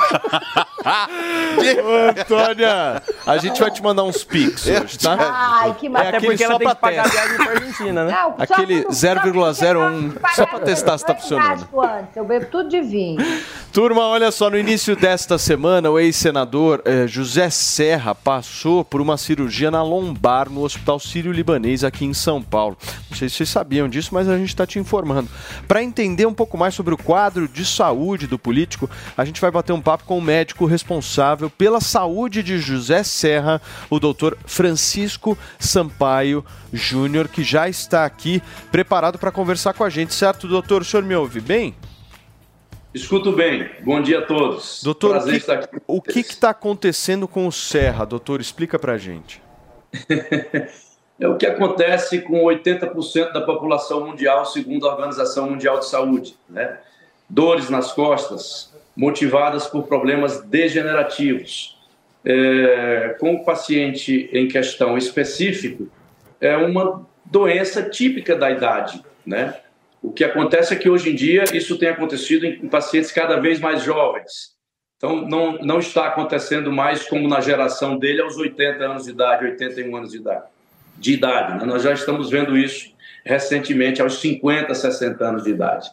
[0.85, 5.17] Ô, Antônia, a gente vai te mandar uns pics hoje, tá?
[5.21, 6.19] Ai, que É maravilha.
[6.19, 8.13] Até porque aquele ela só tem pra que pagar a viagem pra Argentina, né?
[8.13, 11.47] Não, só Aquele pro- 0,01, só pra testar se tá funcionando.
[11.69, 13.21] Churrasco antes, eu bebo tudo de vinho.
[13.79, 19.17] Turma, olha só, no início desta semana, o ex-senador eh, José Serra passou por uma
[19.17, 22.77] cirurgia na lombar no Hospital Sírio-Libanês aqui em São Paulo.
[23.09, 25.31] Não sei se vocês sabiam disso, mas a gente está te informando.
[25.69, 29.53] Para entender um pouco mais sobre o quadro de saúde do político, a gente vai
[29.53, 35.39] bater um papo com o médico responsável pela saúde de José Serra, o doutor Francisco
[35.57, 40.83] Sampaio Júnior, que já está aqui preparado para conversar com a gente, certo, doutor?
[40.83, 41.77] O senhor me ouve bem?
[42.95, 43.69] Escuto bem.
[43.85, 44.83] Bom dia a todos.
[44.83, 45.77] Doutor, o Prazer que estar aqui.
[45.87, 48.41] o que está acontecendo com o Serra, doutor?
[48.41, 49.43] Explica pra gente.
[51.21, 56.37] É o que acontece com 80% da população mundial, segundo a Organização Mundial de Saúde.
[56.49, 56.79] Né?
[57.29, 61.77] Dores nas costas, motivadas por problemas degenerativos.
[62.25, 65.89] É, com o paciente em questão específico,
[66.41, 69.03] é uma doença típica da idade.
[69.27, 69.57] Né?
[70.03, 73.59] O que acontece é que hoje em dia isso tem acontecido em pacientes cada vez
[73.59, 74.57] mais jovens.
[74.97, 79.45] Então, não, não está acontecendo mais como na geração dele aos 80 anos de idade,
[79.45, 80.45] 81 anos de idade.
[80.97, 81.65] De idade né?
[81.65, 82.93] Nós já estamos vendo isso
[83.25, 85.89] recentemente aos 50, 60 anos de idade.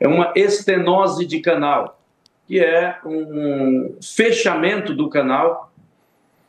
[0.00, 2.00] É uma estenose de canal,
[2.46, 5.72] que é um fechamento do canal,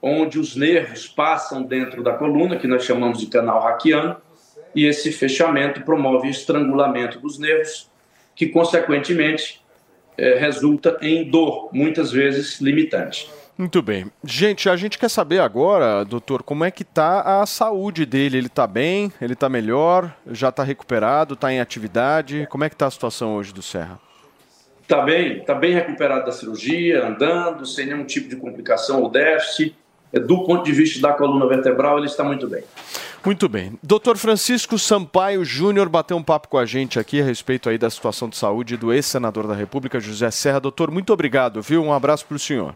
[0.02, 4.16] onde os nervos passam dentro da coluna, que nós chamamos de canal raquiano,
[4.78, 7.90] e esse fechamento promove o estrangulamento dos nervos,
[8.36, 9.60] que, consequentemente,
[10.16, 13.28] eh, resulta em dor, muitas vezes limitante.
[13.58, 14.06] Muito bem.
[14.24, 18.38] Gente, a gente quer saber agora, doutor, como é que tá a saúde dele?
[18.38, 19.12] Ele tá bem?
[19.20, 20.16] Ele tá melhor?
[20.30, 21.36] Já tá recuperado?
[21.36, 22.46] Tá em atividade?
[22.48, 24.00] Como é que tá a situação hoje do Serra?
[24.84, 29.76] Está bem, está bem recuperado da cirurgia, andando, sem nenhum tipo de complicação ou déficit.
[30.14, 32.64] Eh, Do ponto de vista da coluna vertebral, ele está muito bem.
[33.26, 33.78] Muito bem.
[33.84, 37.90] Doutor Francisco Sampaio Júnior bateu um papo com a gente aqui a respeito aí da
[37.90, 40.60] situação de saúde do ex-senador da República, José Serra.
[40.60, 41.84] Doutor, muito obrigado, viu?
[41.84, 42.76] Um abraço para o senhor.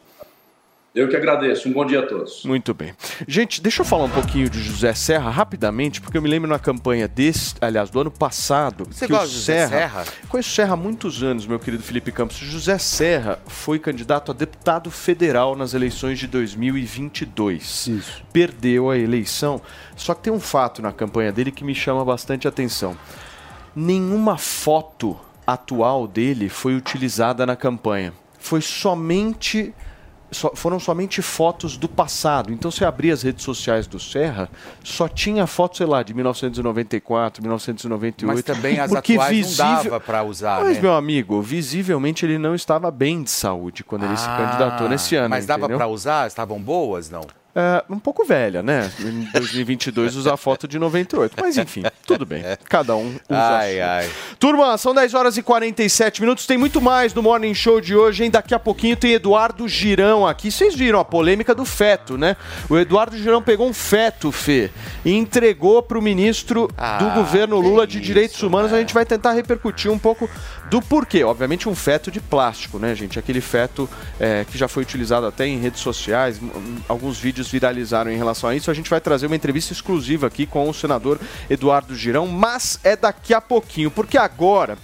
[0.93, 1.69] Eu que agradeço.
[1.69, 2.43] Um bom dia a todos.
[2.43, 2.93] Muito bem.
[3.25, 6.59] Gente, deixa eu falar um pouquinho de José Serra rapidamente, porque eu me lembro na
[6.59, 10.17] campanha desse, aliás, do ano passado, Você que gosta o de José Serra, Serra?
[10.27, 12.35] Conheço o Serra há muitos anos, meu querido Felipe Campos.
[12.35, 17.87] José Serra foi candidato a deputado federal nas eleições de 2022.
[17.87, 18.23] Isso.
[18.33, 19.61] Perdeu a eleição.
[19.95, 22.97] Só que tem um fato na campanha dele que me chama bastante atenção.
[23.73, 25.17] Nenhuma foto
[25.47, 28.11] atual dele foi utilizada na campanha.
[28.37, 29.73] Foi somente
[30.31, 32.51] só- foram somente fotos do passado.
[32.53, 34.49] Então, você abria as redes sociais do Serra,
[34.83, 38.25] só tinha fotos, sei lá, de 1994, 1998.
[38.27, 39.65] Mas também as porque atuais visível...
[39.65, 40.81] não dava para usar, Mas, né?
[40.81, 45.15] meu amigo, visivelmente ele não estava bem de saúde quando ele se Ah, candidatou nesse
[45.15, 45.29] ano.
[45.29, 46.27] Mas dava para usar?
[46.27, 47.21] Estavam boas, não?
[47.53, 48.89] É, um pouco velha, né?
[48.99, 51.35] Em 2022 usar foto de 98.
[51.39, 52.43] Mas enfim, tudo bem.
[52.69, 54.09] Cada um usa Ai, ai.
[54.39, 56.45] Turma, são 10 horas e 47 minutos.
[56.45, 58.31] Tem muito mais no Morning Show de hoje, hein?
[58.31, 60.49] Daqui a pouquinho tem Eduardo Girão aqui.
[60.49, 62.37] Vocês viram a polêmica do feto, né?
[62.69, 64.71] O Eduardo Girão pegou um feto, Fê,
[65.03, 68.71] e entregou para o ministro do governo Lula de Direitos Humanos.
[68.71, 70.29] A gente vai tentar repercutir um pouco
[70.71, 71.21] do porquê.
[71.21, 73.19] Obviamente, um feto de plástico, né, gente?
[73.19, 76.39] Aquele feto é, que já foi utilizado até em redes sociais.
[76.87, 78.71] Alguns vídeos viralizaram em relação a isso.
[78.71, 81.19] A gente vai trazer uma entrevista exclusiva aqui com o senador
[81.49, 84.77] Eduardo Girão, mas é daqui a pouquinho, porque agora,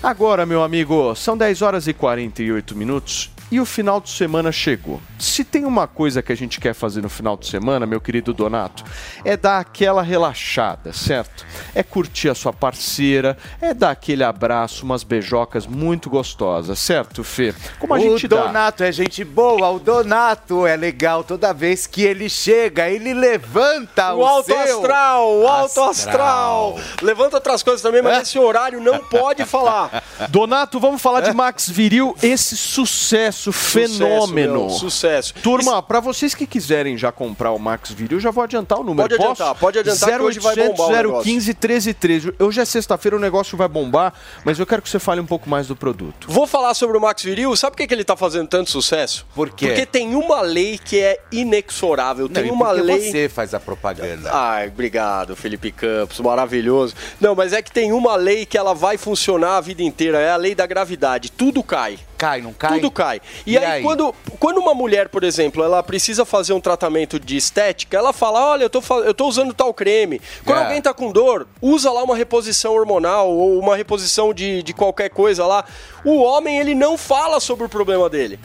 [0.00, 3.31] agora, meu amigo, são 10 horas e 48 minutos.
[3.52, 4.98] E o final de semana chegou.
[5.18, 8.32] Se tem uma coisa que a gente quer fazer no final de semana, meu querido
[8.32, 8.82] Donato,
[9.26, 11.44] é dar aquela relaxada, certo?
[11.74, 17.54] É curtir a sua parceira, é dar aquele abraço, umas beijocas muito gostosas, certo, Fê?
[17.78, 18.46] Como a o gente dá.
[18.46, 24.14] Donato é gente boa, o Donato é legal toda vez que ele chega, ele levanta
[24.14, 26.80] o, O alto seu astral, o alto astral.
[27.02, 30.02] Levanta outras coisas também, mas esse horário não pode falar.
[30.30, 34.66] Donato, vamos falar de Max Viril, esse sucesso, fenômeno.
[34.66, 35.34] meu, sucesso.
[35.42, 39.08] Turma, para vocês que quiserem já comprar o Max Viril, já vou adiantar o número.
[39.08, 41.24] Pode adiantar, pode adiantar que hoje vai bombar o 0800 negócio.
[41.32, 42.34] 015 1313.
[42.38, 44.12] Hoje é sexta-feira, o negócio vai bombar,
[44.44, 46.26] mas eu quero que você fale um pouco mais do produto.
[46.30, 47.56] Vou falar sobre o Max Viril.
[47.56, 49.26] Sabe por que, que ele tá fazendo tanto sucesso?
[49.34, 49.68] Por quê?
[49.68, 52.26] Porque tem uma lei que é inexorável.
[52.26, 53.10] Não, Tem uma lei.
[53.10, 54.30] você faz a propaganda.
[54.32, 56.94] Ai, obrigado, Felipe Campos, maravilhoso.
[57.20, 60.30] Não, mas é que tem uma lei que ela vai funcionar a vida inteira, é
[60.30, 61.30] a lei da gravidade.
[61.30, 61.98] Tudo cai.
[62.22, 62.74] Cai, não cai?
[62.74, 63.20] Tudo cai.
[63.44, 63.82] E, E aí, aí?
[63.82, 68.50] Quando, quando uma mulher, por exemplo, ela precisa fazer um tratamento de estética, ela fala:
[68.52, 70.20] olha, eu tô, eu tô usando tal creme.
[70.44, 70.62] Quando É.
[70.62, 75.10] alguém tá com dor, usa lá uma reposição hormonal ou uma reposição de, de qualquer
[75.10, 75.64] coisa lá.
[76.04, 78.38] O homem, ele não fala sobre o problema dele.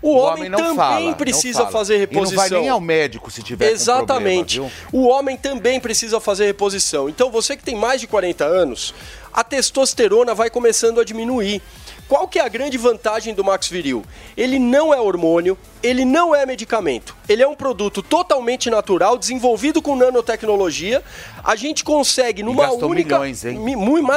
[0.00, 2.36] O, homem, não também fala, precisa fazer E reposição.
[2.36, 4.60] não vai nem ao médico se tiver Exatamente.
[4.60, 7.08] problema, o homem também precisa fazer reposição.
[7.08, 8.94] Então, você que tem mais de 40 anos,
[9.32, 11.60] a testosterona vai começando a diminuir.
[12.08, 14.02] Qual que é a grande vantagem do Max Viril?
[14.36, 17.14] Ele não é hormônio, ele não é medicamento.
[17.28, 21.02] Ele é um produto totalmente natural, desenvolvido com nanotecnologia.
[21.44, 23.58] A gente consegue numa única milhões, hein?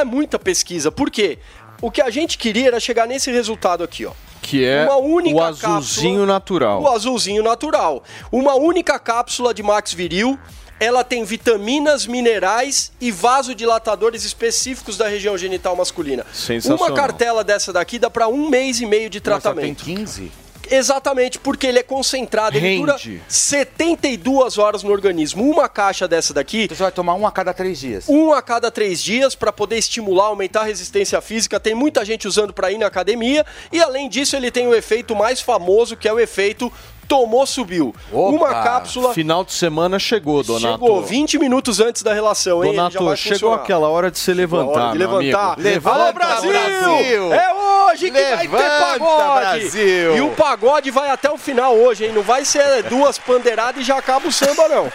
[0.06, 0.90] Muita pesquisa.
[0.90, 1.38] Por quê?
[1.82, 4.12] O que a gente queria era chegar nesse resultado aqui, ó.
[4.40, 5.80] Que é Uma única o azulzinho
[6.20, 6.82] cápsula- natural.
[6.82, 8.02] O azulzinho natural.
[8.30, 10.38] Uma única cápsula de Max Viril.
[10.82, 16.26] Ela tem vitaminas, minerais e vasodilatadores específicos da região genital masculina.
[16.34, 16.88] Sensacional.
[16.88, 19.84] Uma cartela dessa daqui dá para um mês e meio de tratamento.
[19.84, 20.32] tem 15?
[20.70, 23.22] Exatamente, porque ele é concentrado, ele dura Rende.
[23.28, 25.48] 72 horas no organismo.
[25.48, 26.66] Uma caixa dessa daqui.
[26.68, 28.08] Você vai tomar um a cada três dias.
[28.08, 31.60] Um a cada três dias para poder estimular, aumentar a resistência física.
[31.60, 33.44] Tem muita gente usando para ir na academia.
[33.70, 36.72] E além disso, ele tem o efeito mais famoso, que é o efeito
[37.08, 37.94] tomou, subiu.
[38.10, 39.12] Uma cápsula.
[39.14, 40.84] Final de semana chegou, Donato.
[40.84, 42.72] Chegou 20 minutos antes da relação, hein?
[42.72, 43.56] Donato, chegou funcionar.
[43.56, 45.58] aquela hora de se levantar, de levantar.
[45.58, 46.50] Levanta, Alô, Brasil!
[46.50, 47.32] Brasil!
[47.32, 49.60] É hoje que vai ter Levanta, pagode!
[49.60, 50.16] Brasil!
[50.16, 52.12] E o pagode vai até o final hoje, hein?
[52.12, 54.92] Não vai ser duas pandeiradas e já acaba o samba, não.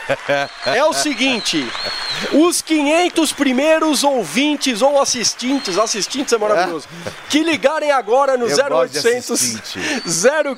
[0.65, 1.67] É o seguinte,
[2.33, 6.87] os 500 primeiros ouvintes ou assistentes, assistentes é maravilhoso,
[7.29, 9.79] que ligarem agora no Eu gosto de 0800 assistente.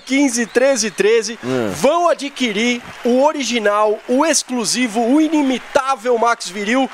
[0.05, 1.71] 015 1313 Hum.
[1.71, 6.89] vão adquirir o original, o exclusivo, o inimitável Max Viril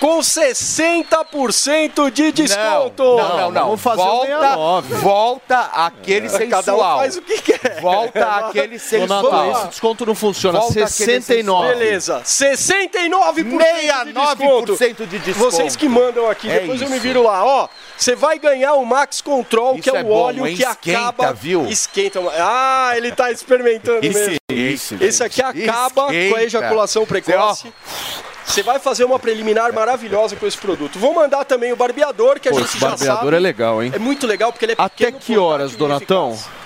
[0.00, 3.02] com 60% de desconto.
[3.02, 3.64] Não, não, não.
[3.66, 4.94] Vamos fazer o volta, 69.
[4.96, 6.50] volta aquele sensual.
[6.62, 7.80] Cada um faz o que quer.
[7.80, 9.22] Volta aquele sensual.
[9.22, 10.58] Donato, esse desconto não funciona.
[10.58, 11.68] Volta aquele 69.
[11.68, 15.06] Beleza, 69% de 69% desconto.
[15.06, 15.50] de desconto.
[15.50, 17.02] Vocês que mandam aqui, É depois eu me isso.
[17.02, 17.68] viro lá, ó.
[17.96, 20.56] Você vai ganhar o Max Control, que Isso é, é o bom, óleo hein?
[20.56, 21.32] que Esquenta, acaba.
[21.32, 21.66] viu?
[21.66, 22.20] Esquenta.
[22.38, 24.36] Ah, ele tá experimentando mesmo.
[24.50, 26.42] Isso, Esse aqui acaba com a Esquenta.
[26.42, 27.62] ejaculação precoce.
[27.62, 28.31] Você
[28.62, 30.98] vai fazer uma preliminar maravilhosa com esse produto.
[30.98, 33.36] Vou mandar também o barbeador, que a Pô, gente já barbeador sabe.
[33.36, 33.92] é legal, hein?
[33.94, 36.32] É muito legal porque ele é Até que horas, Donatão?
[36.32, 36.61] eficaz.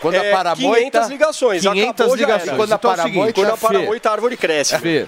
[0.00, 0.90] Quando É, a paramoita...
[1.00, 1.62] 500 ligações.
[1.62, 2.56] 500 acabou, ligações.
[2.56, 3.40] Quando a Então é o seguinte, paramoita...
[3.40, 4.78] Quando a paramoita, a árvore cresce.
[4.78, 5.06] Fê,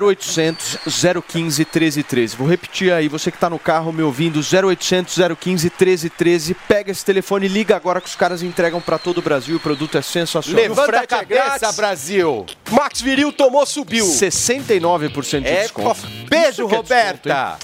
[0.00, 0.78] 0800
[1.26, 2.36] 015 1313.
[2.36, 6.54] Vou repetir aí, você que tá no carro me ouvindo, 0800 015 1313.
[6.68, 9.56] Pega esse telefone e liga agora que os caras entregam pra todo o Brasil.
[9.56, 10.62] O produto é sensacional.
[10.62, 11.76] Levanta a é cabeça, grátis.
[11.76, 12.46] Brasil.
[12.70, 14.04] Max Viril tomou, subiu.
[14.06, 16.00] 69% de É, desconto.
[16.28, 17.56] beijo, é Roberta.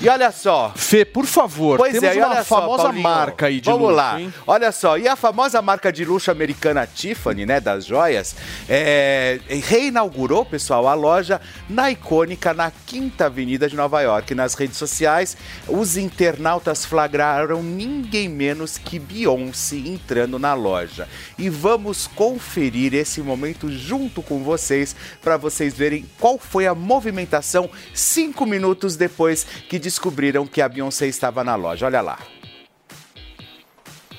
[0.00, 0.72] E olha só.
[0.74, 3.82] Fê, por favor, Pois temos é, uma olha só, famosa Paulinho, marca aí de Vamos
[3.82, 4.20] luxo, lá.
[4.20, 4.34] hein?
[4.48, 8.36] Olha só, e a famosa marca de luxo americana Tiffany, né, das joias,
[8.68, 14.34] é, reinaugurou, pessoal, a loja na icônica na Quinta Avenida de Nova York.
[14.34, 15.36] Nas redes sociais,
[15.68, 21.08] os internautas flagraram ninguém menos que Beyoncé entrando na loja.
[21.38, 27.70] E vamos conferir esse momento junto com vocês para vocês verem qual foi a movimentação
[27.94, 31.86] cinco minutos depois que descobriram que a Beyoncé estava na loja.
[31.86, 32.18] Olha lá.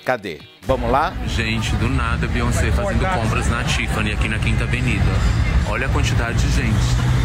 [0.04, 0.40] Cadê?
[0.64, 1.14] Vamos lá?
[1.28, 5.06] Gente, do nada Beyoncé fazendo compras na Tiffany aqui na Quinta Avenida.
[5.70, 7.24] Olha a quantidade de gente.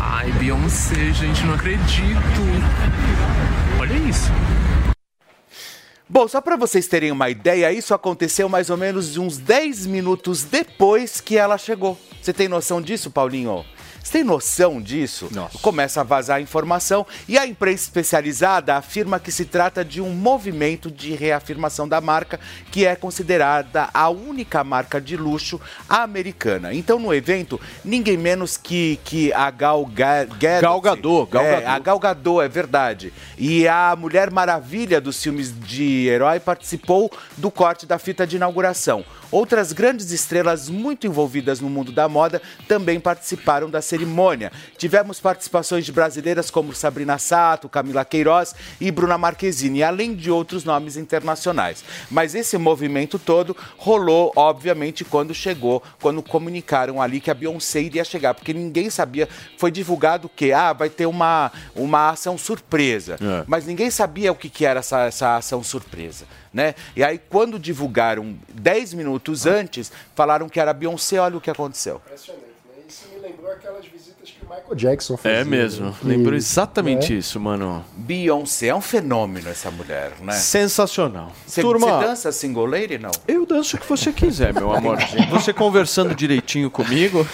[0.00, 2.40] Ai, Beyoncé, gente, não acredito.
[3.78, 4.32] Olha isso.
[6.08, 10.42] Bom, só para vocês terem uma ideia, isso aconteceu mais ou menos uns 10 minutos
[10.44, 11.98] depois que ela chegou.
[12.22, 13.66] Você tem noção disso, Paulinho?
[14.02, 15.28] Você tem noção disso?
[15.60, 20.10] Começa a vazar a informação e a imprensa especializada afirma que se trata de um
[20.10, 22.40] movimento de reafirmação da marca,
[22.70, 26.72] que é considerada a única marca de luxo americana.
[26.72, 31.66] Então, no evento, ninguém menos que, que a Gal, Ga Gadot, Gal Gadot, Gal é,
[31.66, 33.12] a Gal Gadot, é verdade.
[33.36, 39.04] E a Mulher Maravilha dos filmes de herói participou do corte da fita de inauguração.
[39.30, 44.50] Outras grandes estrelas muito envolvidas no mundo da moda também participaram da cerimônia.
[44.76, 50.64] Tivemos participações de brasileiras como Sabrina Sato, Camila Queiroz e Bruna Marquezine, além de outros
[50.64, 51.84] nomes internacionais.
[52.10, 58.04] Mas esse movimento todo rolou, obviamente, quando chegou, quando comunicaram ali que a Beyoncé iria
[58.04, 63.16] chegar, porque ninguém sabia, foi divulgado que ah, vai ter uma, uma ação surpresa.
[63.20, 63.44] É.
[63.46, 66.24] Mas ninguém sabia o que, que era essa, essa ação surpresa.
[66.52, 66.74] Né?
[66.96, 72.00] E aí, quando divulgaram 10 minutos antes, falaram que era Beyoncé, olha o que aconteceu.
[72.06, 72.82] Impressionante, né?
[72.88, 73.84] Isso me lembrou aquelas
[74.48, 75.38] Michael Jackson fazia.
[75.38, 75.86] É mesmo.
[75.86, 75.94] né?
[76.02, 77.18] Lembrou Que- exatamente né?
[77.18, 77.84] isso, mano.
[77.96, 80.32] Beyoncé é um fenômeno essa mulher, né?
[80.32, 81.30] Sensacional.
[81.46, 83.10] Você Turma, você dança single lady, não?
[83.26, 84.98] Eu danço o que você quiser, meu amor.
[85.30, 87.26] Você conversando direitinho comigo,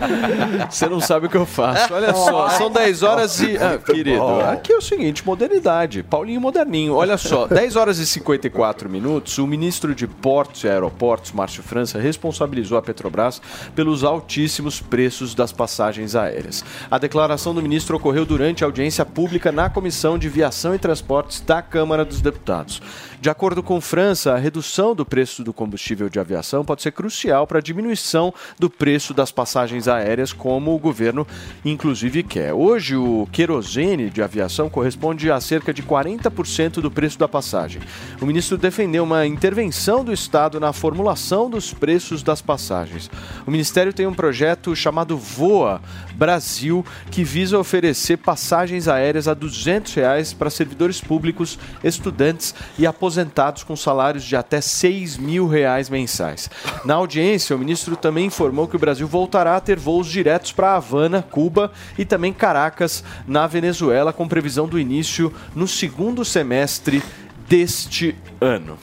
[0.70, 1.92] você não sabe o que eu faço.
[1.92, 3.56] Olha só, são 10 horas e.
[3.56, 6.02] Ah, querido, aqui é o seguinte: modernidade.
[6.02, 6.94] Paulinho Moderninho.
[6.94, 9.38] Olha só, 10 horas e 54 minutos.
[9.38, 13.40] O ministro de Portos e Aeroportos, Márcio França, responsabilizou a Petrobras
[13.74, 16.51] pelos altíssimos preços das passagens aéreas.
[16.90, 21.40] A declaração do ministro ocorreu durante a audiência pública na Comissão de Viação e Transportes
[21.40, 22.82] da Câmara dos Deputados.
[23.20, 27.46] De acordo com França, a redução do preço do combustível de aviação pode ser crucial
[27.46, 31.24] para a diminuição do preço das passagens aéreas, como o governo
[31.64, 32.52] inclusive quer.
[32.52, 37.80] Hoje, o querosene de aviação corresponde a cerca de 40% do preço da passagem.
[38.20, 43.08] O ministro defendeu uma intervenção do Estado na formulação dos preços das passagens.
[43.46, 45.80] O ministério tem um projeto chamado Voa
[46.14, 53.62] Brasil, que visa oferecer passagens aéreas a 200 reais para servidores públicos, estudantes e aposentados
[53.62, 56.50] com salários de até 6 mil reais mensais.
[56.84, 60.74] Na audiência, o ministro também informou que o Brasil voltará a ter voos diretos para
[60.74, 67.02] Havana, Cuba e também Caracas, na Venezuela, com previsão do início no segundo semestre
[67.48, 68.78] deste ano.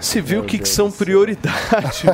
[0.00, 2.04] Se viu o que, que são prioridades.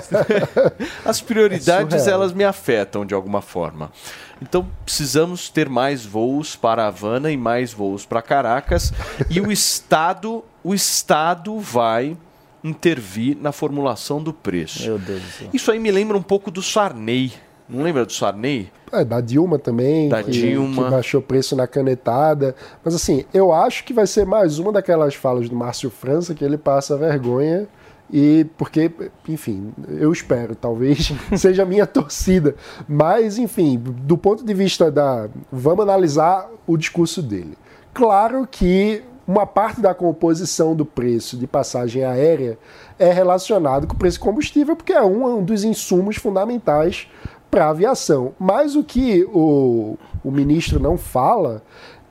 [1.04, 3.92] As prioridades, É elas me afetam de alguma forma.
[4.40, 8.92] Então, precisamos ter mais voos para Havana e mais voos para Caracas.
[9.30, 12.16] E o Estado, o Estado vai
[12.62, 14.82] intervir na formulação do preço.
[14.82, 15.48] Meu Deus do céu.
[15.52, 17.32] Isso aí me lembra um pouco do Sarney.
[17.68, 18.70] Não lembra do Sarney?
[18.92, 20.84] É, da Dilma também, Da que, Dilma.
[20.84, 22.54] que baixou preço na canetada.
[22.84, 26.44] Mas assim, eu acho que vai ser mais uma daquelas falas do Márcio França que
[26.44, 27.66] ele passa vergonha.
[28.12, 28.90] E porque,
[29.28, 32.54] enfim, eu espero, talvez seja a minha torcida.
[32.88, 35.28] Mas, enfim, do ponto de vista da.
[35.50, 37.56] Vamos analisar o discurso dele.
[37.92, 42.56] Claro que uma parte da composição do preço de passagem aérea
[42.98, 47.08] é relacionado com o preço de combustível, porque é um, um dos insumos fundamentais
[47.50, 48.34] para a aviação.
[48.38, 51.62] Mas o que o, o ministro não fala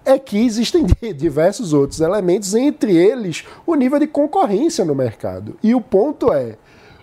[0.06, 5.58] é que existem di- diversos outros elementos, entre eles o nível de concorrência no mercado.
[5.64, 6.56] E o ponto é,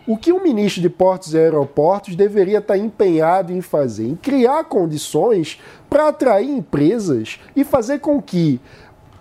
[0.06, 4.08] o que o ministro de Portos e Aeroportos deveria estar empenhado em fazer?
[4.08, 8.60] Em criar condições para atrair empresas e fazer com que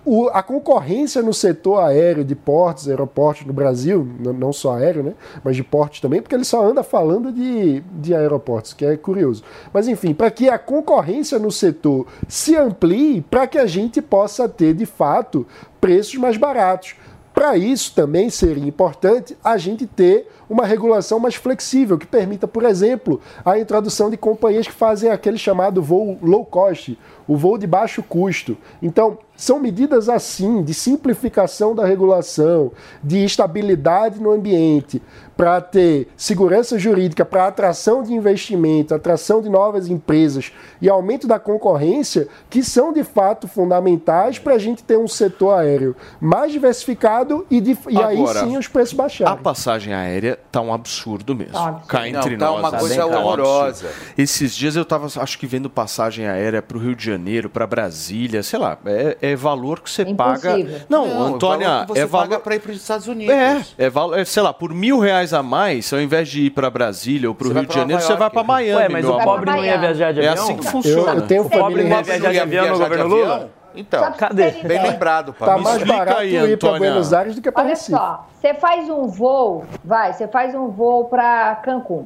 [0.06, 5.14] o- a concorrência no setor aéreo de portos, aeroportos no Brasil, não só aéreo, né?
[5.43, 9.43] Mas de portos também, porque ele só anda falando de, de aeroportos, que é curioso.
[9.74, 14.49] Mas enfim, para que a concorrência no setor se amplie, para que a gente possa
[14.49, 15.45] ter de fato
[15.80, 16.95] preços mais baratos.
[17.34, 22.66] Para isso também seria importante a gente ter uma regulação mais flexível, que permita, por
[22.66, 27.66] exemplo, a introdução de companhias que fazem aquele chamado voo low cost, o voo de
[27.66, 28.58] baixo custo.
[28.82, 32.71] Então, são medidas assim, de simplificação da regulação,
[33.03, 35.01] de estabilidade no ambiente,
[35.41, 41.39] para ter segurança jurídica, para atração de investimento, atração de novas empresas e aumento da
[41.39, 47.43] concorrência, que são de fato fundamentais para a gente ter um setor aéreo mais diversificado
[47.49, 49.33] e, de- e aí Agora, sim os preços baixarem.
[49.33, 51.57] A passagem aérea tá um absurdo mesmo.
[51.57, 51.87] Absurdo.
[51.87, 52.59] Cá entre Não, tá nós.
[52.59, 53.87] uma coisa tá horrorosa.
[54.15, 58.43] Esses dias eu tava, acho que vendo passagem aérea pro Rio de Janeiro, para Brasília,
[58.43, 60.55] sei lá, é, é valor que você paga.
[60.87, 63.07] Não, Não, Antônia, é valor que você é valor paga para ir para os Estados
[63.07, 63.33] Unidos.
[63.33, 66.49] É, é, valor, é, sei lá, por mil reais a mais, ao invés de ir
[66.51, 68.75] para Brasília ou para o Rio de Janeiro, você vai para Miami.
[68.82, 69.34] Ué, mas meu o amor.
[69.36, 70.43] pobre não ia viajar de É avião?
[70.43, 71.11] assim que funciona.
[71.11, 73.34] Eu- eu tenho O pobre não ia viajar de avião no viajar de governo Lula?
[73.36, 73.49] avião?
[73.73, 74.51] Então, Cadê?
[74.51, 76.77] Bem lembrado, Tá mais explica barato aí, ir para.
[76.77, 77.91] Buenos Aires do que para Olha Recife.
[77.91, 82.05] só, você faz um voo, vai, você faz um voo para Cancún,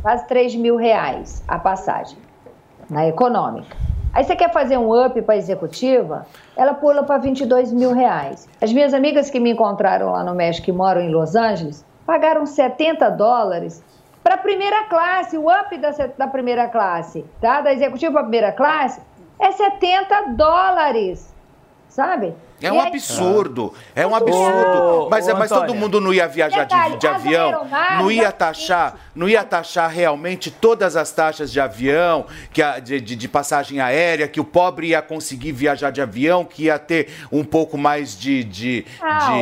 [0.00, 2.16] quase 3 mil reais a passagem,
[2.88, 3.76] na econômica.
[4.14, 6.24] Aí você quer fazer um up para executiva,
[6.56, 8.48] ela pula para 22 mil reais.
[8.62, 12.46] As minhas amigas que me encontraram lá no México e moram em Los Angeles, pagaram
[12.46, 13.82] 70 dólares
[14.22, 17.60] para primeira classe, o up da, da primeira classe, tá?
[17.60, 19.00] Da executiva para primeira classe,
[19.38, 21.34] é 70 dólares,
[21.88, 22.34] sabe?
[22.66, 25.08] É um absurdo, é um absurdo.
[25.10, 27.50] Mas, é- mas todo mundo não ia viajar de, de avião,
[27.98, 33.00] não ia taxar, não ia taxar realmente todas as taxas de avião, que a- de,
[33.00, 37.42] de- passagem aérea, que o pobre ia conseguir viajar de avião, que ia ter um
[37.42, 38.86] pouco mais de, de,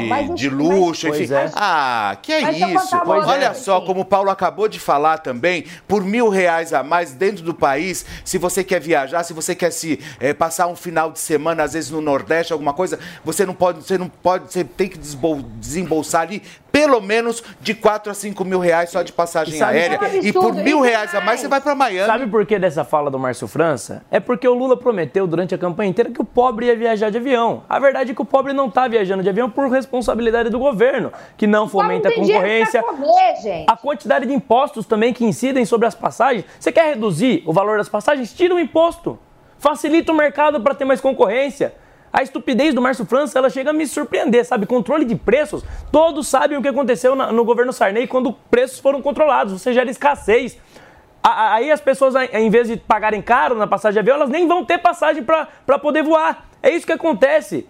[0.00, 1.32] de- de luxo, enfim.
[1.34, 1.50] É.
[1.54, 2.40] Ah, que é
[2.74, 2.96] isso?
[3.18, 7.12] outra, Olha só, como o Paulo acabou de falar também, por mil reais a mais
[7.12, 11.10] dentro do país, se você quer viajar, se você quer se eh, passar um final
[11.12, 14.64] de semana, às vezes no Nordeste, alguma coisa, você não pode, você não pode, você
[14.64, 19.58] tem que desembolsar ali pelo menos de 4 a 5 mil reais só de passagem
[19.58, 19.98] E aérea.
[19.98, 20.20] por quê?
[20.22, 22.06] E por mil reais a mais você vai para Miami.
[22.06, 24.02] Sabe por que dessa fala do Márcio França?
[24.10, 27.18] É porque o Lula prometeu durante a campanha inteira que o pobre ia viajar de
[27.18, 27.62] avião.
[27.68, 31.12] A verdade é que o pobre não está viajando de avião por responsabilidade do governo,
[31.36, 32.82] que não fomenta a Não tem dinheiro concorrência.
[33.42, 33.66] gente.
[33.70, 36.46] A quantidade de impostos também que incidem sobre as passagens.
[36.58, 38.32] Você quer reduzir o valor das passagens?
[38.32, 39.18] Tira o imposto.
[39.58, 41.74] Facilita o mercado para ter mais concorrência.
[42.12, 44.66] A estupidez do Márcio França, ela chega a me surpreender, sabe?
[44.66, 45.64] Controle de preços.
[45.90, 49.54] Todos sabem o que aconteceu no governo Sarney quando preços foram controlados.
[49.54, 50.58] Você gera escassez.
[51.22, 54.64] Aí as pessoas, em vez de pagarem caro na passagem de avião, elas nem vão
[54.64, 56.48] ter passagem para poder voar.
[56.62, 57.66] É isso que acontece.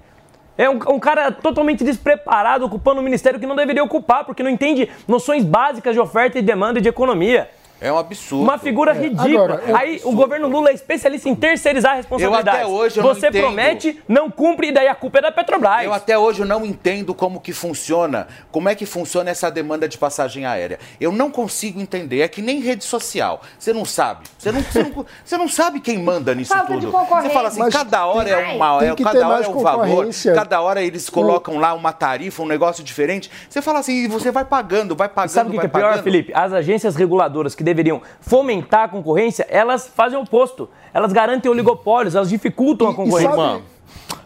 [0.59, 4.51] É um, um cara totalmente despreparado, ocupando um ministério que não deveria ocupar, porque não
[4.51, 7.49] entende noções básicas de oferta e demanda e de economia.
[7.83, 8.45] É um absurdo.
[8.45, 9.45] Uma figura ridícula.
[9.45, 12.47] agora, eu- Aí o governo Lula é especialista em terceirizar a responsabilidade.
[12.49, 13.43] Eu até hoje eu não Você entendo.
[13.43, 15.85] promete, não cumpre e daí a culpa é da Petrobras.
[15.85, 19.89] Eu até hoje eu não entendo como que funciona, como é que funciona essa demanda
[19.89, 20.78] de passagem aérea.
[21.01, 22.20] Eu não consigo entender.
[22.20, 23.41] É que nem rede social.
[23.59, 24.20] Você não sabe.
[24.39, 26.91] Você não, você não, você não sabe quem manda nisso Falta tudo.
[26.91, 29.59] Você fala assim, Mas cada hora é tem- uma, tem é, cada hora é um
[29.59, 33.30] valor, cada hora eles colocam lá uma tarifa, um negócio diferente.
[33.49, 35.80] Você fala assim, e você vai pagando, vai pagando, Sabe o que, vai que é
[35.80, 36.05] pior, pagando.
[36.05, 36.33] Felipe?
[36.35, 40.68] As agências reguladoras que deveriam fomentar a concorrência, elas fazem o oposto.
[40.93, 43.31] Elas garantem oligopólios, elas dificultam a concorrência.
[43.31, 43.62] Irmã,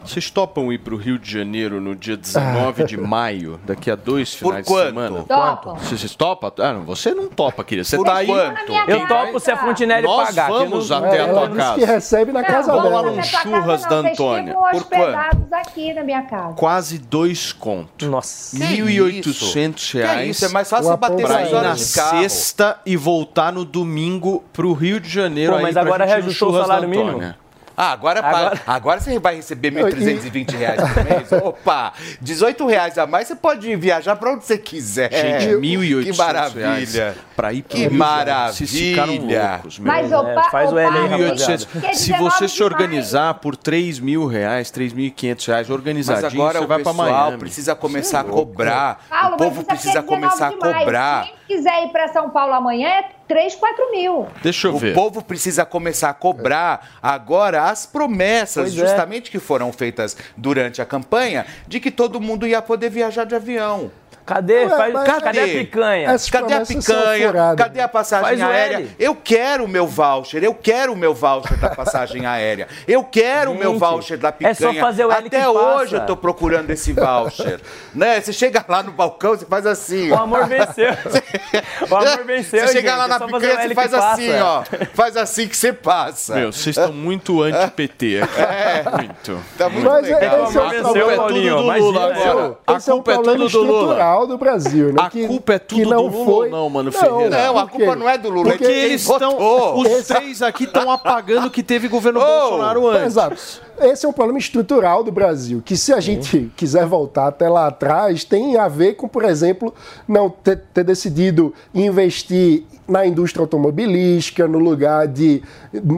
[0.04, 4.34] vocês topam ir pro Rio de Janeiro no dia 19 de maio, daqui a dois
[4.34, 4.82] Por finais quanto?
[4.82, 5.22] de semana?
[5.24, 5.74] Topam.
[5.76, 6.52] Vocês vocês topam?
[6.58, 7.84] Ah, não, você não topa, querida.
[7.84, 8.26] Você Por tá aí.
[8.26, 8.72] quanto?
[8.72, 9.26] Na Eu casa.
[9.26, 10.48] topo se a Fontinelli Nós pagar.
[10.50, 11.78] vamos não- até a ela tua disse casa.
[11.78, 13.10] que recebe na casa Não, Vamos lá dela.
[13.10, 14.54] num na tua churras casa da Antônia.
[14.54, 16.54] Por hospedados aqui na minha casa.
[16.54, 18.08] Quase dois contos.
[18.08, 18.56] Nossa.
[18.56, 20.30] Que 1.800 Que é reais.
[20.36, 20.44] isso?
[20.44, 22.18] É mais fácil Uma bater seis ir na horas de carro.
[22.20, 25.54] sexta e voltar no domingo pro Rio de Janeiro.
[25.54, 27.34] Pô, mas agora reajustou o salário mínimo?
[27.76, 28.60] Ah, agora, Agora- agora...
[28.66, 31.32] agora você vai receber 1.320 reais por mês.
[31.44, 35.10] Opa, 18 reais a mais, você pode viajar para onde você quiser.
[35.12, 36.66] Gente, 1.800 Que maravilha.
[36.66, 38.52] reais pra ir pro Que Rio Janeiro.
[38.54, 39.50] Vocês ficaram maravilha.
[39.52, 39.92] loucos, meu.
[39.92, 41.34] Mas, É, opa, faz o L aí, opa, rapaziada.
[41.64, 41.80] 1.800.
[41.80, 46.58] Quer Se 19 você se organizar por 3 mil reais, 3.500 reais, Mas organizadinho, agora
[46.58, 47.38] você o vai pra pessoal Miami.
[47.38, 49.04] precisa começar a é cobrar.
[49.10, 51.26] Paulo, o povo precisa é 19 começar a cobrar.
[51.45, 54.26] Quem quiser ir para São Paulo amanhã é 3, 4 mil.
[54.42, 54.94] Deixa eu O ver.
[54.94, 58.86] povo precisa começar a cobrar agora as promessas, Pois é.
[58.86, 63.34] justamente que foram feitas durante a campanha, de que todo mundo ia poder viajar de
[63.34, 63.90] avião.
[64.26, 64.64] Cadê?
[64.64, 66.10] Ué, Faz- mas- cadê a picanha?
[66.10, 67.32] Essas Cadê a picanha?
[67.56, 68.86] Cadê a passagem Faz o aérea?
[68.98, 72.66] Eu quero o meu voucher, eu quero o meu voucher da passagem aérea.
[72.88, 74.54] Eu quero o meu voucher da é picanha.
[74.56, 75.96] só fazer o L Até que hoje passa.
[75.96, 77.60] eu tô procurando esse voucher.
[77.94, 78.20] né?
[78.20, 80.10] Você chega lá no balcão, você faz assim.
[80.10, 80.90] O amor venceu.
[81.88, 84.44] o amor venceu, Você chega gente, lá é na o picanha, você faz assim, passa.
[84.44, 84.64] ó.
[84.92, 86.34] Faz assim que você passa.
[86.34, 88.96] Meu, vocês estão muito anti-PT aqui.
[89.06, 89.44] Muito.
[89.56, 90.44] Tá muito Mas é- legal.
[90.44, 90.92] esse é o Amor problema.
[91.04, 91.56] venceu, Paulinho.
[91.56, 92.58] tudo do Imagina, Lula agora.
[92.66, 94.15] A é culpa é tudo do Lula.
[94.24, 95.02] Do Brasil, né?
[95.02, 96.50] A culpa é tudo que não do Lula foi...
[96.50, 97.28] não, Mano Ferreira?
[97.28, 99.76] Não, a culpa não é do Lula, Porque é de quem eles estão.
[99.76, 103.06] Os três aqui estão apagando que teve governo Bolsonaro antes.
[103.06, 103.36] Exato.
[103.80, 107.66] Esse é um problema estrutural do Brasil, que se a gente quiser voltar até lá
[107.66, 109.74] atrás, tem a ver com, por exemplo,
[110.08, 115.42] não ter, ter decidido investir na indústria automobilística, no lugar de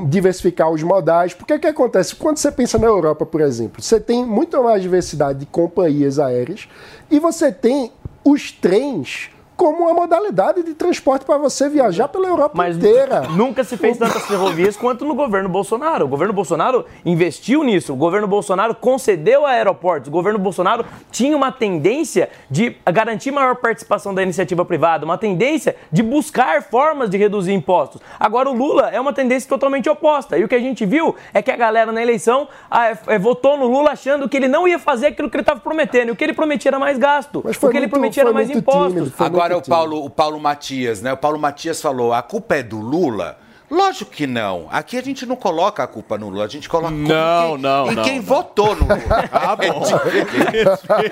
[0.07, 1.35] diversificar os modais.
[1.35, 2.17] Porque o que acontece?
[2.17, 6.67] Quando você pensa na Europa, por exemplo, você tem muito mais diversidade de companhias aéreas
[7.11, 7.93] e você tem
[8.31, 13.23] os trens como uma modalidade de transporte para você viajar pela Europa inteira.
[13.31, 16.05] Nunca se fez tantas ferrovias quanto no governo Bolsonaro.
[16.05, 17.93] O governo Bolsonaro investiu nisso.
[17.93, 20.07] O governo Bolsonaro concedeu aeroportos.
[20.07, 25.75] O governo Bolsonaro tinha uma tendência de garantir maior participação da iniciativa privada, uma tendência
[25.91, 28.01] de buscar formas de reduzir impostos.
[28.21, 30.39] Agora, o Lula é uma tendência totalmente oposta.
[30.39, 33.57] E o que a gente viu é que a galera na eleição ah, é, votou
[33.57, 36.11] no Lula achando que ele não ia fazer aquilo que ele estava prometendo.
[36.11, 37.43] E o que ele prometia era mais gasto.
[37.45, 38.93] O foi que ele prometia era mais impostos.
[38.93, 41.13] tímido, foi Agora o Paulo, o Paulo Matias, né?
[41.13, 43.39] O Paulo Matias falou: a culpa é do Lula.
[43.71, 44.67] Lógico que não.
[44.71, 47.47] Aqui a gente não coloca a culpa no Lula, a gente coloca a culpa Não,
[47.47, 48.23] em quem, não, em não, quem não.
[48.25, 48.99] votou no Lula.
[49.31, 49.83] Ah, bom.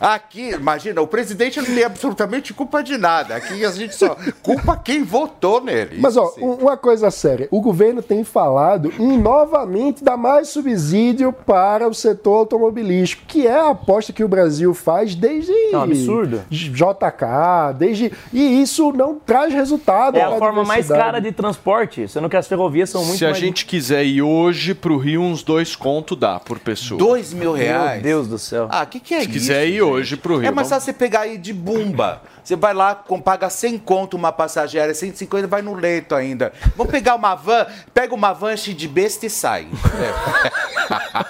[0.00, 3.36] Aqui, imagina, o presidente não tem absolutamente culpa de nada.
[3.36, 5.98] Aqui a gente só culpa quem votou nele.
[6.00, 7.48] Mas, ó, um- uma coisa séria.
[7.50, 13.58] O governo tem falado em novamente dar mais subsídio para o setor automobilístico, que é
[13.58, 15.52] a aposta que o Brasil faz desde.
[15.72, 16.42] É um absurdo.
[16.50, 18.12] JK, desde.
[18.32, 20.16] E isso não traz resultado.
[20.16, 23.28] É a forma mais cara de transporte, sendo que as ferrovias são muito Se a
[23.30, 23.38] mais...
[23.40, 26.98] gente quiser ir hoje pro Rio, uns dois conto dá por pessoa.
[26.98, 27.94] Dois mil reais?
[27.94, 28.68] Meu Deus do céu.
[28.70, 29.32] Ah, o que, que é Se isso?
[29.32, 29.82] quiser ir gente?
[29.82, 32.22] hoje pro Rio, É mais vamos- fácil você pegar aí de bumba.
[32.42, 36.52] Você vai lá, com- paga 100 conto uma passagem aérea, 150 vai no leito ainda.
[36.76, 39.68] Vamos pegar uma van, pega uma van cheia de besta e sai.
[39.82, 41.20] Pega-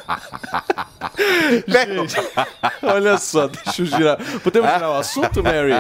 [2.83, 4.19] Olha só, deixa eu girar.
[4.43, 5.73] Podemos girar o assunto, Mary?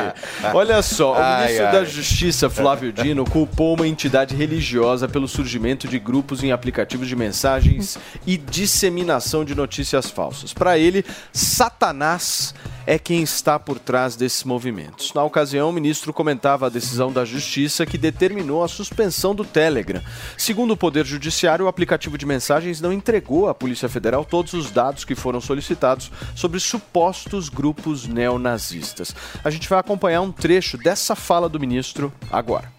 [0.54, 1.72] Olha só, o Ai, ministro ai.
[1.72, 7.16] da Justiça, Flávio Dino, culpou uma entidade religiosa pelo surgimento de grupos em aplicativos de
[7.16, 10.52] mensagens e disseminação de notícias falsas.
[10.52, 12.54] Para ele, Satanás
[12.90, 15.14] é quem está por trás desses movimentos.
[15.14, 20.02] Na ocasião, o ministro comentava a decisão da Justiça que determinou a suspensão do Telegram.
[20.36, 24.72] Segundo o Poder Judiciário, o aplicativo de mensagens não entregou à Polícia Federal todos os
[24.72, 29.14] dados que foram solicitados sobre supostos grupos neonazistas.
[29.44, 32.72] A gente vai acompanhar um trecho dessa fala do ministro agora.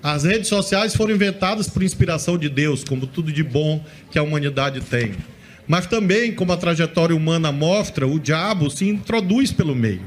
[0.00, 4.22] As redes sociais foram inventadas por inspiração de Deus, como tudo de bom que a
[4.22, 5.16] humanidade tem.
[5.66, 10.02] Mas também, como a trajetória humana mostra, o diabo se introduz pelo meio.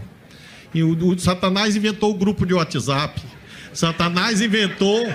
[0.74, 3.22] E o, o Satanás inventou o grupo de WhatsApp.
[3.74, 5.08] Satanás inventou.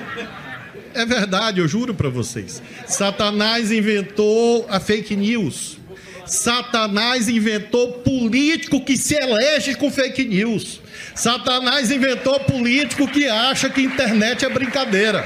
[0.94, 2.62] É verdade, eu juro para vocês.
[2.86, 5.78] Satanás inventou a fake news.
[6.26, 10.80] Satanás inventou político que se elege com fake news.
[11.14, 15.24] Satanás inventou político que acha que internet é brincadeira.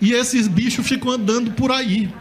[0.00, 2.12] E esses bichos ficam andando por aí.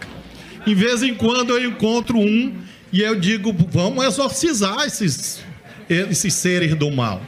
[0.65, 2.55] De vez em quando eu encontro um
[2.91, 5.43] e eu digo: vamos exorcizar esses,
[5.89, 7.21] esses seres do mal.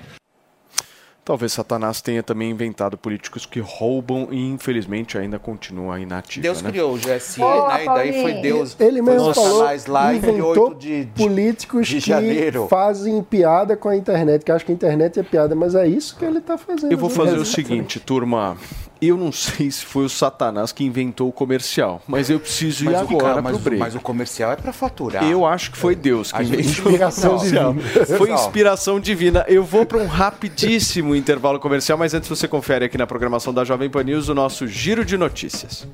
[1.25, 6.43] Talvez Satanás tenha também inventado políticos que roubam e infelizmente ainda continua inativo.
[6.43, 6.69] Deus né?
[6.69, 7.85] criou o GSI, Ô, né?
[7.85, 8.33] E daí foi.
[8.41, 8.75] Deus.
[8.77, 13.77] Ele mesmo falou, Satanás lá em inventou 8 de, de, políticos de que fazem piada
[13.77, 16.39] com a internet, que acham que a internet é piada, mas é isso que ele
[16.39, 16.91] está fazendo.
[16.91, 18.57] Eu vou fazer o seguinte, turma.
[19.05, 22.91] Eu não sei se foi o Satanás que inventou o comercial, mas eu preciso ir
[22.91, 23.79] Mas o- agora cara, mas o- break.
[23.79, 25.23] mas o comercial é pra faturar.
[25.29, 27.73] Eu acho que foi Deus que inventou Inspiração o comercial.
[27.73, 28.05] divina.
[28.17, 29.45] Foi inspiração divina.
[29.47, 33.63] Eu vou para um rapidíssimo intervalo comercial, mas antes você confere aqui na programação da
[33.63, 35.87] Jovem Pan News o nosso giro de notícias.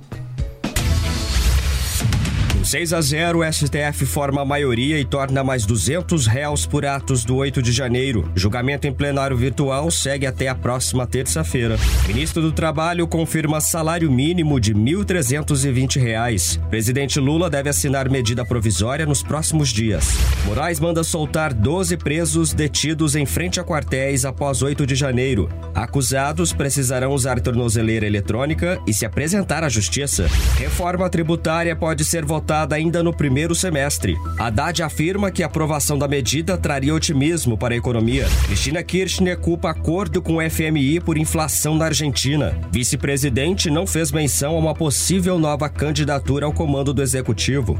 [2.69, 6.85] Com 6 a 0, o STF forma a maioria e torna mais 200 réus por
[6.85, 8.31] atos do 8 de janeiro.
[8.35, 11.79] Julgamento em plenário virtual segue até a próxima terça-feira.
[12.05, 16.59] Ministro do Trabalho confirma salário mínimo de 1.320 reais.
[16.69, 20.07] Presidente Lula deve assinar medida provisória nos próximos dias.
[20.45, 25.49] Moraes manda soltar 12 presos detidos em frente a quartéis após 8 de janeiro.
[25.73, 30.29] Acusados precisarão usar tornozeleira eletrônica e se apresentar à justiça.
[30.55, 34.15] Reforma tributária pode ser votada ainda no primeiro semestre.
[34.37, 38.27] Haddad afirma que a aprovação da medida traria otimismo para a economia.
[38.45, 42.57] Cristina Kirchner culpa acordo com o FMI por inflação na Argentina.
[42.71, 47.79] Vice-presidente não fez menção a uma possível nova candidatura ao comando do executivo.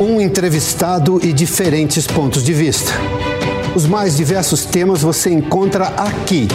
[0.00, 2.92] Um entrevistado e diferentes pontos de vista.
[3.74, 6.46] Os mais diversos temas você encontra aqui.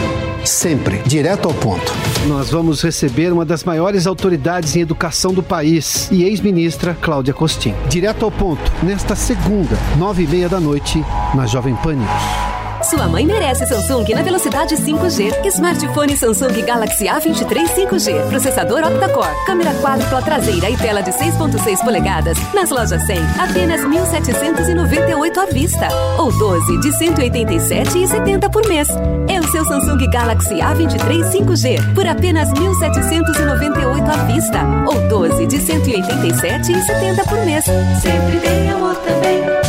[0.50, 1.93] Sempre direto ao ponto.
[2.28, 7.74] Nós vamos receber uma das maiores autoridades em educação do país e ex-ministra Cláudia Costin.
[7.88, 11.04] Direto ao ponto, nesta segunda, nove e meia da noite,
[11.36, 12.59] na Jovem Pan News.
[12.90, 15.46] Sua mãe merece Samsung na velocidade 5G.
[15.46, 18.28] Smartphone Samsung Galaxy A23 5G.
[18.30, 19.46] Processador octa-core.
[19.46, 22.36] Câmera quádrupla traseira e tela de 6.6 polegadas.
[22.52, 25.88] Nas lojas 100, apenas 1.798 à vista.
[26.18, 28.88] Ou 12 de 187,70 por mês.
[29.28, 34.62] É o seu Samsung Galaxy A23 5G por apenas 1.798 à vista.
[34.88, 37.66] Ou 12 de 187,70 por mês.
[38.02, 39.69] Sempre tem amor também.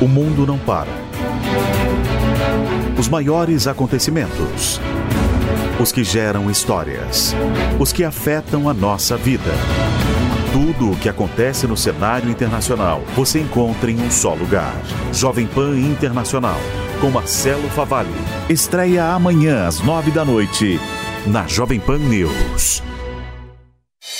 [0.00, 0.90] O mundo não para.
[2.98, 4.78] Os maiores acontecimentos.
[5.80, 7.34] Os que geram histórias.
[7.78, 9.50] Os que afetam a nossa vida.
[10.52, 14.74] Tudo o que acontece no cenário internacional você encontra em um só lugar.
[15.12, 16.60] Jovem Pan Internacional,
[17.00, 18.10] com Marcelo Favalli.
[18.50, 20.78] Estreia amanhã às nove da noite,
[21.26, 22.85] na Jovem Pan News.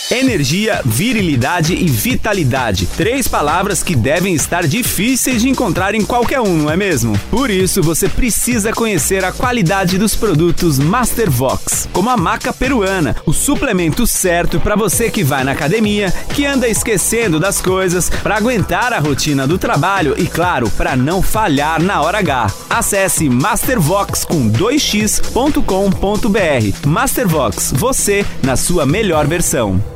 [0.08, 2.86] Energia, virilidade e vitalidade.
[2.96, 7.18] Três palavras que devem estar difíceis de encontrar em qualquer um, não é mesmo?
[7.28, 13.32] Por isso, você precisa conhecer a qualidade dos produtos Mastervox, como a maca peruana, o
[13.32, 18.92] suplemento certo para você que vai na academia, que anda esquecendo das coisas, para aguentar
[18.92, 22.46] a rotina do trabalho e, claro, para não falhar na hora H.
[22.70, 25.58] Acesse mastervox com 2x.com.br.
[26.86, 29.95] Mastervox, você na sua melhor versão.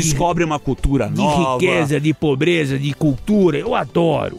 [0.00, 1.54] Descobre uma cultura de nova.
[1.54, 3.58] riqueza, de pobreza, de cultura.
[3.58, 4.38] Eu adoro.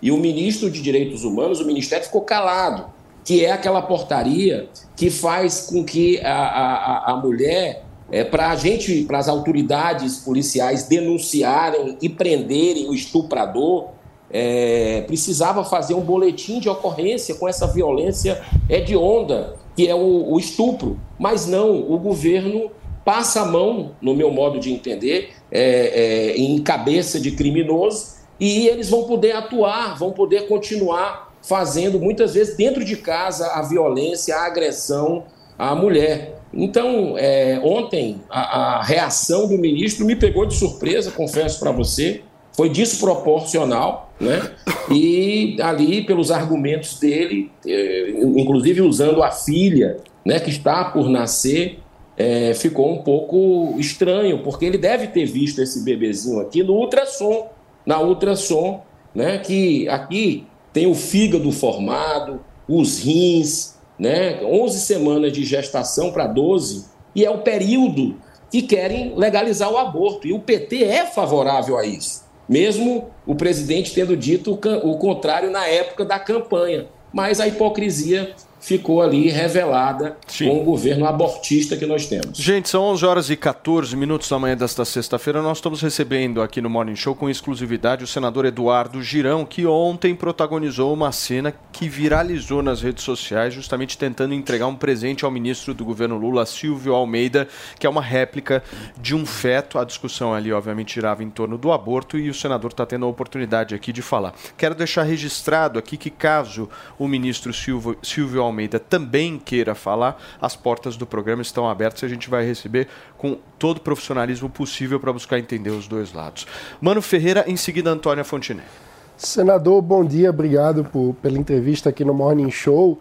[0.00, 2.86] E o ministro de Direitos Humanos, o Ministério, ficou calado,
[3.24, 8.56] que é aquela portaria que faz com que a, a, a mulher, é, para a
[8.56, 13.88] gente, para as autoridades policiais denunciarem e prenderem o estuprador,
[14.30, 20.38] é, precisava fazer um boletim de ocorrência com essa violência hedionda, que é o, o
[20.38, 20.98] estupro.
[21.18, 22.70] Mas não, o governo
[23.04, 28.68] passa a mão, no meu modo de entender, é, é, em cabeça de criminoso e
[28.68, 34.36] eles vão poder atuar, vão poder continuar fazendo, muitas vezes, dentro de casa, a violência,
[34.36, 35.24] a agressão
[35.58, 36.40] à mulher.
[36.52, 42.22] Então, é, ontem, a, a reação do ministro me pegou de surpresa, confesso para você,
[42.56, 44.50] foi desproporcional, né?
[44.90, 51.78] E ali, pelos argumentos dele, eh, inclusive usando a filha, né, que está por nascer,
[52.16, 57.50] eh, ficou um pouco estranho, porque ele deve ter visto esse bebezinho aqui no ultrassom,
[57.86, 58.82] na ultrassom,
[59.14, 66.26] né, que aqui tem o fígado formado, os rins, né, 11 semanas de gestação para
[66.26, 68.16] 12, e é o período
[68.50, 70.26] que querem legalizar o aborto.
[70.26, 75.66] E o PT é favorável a isso, mesmo o presidente tendo dito o contrário na
[75.66, 76.86] época da campanha.
[77.12, 78.34] Mas a hipocrisia
[78.66, 82.36] ficou ali revelada com o governo abortista que nós temos.
[82.36, 85.40] Gente, são 11 horas e 14 minutos da manhã desta sexta-feira.
[85.40, 90.16] Nós estamos recebendo aqui no Morning Show com exclusividade o senador Eduardo Girão, que ontem
[90.16, 95.72] protagonizou uma cena que viralizou nas redes sociais, justamente tentando entregar um presente ao ministro
[95.72, 97.46] do governo Lula, Silvio Almeida,
[97.78, 98.64] que é uma réplica
[99.00, 99.78] de um feto.
[99.78, 103.08] A discussão ali, obviamente, girava em torno do aborto e o senador está tendo a
[103.08, 104.34] oportunidade aqui de falar.
[104.58, 106.68] Quero deixar registrado aqui que, caso
[106.98, 112.06] o ministro Silvio, Silvio Almeida também queira falar, as portas do programa estão abertas e
[112.06, 116.46] a gente vai receber com todo o profissionalismo possível para buscar entender os dois lados.
[116.80, 118.68] Mano Ferreira, em seguida Antônia Fontenelle.
[119.16, 122.98] Senador, bom dia, obrigado por, pela entrevista aqui no Morning Show.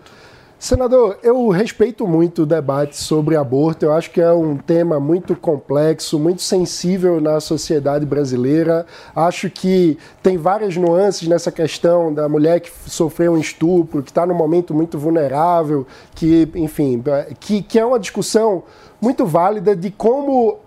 [0.65, 5.35] Senador, eu respeito muito o debate sobre aborto, eu acho que é um tema muito
[5.35, 8.83] complexo, muito sensível na sociedade brasileira.
[9.15, 14.25] Acho que tem várias nuances nessa questão da mulher que sofreu um estupro, que está
[14.25, 15.85] num momento muito vulnerável,
[16.15, 16.99] que, enfim,
[17.39, 18.63] que, que é uma discussão
[18.99, 20.64] muito válida de como é,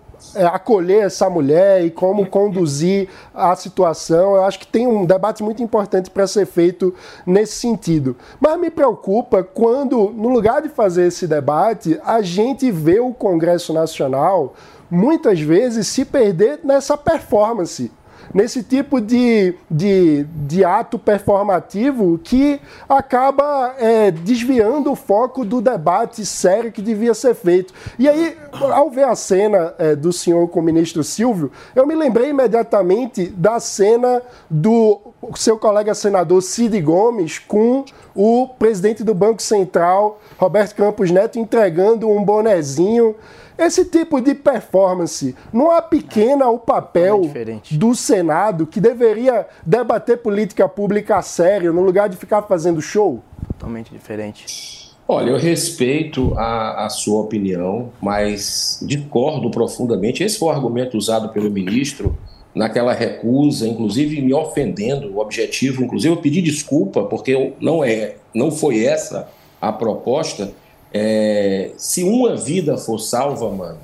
[0.51, 4.35] acolher essa mulher e como conduzir a situação.
[4.35, 6.93] Eu acho que tem um debate muito importante para ser feito
[7.25, 8.15] nesse sentido.
[8.39, 13.73] Mas me preocupa quando, no lugar de fazer esse debate, a gente vê o Congresso
[13.73, 14.53] Nacional
[14.89, 17.91] muitas vezes se perder nessa performance
[18.33, 26.25] nesse tipo de, de, de ato performativo que acaba é, desviando o foco do debate
[26.25, 27.73] sério que devia ser feito.
[27.97, 31.95] E aí, ao ver a cena é, do senhor com o ministro Silvio, eu me
[31.95, 34.99] lembrei imediatamente da cena do
[35.35, 37.83] seu colega senador Cid Gomes com
[38.15, 43.15] o presidente do Banco Central, Roberto Campos Neto, entregando um bonezinho.
[43.59, 47.29] Esse tipo de performance não apequena o papel
[47.71, 53.21] do Senado, que deveria debater política pública a sério, no lugar de ficar fazendo show?
[53.59, 54.89] Totalmente diferente.
[55.05, 60.23] Olha, eu respeito a, a sua opinião, mas discordo profundamente.
[60.23, 62.17] Esse foi o argumento usado pelo ministro
[62.55, 65.13] naquela recusa, inclusive me ofendendo.
[65.13, 69.27] O objetivo, inclusive, eu pedi desculpa porque não é, não foi essa
[69.59, 70.53] a proposta.
[70.93, 73.79] É, se uma vida for salva, mano,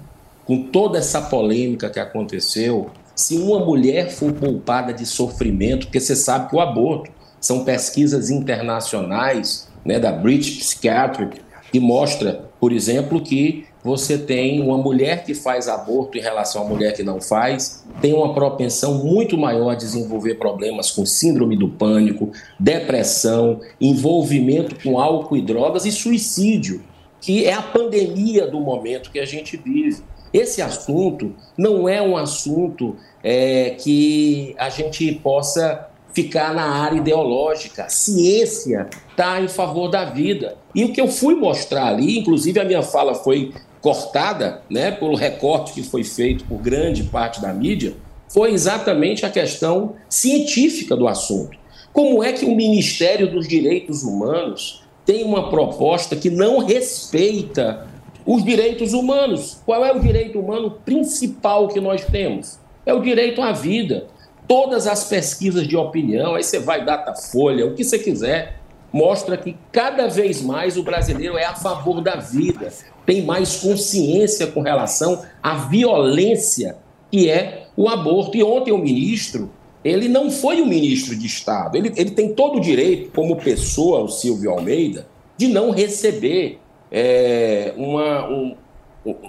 [0.46, 6.16] com toda essa polêmica que aconteceu, se uma mulher for poupada de sofrimento, porque você
[6.16, 11.40] sabe que o aborto são pesquisas internacionais, né, da British Psychiatric,
[11.72, 16.66] que mostra, por exemplo, que você tem uma mulher que faz aborto em relação à
[16.66, 21.70] mulher que não faz, tem uma propensão muito maior a desenvolver problemas com síndrome do
[21.70, 26.82] pânico, depressão, envolvimento com álcool e drogas e suicídio,
[27.26, 30.04] que é a pandemia do momento que a gente vive.
[30.32, 37.86] Esse assunto não é um assunto é, que a gente possa ficar na área ideológica.
[37.86, 40.56] A ciência está em favor da vida.
[40.76, 45.16] E o que eu fui mostrar ali, inclusive a minha fala foi cortada né, pelo
[45.16, 47.96] recorte que foi feito por grande parte da mídia,
[48.30, 51.58] foi exatamente a questão científica do assunto.
[51.92, 57.88] Como é que o Ministério dos Direitos Humanos tem uma proposta que não respeita
[58.26, 59.62] os direitos humanos?
[59.66, 62.58] Qual é o direito humano principal que nós temos?
[62.86, 64.08] É o direito à vida.
[64.48, 68.60] Todas as pesquisas de opinião, aí você vai Datafolha, o que você quiser,
[68.92, 72.72] mostra que cada vez mais o brasileiro é a favor da vida,
[73.06, 76.78] tem mais consciência com relação à violência
[77.12, 78.38] que é o aborto.
[78.38, 79.52] E ontem o ministro,
[79.86, 84.02] ele não foi o ministro de Estado, ele, ele tem todo o direito, como pessoa,
[84.02, 85.08] o Silvio Almeida,
[85.38, 86.60] de não receber
[86.92, 88.56] é, uma, um,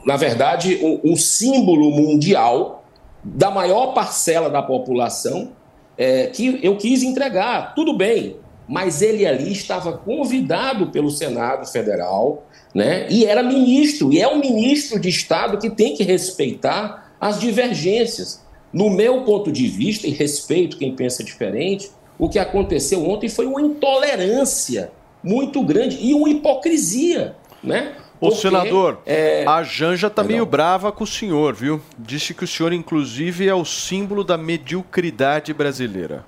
[0.04, 2.84] na verdade, um, símbolo mundial
[3.22, 5.52] da maior parcela da população
[5.98, 7.74] é, que eu quis entregar.
[7.74, 12.46] Tudo bem, mas ele ali estava convidado pelo Senado Federal
[12.76, 13.06] né?
[13.08, 18.44] E era ministro, e é um ministro de Estado que tem que respeitar as divergências.
[18.76, 23.46] No meu ponto de vista, e respeito quem pensa diferente, o que aconteceu ontem foi
[23.46, 24.92] uma intolerância
[25.24, 27.34] muito grande e uma hipocrisia,
[27.64, 27.94] né?
[28.20, 29.46] Ô, Porque, senador, é...
[29.46, 31.80] a Janja tá meio brava com o senhor, viu?
[31.98, 36.26] Disse que o senhor, inclusive, é o símbolo da mediocridade brasileira.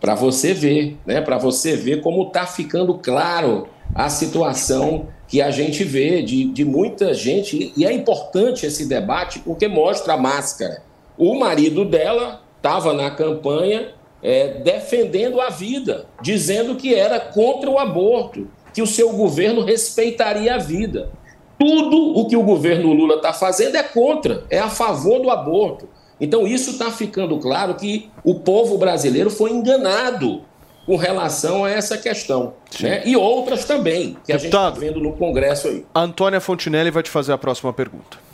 [0.00, 1.20] Para você ver, né?
[1.20, 6.64] Para você ver como tá ficando claro a situação que a gente vê de, de
[6.64, 10.89] muita gente, e é importante esse debate porque mostra a máscara.
[11.20, 13.92] O marido dela estava na campanha
[14.22, 20.54] é, defendendo a vida, dizendo que era contra o aborto, que o seu governo respeitaria
[20.54, 21.10] a vida.
[21.58, 25.86] Tudo o que o governo Lula está fazendo é contra, é a favor do aborto.
[26.18, 30.40] Então, isso está ficando claro que o povo brasileiro foi enganado
[30.86, 32.54] com relação a essa questão.
[32.80, 33.02] Né?
[33.04, 35.84] E outras também, que Deputado, a gente está vendo no Congresso aí.
[35.94, 38.29] Antônia Fontinelli vai te fazer a próxima pergunta.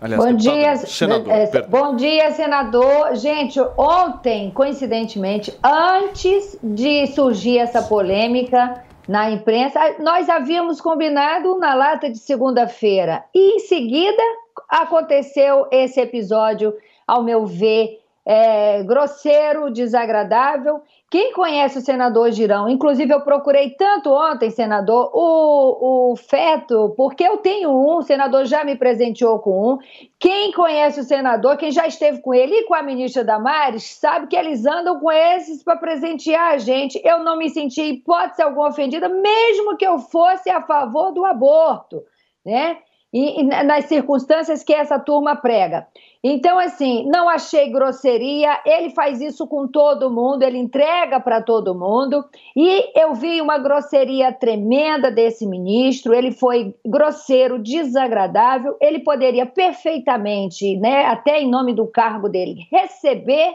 [0.00, 1.32] Aliás, bom deputado, dia, senador.
[1.32, 3.16] É, bom dia, senador.
[3.16, 12.10] Gente, ontem, coincidentemente, antes de surgir essa polêmica na imprensa, nós havíamos combinado na lata
[12.10, 13.24] de segunda-feira.
[13.34, 14.22] E em seguida
[14.68, 16.74] aconteceu esse episódio,
[17.06, 20.82] ao meu ver, é, grosseiro, desagradável.
[21.16, 27.24] Quem conhece o senador Girão, inclusive eu procurei tanto ontem, senador, o, o feto, porque
[27.24, 29.78] eu tenho um, o senador já me presenteou com um.
[30.20, 34.26] Quem conhece o senador, quem já esteve com ele e com a ministra Damares, sabe
[34.26, 37.00] que eles andam com esses para presentear a gente.
[37.02, 42.02] Eu não me senti hipótese alguma ofendida, mesmo que eu fosse a favor do aborto,
[42.44, 42.76] né?
[43.10, 45.86] E, e nas circunstâncias que essa turma prega.
[46.22, 48.60] Então, assim, não achei grosseria.
[48.64, 52.24] Ele faz isso com todo mundo, ele entrega para todo mundo.
[52.56, 56.14] E eu vi uma grosseria tremenda desse ministro.
[56.14, 58.76] Ele foi grosseiro, desagradável.
[58.80, 63.52] Ele poderia perfeitamente, né, até em nome do cargo dele, receber,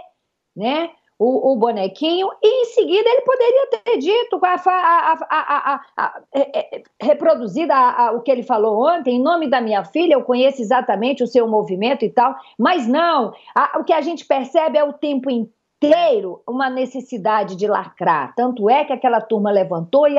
[0.56, 0.90] né,
[1.24, 4.56] o, o, bonequinho, e em seguida ele poderia ter dito, a,
[5.30, 7.72] a, a, é, é, reproduzido
[8.16, 11.48] o que ele falou ontem, em nome da minha filha, eu conheço exatamente o seu
[11.48, 13.34] movimento e tal, mas não,
[13.76, 18.34] o que a gente percebe é o tempo inteiro uma necessidade de lacrar.
[18.36, 20.18] Tanto é que aquela turma levantou e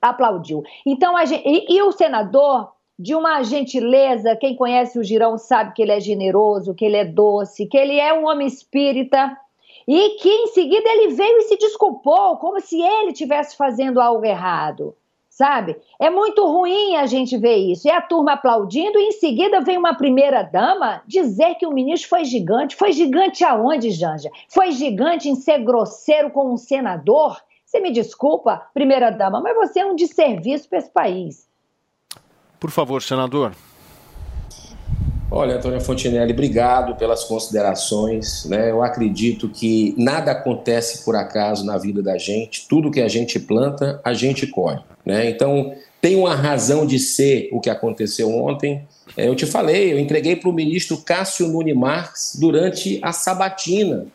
[0.00, 0.62] aplaudiu.
[0.86, 5.82] Então, gente, e, e o senador de uma gentileza, quem conhece o Girão sabe que
[5.82, 9.36] ele é generoso, que ele é doce, que ele é um homem espírita,
[9.86, 14.24] e que em seguida ele veio e se desculpou, como se ele estivesse fazendo algo
[14.24, 14.96] errado,
[15.30, 15.76] sabe?
[15.98, 17.86] É muito ruim a gente ver isso.
[17.86, 22.24] E a turma aplaudindo, e em seguida vem uma primeira-dama dizer que o ministro foi
[22.24, 22.74] gigante.
[22.74, 24.30] Foi gigante aonde, Janja?
[24.48, 27.40] Foi gigante em ser grosseiro com um senador?
[27.64, 31.46] Você me desculpa, primeira-dama, mas você é um desserviço para esse país.
[32.58, 33.52] Por favor, senador.
[35.36, 38.46] Olha, Antônio Fontinelli, obrigado pelas considerações.
[38.46, 38.70] Né?
[38.70, 43.38] Eu acredito que nada acontece por acaso na vida da gente, tudo que a gente
[43.38, 44.80] planta, a gente colhe.
[45.04, 45.28] Né?
[45.28, 48.88] Então, tem uma razão de ser o que aconteceu ontem.
[49.14, 54.06] É, eu te falei, eu entreguei para o ministro Cássio Nunes Marques durante a sabatina.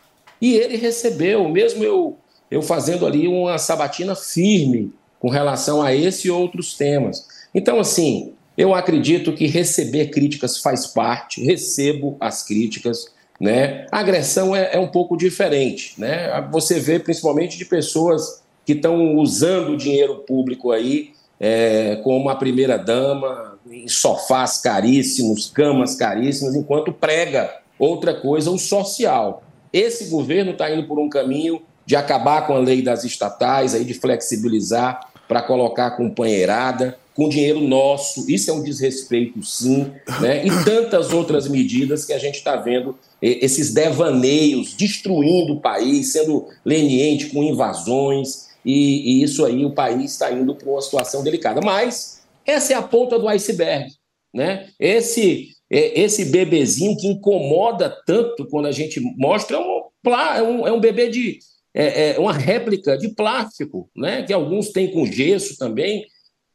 [0.42, 2.18] E ele recebeu, mesmo eu,
[2.50, 7.28] eu fazendo ali uma sabatina firme com relação a esse e outros temas.
[7.54, 13.06] Então, assim, eu acredito que receber críticas faz parte, recebo as críticas.
[13.40, 13.88] Né?
[13.92, 15.94] A agressão é, é um pouco diferente.
[15.98, 16.30] Né?
[16.52, 22.36] Você vê principalmente de pessoas que estão usando o dinheiro público aí é, como a
[22.36, 29.44] primeira-dama, em sofás caríssimos, camas caríssimas, enquanto prega outra coisa, o social.
[29.74, 33.84] Esse governo está indo por um caminho de acabar com a lei das estatais, aí
[33.84, 38.30] de flexibilizar para colocar a companheirada com dinheiro nosso.
[38.30, 39.90] Isso é um desrespeito, sim,
[40.20, 40.46] né?
[40.46, 46.50] E tantas outras medidas que a gente está vendo esses devaneios destruindo o país, sendo
[46.66, 51.62] leniente com invasões, e, e isso aí o país está indo para uma situação delicada.
[51.64, 53.90] Mas essa é a ponta do iceberg.
[54.34, 54.68] Né?
[54.78, 60.72] Esse, esse bebezinho que incomoda tanto quando a gente mostra é um, é um, é
[60.74, 61.40] um bebê de.
[61.74, 64.24] É, é uma réplica de plástico, né?
[64.24, 66.06] que alguns têm com gesso também.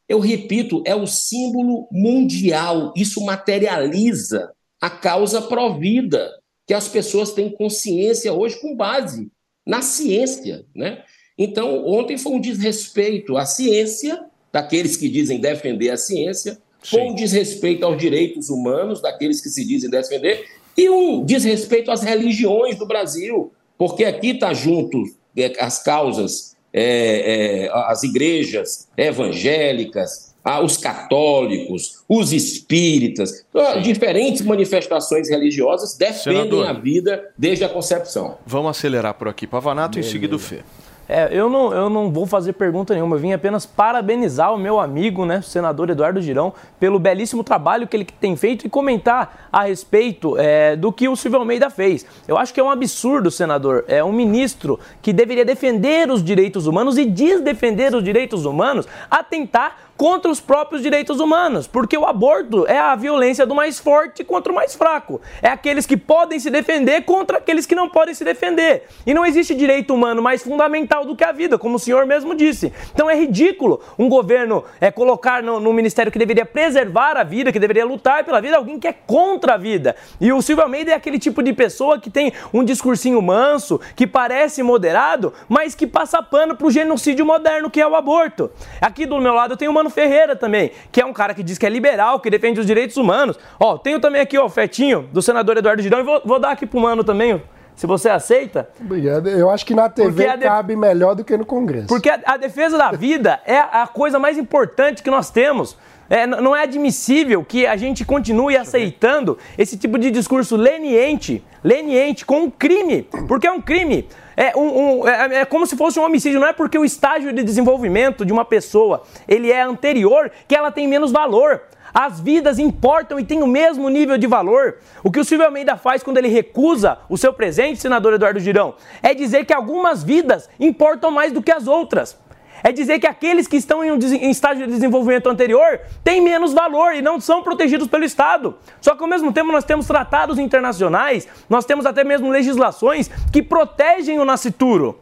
[0.09, 2.93] Eu repito, é o símbolo mundial.
[2.97, 6.31] Isso materializa a causa provida,
[6.67, 9.31] que as pessoas têm consciência hoje com base
[9.67, 10.65] na ciência.
[10.75, 11.03] Né?
[11.39, 17.15] Então, ontem foi um desrespeito à ciência, daqueles que dizem defender a ciência, foi um
[17.15, 22.87] desrespeito aos direitos humanos, daqueles que se dizem defender, e um desrespeito às religiões do
[22.87, 25.03] Brasil, porque aqui está junto
[25.37, 33.83] é, as causas, é, é, as igrejas evangélicas, os católicos, os espíritas, Sim.
[33.83, 38.39] diferentes manifestações religiosas defendem Senador, a vida desde a concepção.
[38.47, 39.47] Vamos acelerar por aqui.
[39.47, 40.63] Pavanato, em seguida o Fê.
[41.09, 44.81] É, eu não, eu não vou fazer pergunta nenhuma, eu vim apenas parabenizar o meu
[44.81, 49.49] amigo, né, o senador Eduardo Girão, pelo belíssimo trabalho que ele tem feito e comentar
[49.53, 52.05] a respeito é, do que o Silvio Almeida fez.
[52.27, 56.67] Eu acho que é um absurdo, senador, é um ministro que deveria defender os direitos
[56.67, 62.05] humanos e diz defender os direitos humanos atentar contra os próprios direitos humanos, porque o
[62.05, 65.21] aborto é a violência do mais forte contra o mais fraco.
[65.41, 68.85] É aqueles que podem se defender contra aqueles que não podem se defender.
[69.07, 72.35] E não existe direito humano mais fundamental do que a vida, como o senhor mesmo
[72.35, 72.73] disse.
[72.93, 77.51] Então é ridículo um governo é, colocar no, no ministério que deveria preservar a vida,
[77.51, 79.97] que deveria lutar pela vida, alguém que é contra a vida.
[80.21, 84.07] E o Silvio Almeida é aquele tipo de pessoa que tem um discursinho manso, que
[84.07, 88.51] parece moderado, mas que passa pano pro genocídio moderno que é o aborto.
[88.81, 91.43] Aqui do meu lado eu tenho uma Mano Ferreira também, que é um cara que
[91.43, 93.39] diz que é liberal, que defende os direitos humanos.
[93.59, 96.51] Ó, tenho também aqui, ó, o Fetinho, do senador Eduardo Girão, e vou, vou dar
[96.51, 97.41] aqui pro Mano também,
[97.75, 98.69] se você aceita.
[98.81, 99.29] Obrigado.
[99.29, 100.45] Eu acho que na TV de...
[100.45, 101.87] cabe melhor do que no Congresso.
[101.87, 105.77] Porque a, a defesa da vida é a coisa mais importante que nós temos.
[106.09, 112.25] É, não é admissível que a gente continue aceitando esse tipo de discurso leniente, leniente,
[112.25, 114.09] com um crime, porque é um crime.
[114.37, 117.33] É, um, um, é, é, como se fosse um homicídio, não é porque o estágio
[117.33, 121.63] de desenvolvimento de uma pessoa ele é anterior que ela tem menos valor.
[121.95, 124.77] As vidas importam e têm o mesmo nível de valor.
[125.03, 128.75] O que o Silvio Almeida faz quando ele recusa o seu presente, senador Eduardo Girão,
[129.03, 132.19] é dizer que algumas vidas importam mais do que as outras
[132.63, 136.53] é dizer que aqueles que estão em um em estágio de desenvolvimento anterior têm menos
[136.53, 138.57] valor e não são protegidos pelo Estado.
[138.81, 143.43] Só que ao mesmo tempo nós temos tratados internacionais, nós temos até mesmo legislações que
[143.43, 145.01] protegem o nascituro.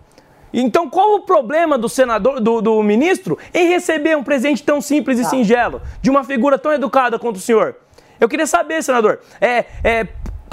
[0.52, 5.18] Então, qual o problema do senador, do, do ministro, em receber um presente tão simples
[5.18, 5.30] e tá.
[5.30, 7.74] singelo de uma figura tão educada quanto o senhor?
[8.20, 10.06] Eu queria saber, senador, é, é,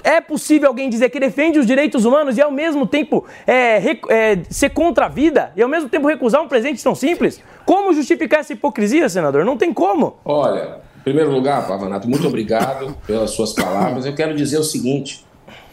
[0.03, 3.77] é possível alguém dizer que defende os direitos humanos e ao mesmo tempo é,
[4.09, 7.41] é, ser contra a vida e ao mesmo tempo recusar um presente tão simples?
[7.65, 9.45] Como justificar essa hipocrisia, senador?
[9.45, 10.17] Não tem como.
[10.25, 14.05] Olha, em primeiro lugar, Pavanato, muito obrigado pelas suas palavras.
[14.05, 15.25] Eu quero dizer o seguinte: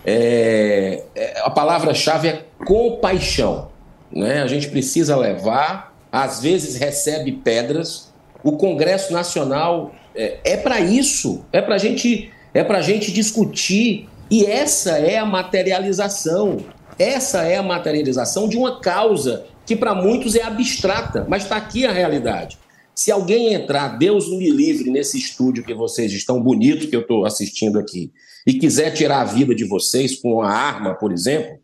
[0.05, 3.69] é, é, a palavra-chave é compaixão.
[4.11, 4.43] Né?
[4.43, 8.13] A gente precisa levar, às vezes recebe pedras.
[8.43, 14.45] O Congresso Nacional é, é para isso, é para gente, é a gente discutir e
[14.45, 16.59] essa é a materialização.
[16.99, 21.87] Essa é a materialização de uma causa que para muitos é abstrata, mas está aqui
[21.87, 22.59] a realidade.
[22.95, 27.25] Se alguém entrar, Deus me livre, nesse estúdio que vocês estão bonito que eu estou
[27.25, 28.11] assistindo aqui,
[28.47, 31.59] e quiser tirar a vida de vocês com uma arma, por exemplo,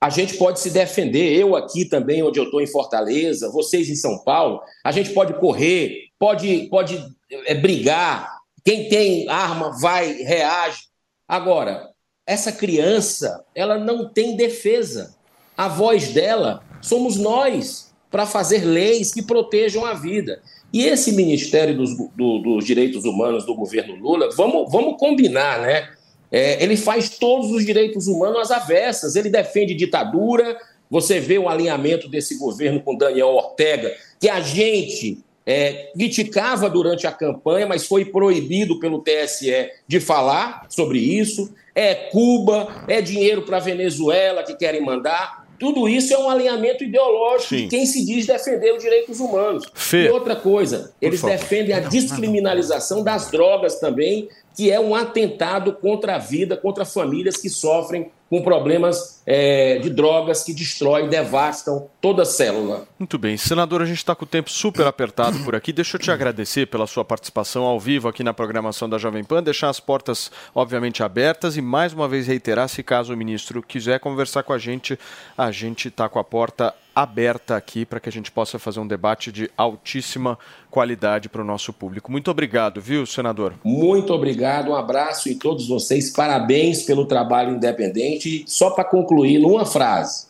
[0.00, 1.36] a gente pode se defender.
[1.36, 5.34] Eu aqui também, onde eu estou em Fortaleza, vocês em São Paulo, a gente pode
[5.40, 7.02] correr, pode, pode
[7.46, 8.38] é, brigar.
[8.64, 10.82] Quem tem arma vai, reage.
[11.28, 11.90] Agora,
[12.26, 15.14] essa criança, ela não tem defesa.
[15.56, 17.92] A voz dela somos nós.
[18.10, 20.40] para fazer leis que protejam a vida.
[20.72, 25.90] E esse Ministério dos, do- dos Direitos Humanos do governo Lula, vamos, vamos combinar, né?
[26.30, 29.16] É, ele faz todos os direitos humanos às avessas.
[29.16, 30.56] Ele defende ditadura.
[30.88, 37.06] Você vê o alinhamento desse governo com Daniel Ortega, que a gente é, criticava durante
[37.06, 41.52] a campanha, mas foi proibido pelo TSE de falar sobre isso.
[41.74, 45.44] É Cuba, é dinheiro para a Venezuela que querem mandar.
[45.58, 49.64] Tudo isso é um alinhamento ideológico de quem se diz defender os direitos humanos.
[49.72, 51.36] Fê, e outra coisa, eles favor.
[51.36, 57.36] defendem a descriminalização das drogas também, que é um atentado contra a vida, contra famílias
[57.36, 62.86] que sofrem com problemas é, de drogas que destroem, devastam toda a célula.
[62.98, 65.72] Muito bem, senador, a gente está com o tempo super apertado por aqui.
[65.72, 69.42] Deixa eu te agradecer pela sua participação ao vivo aqui na programação da Jovem Pan,
[69.42, 74.00] deixar as portas, obviamente, abertas e mais uma vez reiterar: se caso o ministro quiser
[74.00, 74.98] conversar com a gente,
[75.36, 78.86] a gente está com a porta aberta aqui para que a gente possa fazer um
[78.86, 80.38] debate de altíssima
[80.70, 82.12] qualidade para o nosso público.
[82.12, 83.54] Muito obrigado, viu, senador?
[83.64, 88.42] Muito obrigado, um abraço em todos vocês, parabéns pelo trabalho independente.
[88.42, 90.26] E Só para concluir, numa frase: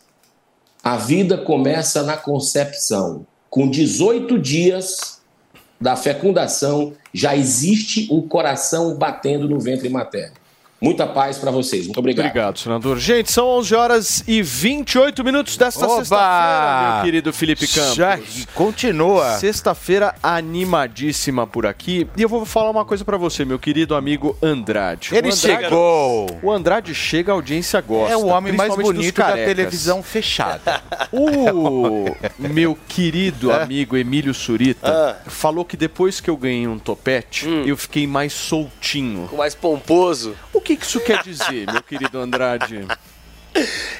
[0.83, 3.25] a vida começa na concepção.
[3.49, 5.21] Com 18 dias
[5.79, 10.44] da fecundação, já existe um coração batendo no ventre materno.
[10.81, 11.85] Muita paz para vocês.
[11.85, 12.25] Muito obrigado.
[12.27, 12.99] Obrigado, senador.
[12.99, 17.95] Gente, são 11 horas e 28 minutos desta sexta-feira, meu querido Felipe Campos.
[17.95, 18.19] Já
[18.53, 19.37] continua.
[19.37, 22.05] Sexta-feira animadíssima por aqui.
[22.17, 25.09] E eu vou falar uma coisa pra você, meu querido amigo Andrade.
[25.15, 26.39] Ele O Andrade- chegou.
[26.43, 28.13] O Andrade chega, a audiência gosta.
[28.13, 30.81] É o homem mais bonito da televisão fechada.
[31.11, 32.05] O
[32.37, 33.63] meu querido É.
[33.63, 34.91] amigo Emílio Surita
[35.25, 35.29] Ah.
[35.29, 37.63] falou que depois que eu ganhei um topete, Hum.
[37.65, 39.29] eu fiquei mais soltinho.
[39.37, 40.35] Mais pomposo.
[40.55, 42.87] O que que isso quer dizer, meu querido Andrade?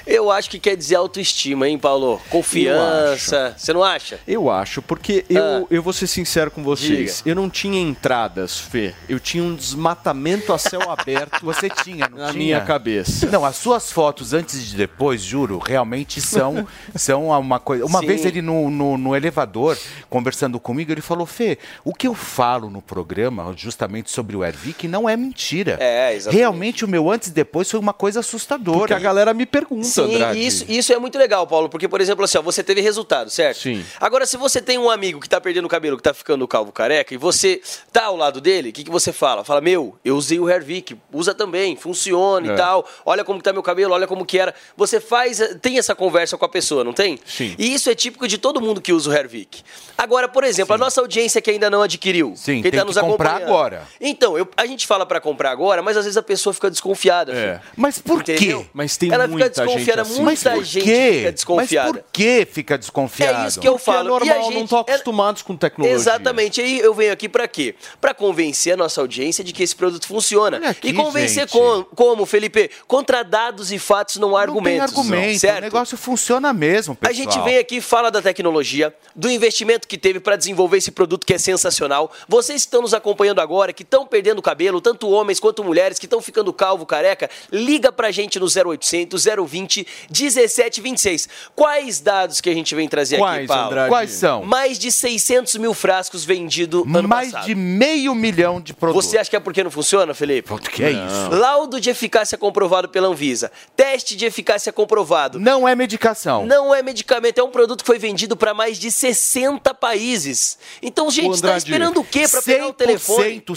[0.06, 2.20] Eu acho que quer dizer autoestima, hein, Paulo?
[2.30, 3.54] Confiança.
[3.56, 4.18] Você não acha?
[4.26, 5.64] Eu acho, porque eu, Ah.
[5.70, 7.22] eu vou ser sincero com vocês.
[7.24, 8.94] Eu não tinha entradas, Fê.
[9.08, 11.40] Eu tinha um desmatamento a céu aberto.
[11.44, 12.38] Você tinha, não na tinha?
[12.38, 13.26] minha cabeça.
[13.30, 17.84] Não, as suas fotos antes e depois, juro, realmente são, são uma coisa.
[17.84, 18.06] Uma Sim.
[18.06, 19.76] vez ele no, no, no elevador,
[20.10, 24.86] conversando comigo, ele falou: Fê, o que eu falo no programa, justamente sobre o Ervic,
[24.88, 25.76] não é mentira.
[25.80, 26.38] É, exatamente.
[26.38, 28.78] Realmente o meu antes e depois foi uma coisa assustadora.
[28.80, 30.44] Porque a galera me pergunta, Sim, Andrade.
[30.46, 33.58] isso, isso é muito legal, Paulo, porque, por exemplo, assim, ó, você teve resultado, certo?
[33.60, 33.84] Sim.
[34.00, 36.72] Agora, se você tem um amigo que tá perdendo o cabelo, que tá ficando calvo
[36.72, 37.60] careca, e você
[37.92, 39.44] tá ao lado dele, o que, que você fala?
[39.44, 42.54] Fala, meu, eu usei o Hervik, usa também, funciona É.
[42.54, 44.54] e tal, olha como que tá meu cabelo, olha como que era.
[44.76, 47.18] Você faz, eh, tem essa conversa com a pessoa, não tem?
[47.24, 47.54] Sim.
[47.58, 49.62] E isso é típico de todo mundo que usa o Hervik.
[49.96, 52.84] Agora, por exemplo, a nossa audiência que ainda não adquiriu, Sim, quem tem tá que
[52.86, 53.86] nos comprar agora.
[54.00, 57.32] Então, eu- a gente fala pra comprar agora, mas às vezes a pessoa fica desconfiada.
[57.32, 57.34] É.
[57.36, 57.60] filho.
[57.76, 58.60] Mas por Entendeu?
[58.62, 58.66] quê?
[58.72, 60.22] Mas tem Ela fica muita gente desconfiada, assim.
[60.22, 61.12] muita Por gente quê?
[61.18, 61.92] fica desconfiada.
[61.92, 63.44] Mas por que fica desconfiado?
[63.44, 63.98] É isso que eu Porque falo.
[64.08, 65.94] é normal, e a não gente, estão acostumados com tecnologia.
[65.96, 66.60] Exatamente.
[66.60, 67.74] Aí eu venho aqui pra quê?
[68.00, 70.56] Pra convencer a nossa audiência de que esse produto funciona.
[70.68, 71.52] Aqui, e convencer gente.
[71.52, 72.70] com- como, Felipe?
[72.86, 74.96] Contra dados e fatos não há Não tem argumentos.
[74.96, 75.58] argumento, certo?
[75.58, 77.14] o negócio funciona mesmo, A pessoal.
[77.32, 81.32] gente vem aqui, fala da tecnologia, do investimento que teve para desenvolver esse produto que
[81.34, 82.10] é sensacional.
[82.28, 86.06] Vocês que estão nos acompanhando agora, que estão perdendo cabelo, tanto homens quanto mulheres, que
[86.06, 91.28] estão ficando calvo, careca, liga pra gente no 0800 020 1726.
[91.54, 93.66] Quais dados que a gente vem trazer aqui, Quais, Paulo?
[93.66, 93.88] Andrade?
[93.88, 94.42] Quais são?
[94.44, 97.46] Mais de 600 mil frascos vendidos ano Mais passado.
[97.46, 99.06] de meio milhão de produtos.
[99.06, 100.52] Você acha que é porque não funciona, Felipe?
[100.52, 101.28] O que é isso?
[101.30, 103.50] Laudo de eficácia comprovado pela Anvisa.
[103.76, 105.38] Teste de eficácia comprovado.
[105.38, 106.46] Não é medicação.
[106.46, 110.58] Não é medicamento, é um produto que foi vendido para mais de 60 países.
[110.82, 113.40] Então, gente, está esperando o quê para pegar o telefone?
[113.40, 113.54] 100%,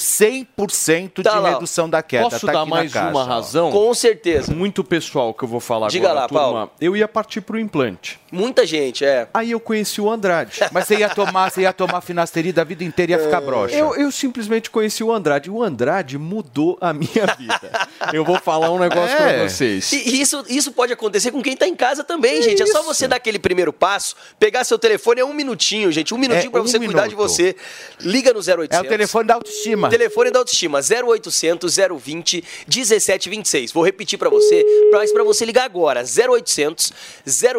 [0.58, 1.50] 100% Tá de lá.
[1.52, 2.24] redução da queda.
[2.30, 3.26] Posso tá dar aqui na mais caixa, uma ó.
[3.26, 3.72] razão?
[3.72, 4.54] Com certeza.
[4.54, 6.42] Muito pessoal que eu vou falar Diga agora, lá, turma.
[6.44, 6.72] Paulo.
[6.80, 8.20] Eu ia partir pro implante.
[8.32, 9.28] Muita gente, é.
[9.34, 10.60] Aí eu conheci o Andrade.
[10.72, 13.76] Mas você ia tomar, você ia tomar finasterida a vida inteira e ia ficar broxa.
[13.76, 15.50] Eu, eu simplesmente conheci o Andrade.
[15.50, 17.72] O Andrade mudou a minha vida.
[18.14, 19.34] Eu vou falar um negócio É.
[19.40, 19.92] pra vocês.
[19.92, 22.62] E isso, isso pode acontecer com quem tá em casa também, gente.
[22.62, 22.88] É só Isso.
[22.88, 26.14] você dar aquele primeiro passo, pegar seu telefone, é um minutinho, gente.
[26.14, 27.28] Um minutinho É, pra um você cuidar de minuto.
[27.28, 27.56] você.
[28.00, 28.78] Liga no 0800.
[28.78, 29.90] É o telefone da autoestima.
[29.90, 33.72] Telefone da autoestima, 0800 020 1726.
[33.72, 36.94] Vou repetir pra você, mas pra você ligar agora, 0800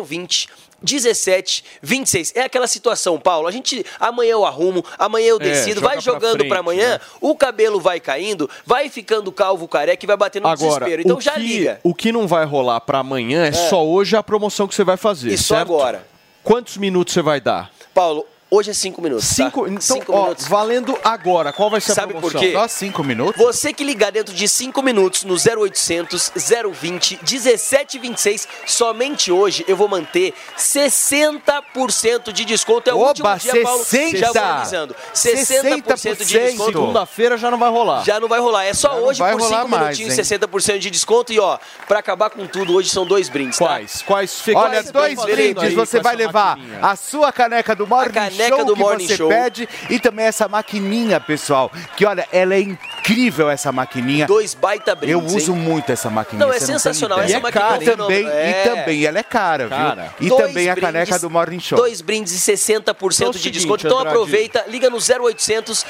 [0.05, 0.48] 020
[0.82, 2.32] 1726.
[2.35, 3.47] É aquela situação, Paulo.
[3.47, 7.01] A gente amanhã eu arrumo, amanhã eu decido, joga vai jogando pra amanhã, né?
[7.20, 11.02] o cabelo vai caindo, vai ficando calvo careca e vai batendo no Agora, desespero.
[11.02, 11.81] Então já que, liga.
[11.82, 14.97] O que não vai rolar pra amanhã é, só hoje a promoção que você vai
[14.97, 15.69] fazer, E só certo?
[15.74, 16.07] agora.
[16.43, 17.70] Quantos minutos você vai dar?
[17.93, 19.28] Paulo, Hoje é 5 minutos.
[19.28, 19.35] tá?
[19.44, 20.48] Cinco, então, Cinco ó, minutos.
[20.48, 21.52] valendo agora.
[21.52, 22.40] Qual vai ser Sabe a por promoção?
[22.40, 22.52] quê?
[22.52, 23.40] Só cinco minutos?
[23.40, 26.32] Você que ligar dentro de 5 minutos no 0800
[26.72, 32.90] 020 1726, somente hoje eu vou manter 60% de desconto.
[32.90, 33.85] É o Oba, último dia, Paulo.
[33.85, 34.18] 60?
[34.18, 34.97] Já vou avisando.
[35.14, 36.72] 60% de desconto.
[36.72, 38.02] Segunda-feira já não vai rolar.
[38.05, 38.64] Já não vai rolar.
[38.64, 40.39] É só Já hoje vai por rolar 5 mais, minutinhos, hein?
[40.39, 41.32] 60% de desconto.
[41.32, 43.66] E ó, pra acabar com tudo, hoje são dois brindes, tá?
[43.66, 44.02] Quais?
[44.02, 44.43] Quais?
[44.48, 48.65] Olha, Quais dois brindes aí você vai levar a sua caneca do Morning caneca Show
[48.67, 49.29] do que Morning você Show.
[49.29, 54.27] pede e também essa maquininha, pessoal, que olha, ela é incrível essa maquininha.
[54.27, 55.59] Dois baita brindes, Eu uso hein?
[55.59, 56.47] muito essa maquininha.
[56.47, 57.37] Não, é sensacional, ideia.
[57.37, 58.31] essa maquininha é um e também, fenômeno.
[58.31, 58.62] e É.
[58.65, 60.12] também ela é cara, Cara.
[60.19, 60.27] viu?
[60.27, 61.79] E Dois também a caneca do Morning Show.
[61.79, 63.87] Dois brindes e 60% Então é de seguinte, desconto.
[63.87, 64.17] Então Andrade.
[64.17, 65.85] aproveita, liga no 0800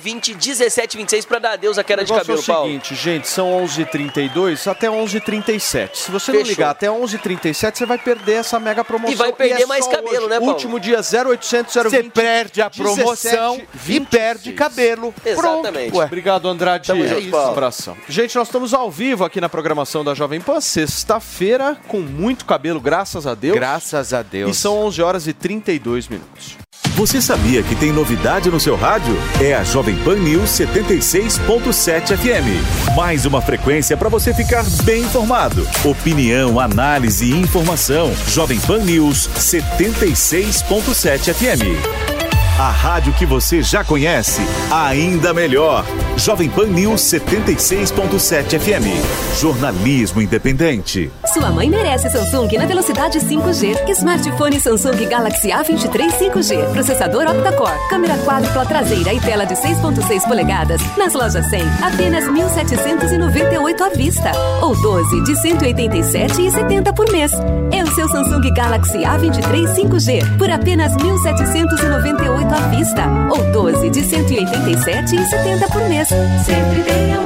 [0.00, 2.66] 020 1726 pra dar adeus à queda de cabelo, é o Paulo.
[2.66, 5.90] seguinte, gente, são 11h32 até 11h37.
[5.94, 6.50] Se você não Fechou.
[6.50, 9.12] ligar até 11h37, você vai perder essa mega promoção.
[9.12, 10.28] E vai perder é mais cabelo, hoje.
[10.28, 10.52] né, Paulo?
[10.52, 15.14] Último dia 0800 020 Você perde a promoção 17, e perde cabelo.
[15.24, 15.96] Exatamente.
[15.96, 16.86] Obrigado, Andrade.
[16.86, 17.36] Tamo É junto, isso.
[17.36, 17.96] Abração.
[18.08, 22.80] Gente, nós estamos ao vivo aqui na programação da Jovem Pan, sexta-feira, com muito cabelo,
[22.80, 23.54] graças a Deus.
[23.54, 24.50] Graças a Deus.
[24.50, 26.56] E são 11 horas e 32 minutos.
[26.98, 29.16] Você sabia que tem novidade no seu rádio?
[29.40, 32.96] É a Jovem Pan News 76.7 FM.
[32.96, 35.64] Mais uma frequência para você ficar bem informado.
[35.84, 38.12] Opinião, análise e informação.
[38.26, 42.17] Jovem Pan News 76.7 FM.
[42.58, 45.84] A rádio que você já conhece, ainda melhor.
[46.16, 49.38] Jovem Pan News 76.7 FM.
[49.40, 51.08] Jornalismo independente.
[51.32, 53.88] Sua mãe merece Samsung na velocidade 5G.
[53.90, 56.72] Smartphone Samsung Galaxy A23 5G.
[56.72, 60.80] Processador octa-core, câmera quádrupla traseira e tela de 6.6 polegadas.
[60.96, 64.32] Nas lojas 100, apenas 1.798 à vista.
[64.62, 67.30] Ou 12 de 187,70 por mês.
[67.70, 73.06] É o seu Samsung Galaxy A23 5G por apenas 1.798 à vista.
[73.30, 76.08] Ou 12 de 187,70 por mês.
[76.08, 77.17] Sempre tem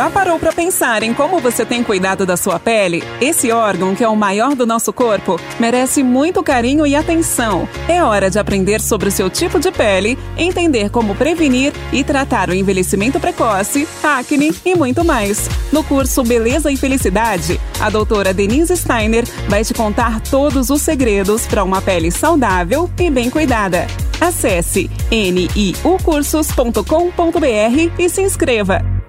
[0.00, 3.04] Já parou para pensar em como você tem cuidado da sua pele?
[3.20, 7.68] Esse órgão, que é o maior do nosso corpo, merece muito carinho e atenção.
[7.86, 12.48] É hora de aprender sobre o seu tipo de pele, entender como prevenir e tratar
[12.48, 15.50] o envelhecimento precoce, acne e muito mais.
[15.70, 21.46] No curso Beleza e Felicidade, a doutora Denise Steiner vai te contar todos os segredos
[21.46, 23.86] para uma pele saudável e bem cuidada.
[24.18, 28.99] Acesse niucursos.com.br e se inscreva.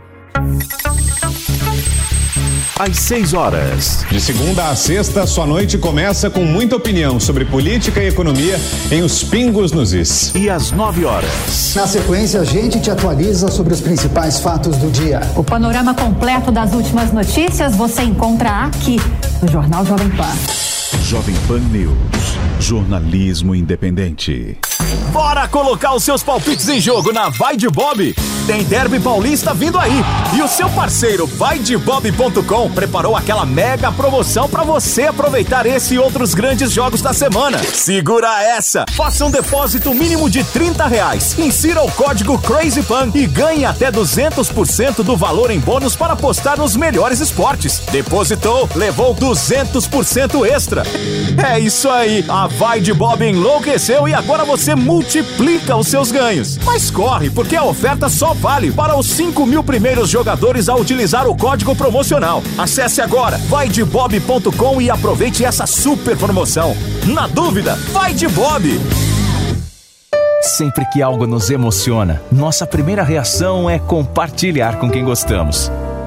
[2.81, 4.05] Às 6 horas.
[4.09, 8.59] De segunda a sexta, sua noite começa com muita opinião sobre política e economia
[8.89, 10.33] em Os Pingos nos Is.
[10.33, 11.75] E às 9 horas.
[11.75, 15.21] Na sequência, a gente te atualiza sobre os principais fatos do dia.
[15.35, 18.97] O panorama completo das últimas notícias você encontra aqui
[19.43, 20.33] no Jornal Jovem Pan.
[21.03, 21.95] Jovem Pan News.
[22.59, 24.57] Jornalismo independente.
[25.11, 28.15] Bora colocar os seus palpites em jogo na Vai de Bob.
[28.47, 30.03] Tem Derby Paulista vindo aí.
[30.35, 36.33] E o seu parceiro vaidebob.com preparou aquela mega promoção para você aproveitar esse e outros
[36.33, 37.59] grandes jogos da semana.
[37.59, 38.85] Segura essa!
[38.95, 41.37] Faça um depósito mínimo de 30 reais.
[41.37, 46.75] Insira o código CrazyPan e ganhe até 200% do valor em bônus para apostar nos
[46.75, 47.79] melhores esportes.
[47.91, 50.83] Depositou, levou 200% extra.
[51.51, 52.25] É isso aí.
[52.27, 56.57] A Vai de Bob enlouqueceu e agora você multiplica os seus ganhos.
[56.65, 61.27] Mas corre, porque a oferta só vale para os 5 mil primeiros jogadores a utilizar
[61.27, 62.43] o código promocional.
[62.57, 66.75] Acesse agora vaidebob.com e aproveite essa super promoção.
[67.05, 68.79] Na dúvida, vai de Bob!
[70.41, 75.71] Sempre que algo nos emociona, nossa primeira reação é compartilhar com quem gostamos.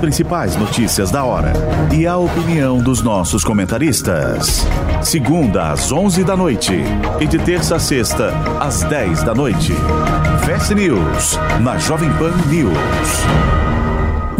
[0.00, 1.52] principais notícias da hora
[1.92, 4.66] e a opinião dos nossos comentaristas.
[5.02, 6.72] Segunda às 11 da noite
[7.20, 9.74] e de terça a sexta às 10 da noite.
[10.46, 13.79] Fast News na Jovem Pan News.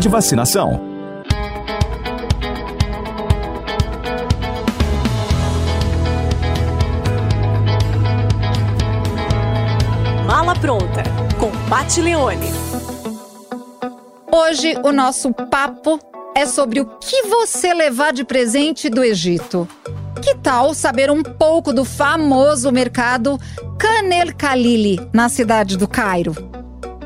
[0.00, 0.80] de Vacinação.
[10.26, 11.02] Mala pronta
[11.38, 12.50] com Pat Leone.
[14.30, 16.00] Hoje o nosso papo
[16.34, 19.68] é sobre o que você levar de presente do Egito.
[20.22, 23.38] Que tal saber um pouco do famoso mercado
[23.78, 26.61] Canel Khalili, na cidade do Cairo?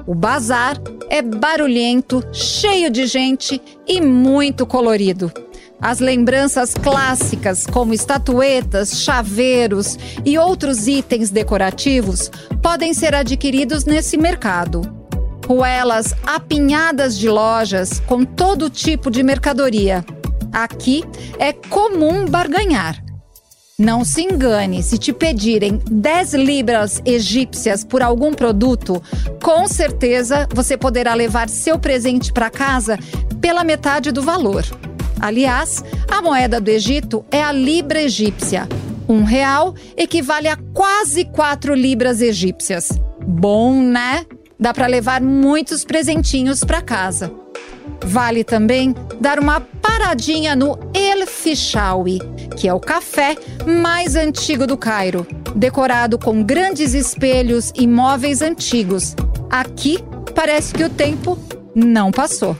[0.06, 0.76] O bazar
[1.10, 5.32] é barulhento, cheio de gente e muito colorido.
[5.80, 12.30] As lembranças clássicas, como estatuetas, chaveiros e outros itens decorativos,
[12.62, 14.82] podem ser adquiridos nesse mercado.
[15.46, 20.04] Ruelas apinhadas de lojas com todo tipo de mercadoria.
[20.52, 21.04] Aqui
[21.38, 23.05] é comum barganhar.
[23.78, 29.02] Não se engane, se te pedirem 10 libras egípcias por algum produto,
[29.42, 32.98] com certeza você poderá levar seu presente para casa
[33.38, 34.64] pela metade do valor.
[35.20, 38.66] Aliás, a moeda do Egito é a libra egípcia.
[39.06, 42.98] Um real equivale a quase 4 libras egípcias.
[43.26, 44.24] Bom, né?
[44.58, 47.30] Dá para levar muitos presentinhos para casa.
[48.04, 52.18] Vale também dar uma paradinha no El Fishawi,
[52.56, 53.36] que é o café
[53.66, 59.14] mais antigo do Cairo, decorado com grandes espelhos e móveis antigos.
[59.50, 59.98] Aqui
[60.34, 61.38] parece que o tempo
[61.74, 62.56] não passou.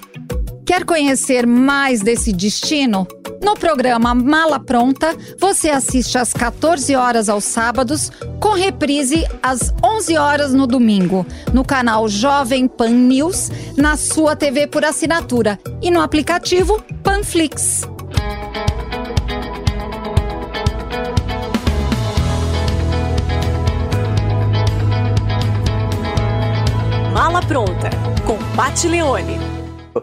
[0.66, 3.06] Quer conhecer mais desse destino?
[3.40, 8.10] No programa Mala Pronta, você assiste às 14 horas aos sábados,
[8.40, 11.24] com reprise às 11 horas no domingo,
[11.54, 17.82] no canal Jovem Pan News, na sua TV por assinatura e no aplicativo Panflix.
[27.14, 27.88] Mala pronta
[28.26, 29.45] com Pat Leone.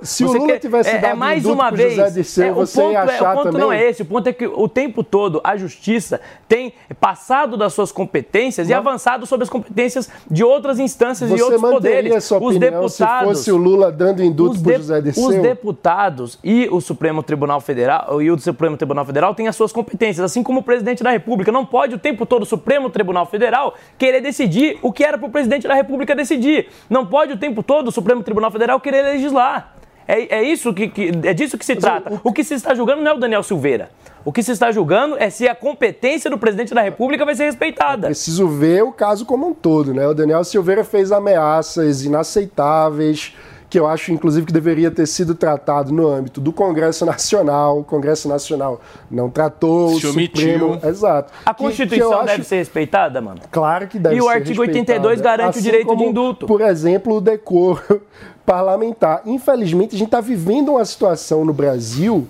[0.03, 1.95] Se o Lula tivesse é, dado é mais uma vez.
[1.95, 3.61] José Dirceu, é, o você ponto, é, o ponto também?
[3.61, 4.01] não é esse.
[4.01, 8.73] O ponto é que o tempo todo a justiça tem passado das suas competências e
[8.73, 12.23] avançado sobre as competências de outras instâncias e Você outros manteria poderes.
[12.23, 13.39] sua os deputados.
[13.39, 15.25] se fosse o Lula dando pro de- José Dirceu?
[15.27, 19.71] Os deputados e o Supremo Tribunal Federal e o Supremo Tribunal Federal têm as suas
[19.71, 21.51] competências, assim como o presidente da República.
[21.51, 25.27] Não pode o tempo todo o Supremo Tribunal Federal querer decidir o que era para
[25.27, 26.67] o presidente da República decidir.
[26.89, 29.75] Não pode o tempo todo o Supremo Tribunal Federal querer legislar.
[30.07, 32.19] É, é isso que, que- é disso que se trata.
[32.23, 32.31] O...
[32.33, 33.89] que se está julgando não é o Daniel Silveira.
[34.25, 37.43] O que se está julgando é se a competência do presidente da República vai ser
[37.45, 38.07] respeitada.
[38.07, 40.07] Preciso ver o caso como um todo, né?
[40.07, 43.35] O Daniel Silveira fez ameaças inaceitáveis,
[43.69, 47.79] que eu acho, inclusive, que deveria ter sido tratado no âmbito do Congresso Nacional.
[47.79, 50.59] O Congresso Nacional não tratou, Se o omitiu.
[50.59, 50.79] Supremo...
[50.87, 51.33] Exato.
[51.45, 53.39] A Que- que eu Constituição acho- deve ser respeitada, mano.
[53.51, 54.99] Claro que deve E o ser artigo respeitada.
[55.07, 56.45] 82 garante o Assim direito de como, indulto.
[56.45, 58.01] Por exemplo, o decoro
[58.45, 59.21] parlamentar.
[59.25, 62.27] Infelizmente, a gente está vivendo uma situação no Brasil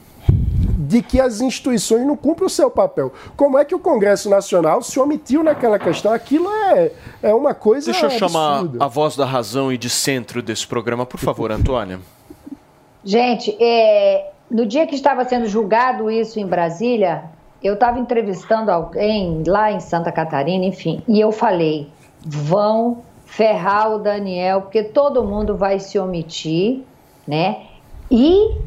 [0.93, 3.11] de que as instituições não cumprem o seu papel.
[3.35, 6.11] Como é que o Congresso Nacional se omitiu naquela questão?
[6.11, 6.91] Aquilo é,
[7.21, 8.85] é uma coisa Deixa eu chamar absurda.
[8.85, 11.99] a voz da razão e de centro desse programa, por favor, Antônia.
[13.03, 17.23] Gente, é, no dia que estava sendo julgado isso em Brasília,
[17.61, 21.89] eu estava entrevistando alguém lá em Santa Catarina, enfim, e eu falei:
[22.25, 23.03] vão
[23.35, 26.83] ferrar o Daniel, porque todo mundo vai se omitir,
[27.27, 27.63] né?
[28.11, 28.61] E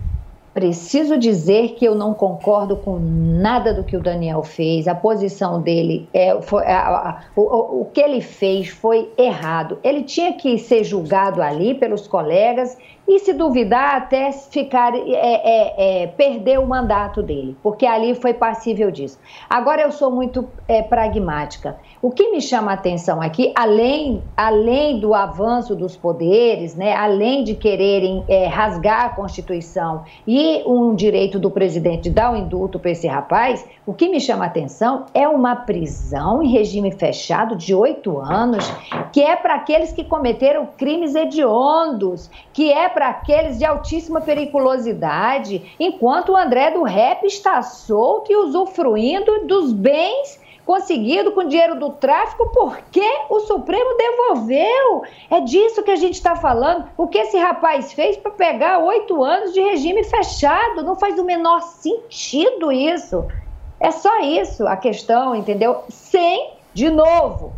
[0.53, 4.89] preciso dizer que eu não concordo com nada do que o Daniel fez.
[4.89, 9.79] A posição dele, é, foi, a- a- o, o- o que ele fez foi errado.
[9.85, 12.77] Ele tinha que ser julgado ali pelos colegas
[13.09, 18.35] e, se duvidar, até ficar é, é, é, perder o mandato dele, porque ali foi
[18.35, 19.19] passível disso.
[19.49, 21.77] Agora eu sou muito é, pragmática.
[22.03, 27.45] O que me chama a atenção aqui, além, além do avanço dos poderes, né, além
[27.45, 32.79] de quererem é, rasgar a Constituição e um direito do presidente de dar o indulto
[32.79, 37.57] para esse rapaz, o que me chama a atenção é uma prisão em regime fechado
[37.57, 38.71] de oito anos,
[39.13, 45.77] que é para aqueles que cometeram crimes hediondos, que é para aqueles de altíssima periculosidade,
[45.79, 51.91] enquanto o André do Rep está solto e usufruindo dos bens conseguido com dinheiro do
[51.91, 55.03] tráfico porque o Supremo devolveu.
[55.31, 56.89] É disso que a gente está falando.
[56.97, 60.83] O que esse rapaz fez para pegar oito anos de regime fechado?
[60.83, 63.27] Não faz o menor sentido isso.
[63.79, 65.85] É só isso a questão, entendeu?
[65.91, 67.53] Sem, de novo,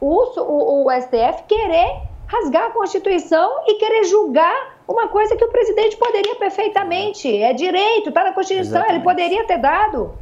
[0.00, 5.48] o, o, o STF querer rasgar a Constituição e querer julgar uma coisa que o
[5.48, 7.28] presidente poderia perfeitamente.
[7.36, 8.94] É direito, está na Constituição, Exatamente.
[8.94, 10.14] ele poderia ter dado.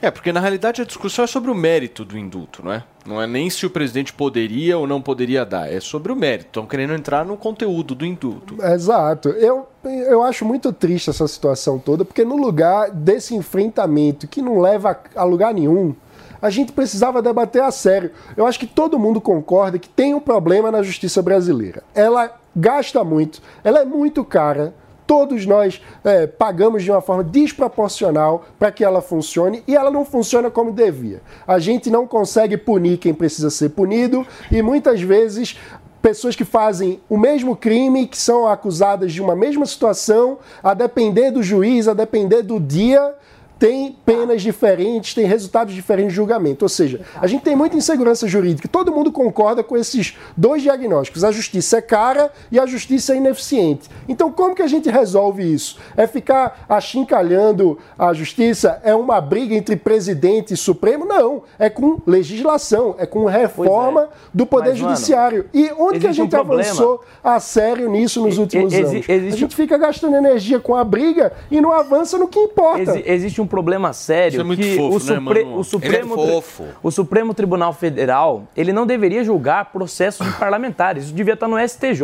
[0.00, 2.84] É, porque na realidade a discussão é sobre o mérito do indulto, não é?
[3.04, 6.48] Não é nem se o presidente poderia ou não poderia dar, é sobre o mérito.
[6.48, 8.62] Estão querendo entrar no conteúdo do indulto.
[8.62, 9.30] Exato.
[9.30, 14.60] Eu, eu acho muito triste essa situação toda, porque no lugar desse enfrentamento que não
[14.60, 15.96] leva a lugar nenhum,
[16.40, 18.10] a gente precisava debater a sério.
[18.36, 21.82] Eu acho que todo mundo concorda que tem um problema na justiça brasileira.
[21.94, 24.74] Ela gasta muito, ela é muito cara
[25.08, 30.04] todos nós é, pagamos de uma forma desproporcional para que ela funcione e ela não
[30.04, 31.22] funciona como devia.
[31.46, 35.58] A gente não consegue punir quem precisa ser punido e muitas vezes
[36.02, 41.30] pessoas que fazem o mesmo crime, que são acusadas de uma mesma situação, a depender
[41.30, 43.14] do juiz, a depender do dia,
[43.58, 46.64] tem penas diferentes, tem resultados diferentes de julgamento.
[46.64, 48.68] Ou seja, a gente tem muita insegurança jurídica.
[48.68, 51.24] Todo mundo concorda com esses dois diagnósticos.
[51.24, 53.88] A justiça é cara e a justiça é ineficiente.
[54.08, 55.78] Então, como que a gente resolve isso?
[55.96, 58.80] É ficar achincalhando a justiça?
[58.84, 61.04] É uma briga entre presidente e Supremo?
[61.04, 61.42] Não.
[61.58, 64.08] É com legislação, é com reforma é.
[64.32, 65.48] do Poder Mas, Judiciário.
[65.52, 68.92] Mano, e onde que a gente um avançou a sério nisso nos últimos anos?
[68.92, 69.12] Existe...
[69.12, 73.02] A gente fica gastando energia com a briga e não avança no que importa.
[73.04, 76.42] existe um problema sério é que fofo, o, Supre né, o, Supremo é
[76.82, 81.04] o Supremo Tribunal Federal ele não deveria julgar processos de parlamentares.
[81.04, 82.02] Isso devia estar no STJ,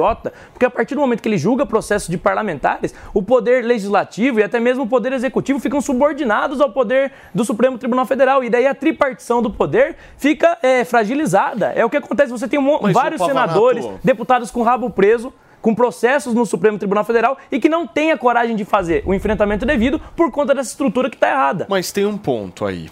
[0.52, 4.42] porque a partir do momento que ele julga processos de parlamentares, o poder legislativo e
[4.42, 8.66] até mesmo o poder executivo ficam subordinados ao poder do Supremo Tribunal Federal e daí
[8.66, 11.72] a tripartição do poder fica é, fragilizada.
[11.76, 12.30] É o que acontece.
[12.32, 15.32] Você tem um, vários senadores, deputados com rabo preso
[15.64, 19.14] com processos no Supremo Tribunal Federal e que não tem a coragem de fazer o
[19.14, 21.66] enfrentamento devido por conta dessa estrutura que está errada.
[21.70, 22.90] Mas tem um ponto aí.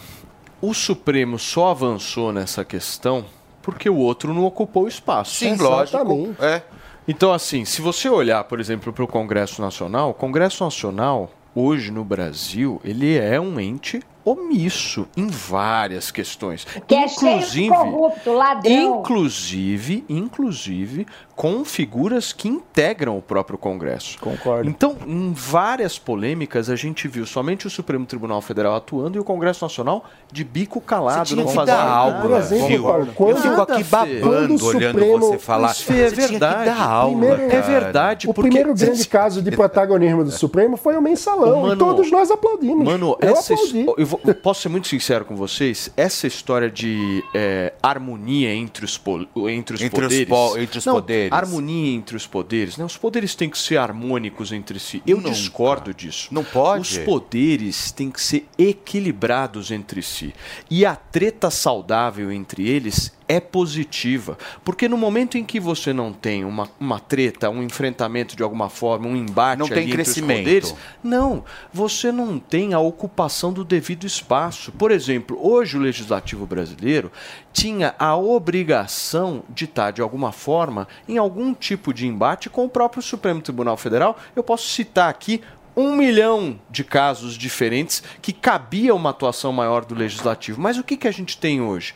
[0.58, 3.26] O Supremo só avançou nessa questão
[3.60, 5.34] porque o outro não ocupou o espaço.
[5.34, 6.34] Sim, lógico.
[6.40, 6.62] É.
[7.06, 11.90] Então, assim, se você olhar, por exemplo, para o Congresso Nacional, o Congresso Nacional, hoje
[11.90, 16.64] no Brasil, ele é um ente omisso em várias questões.
[16.86, 19.00] Que inclusive, é corrupto, ladrão.
[19.00, 21.06] Inclusive, inclusive
[21.42, 24.16] com figuras que integram o próprio Congresso.
[24.20, 24.70] Concordo.
[24.70, 29.24] Então, em várias polêmicas, a gente viu somente o Supremo Tribunal Federal atuando e o
[29.24, 32.22] Congresso Nacional de bico calado, não fazendo nada.
[32.22, 35.72] Por exemplo, Paulo, eu fico aqui babando olhando Supremo, você falar.
[35.72, 36.70] Isso é verdade.
[36.70, 38.30] Aula, primeiro, é verdade.
[38.30, 41.62] O primeiro grande caso de protagonismo do Supremo foi o mensalão.
[41.62, 42.84] Mano, e todos nós aplaudimos.
[42.84, 43.84] Mano, eu essa aplaudi.
[43.98, 45.90] Eu, vou, posso ser muito sincero com vocês?
[45.96, 49.00] Essa história de é, harmonia entre os,
[49.48, 50.18] entre os entre poderes.
[50.20, 51.31] Os po entre os não, poderes.
[51.36, 52.76] Harmonia entre os poderes.
[52.76, 52.84] Né?
[52.84, 55.02] Os poderes têm que ser harmônicos entre si.
[55.06, 56.28] Eu não, discordo disso.
[56.30, 56.82] Não pode.
[56.82, 60.34] Os poderes têm que ser equilibrados entre si.
[60.70, 64.36] E a treta saudável entre eles é positiva.
[64.64, 68.68] Porque no momento em que você não tem uma, uma treta, um enfrentamento de alguma
[68.68, 70.44] forma, um embate não tem crescimento.
[70.44, 74.72] Poderes, não, você não tem a ocupação do devido espaço.
[74.72, 77.10] Por exemplo, hoje o legislativo brasileiro
[77.52, 82.68] tinha a obrigação de estar, de alguma forma, em algum tipo de embate com o
[82.68, 84.16] próprio Supremo Tribunal Federal.
[84.34, 85.40] Eu posso citar aqui
[85.76, 90.60] um milhão de casos diferentes que cabia uma atuação maior do legislativo.
[90.60, 91.94] Mas o que, que a gente tem hoje?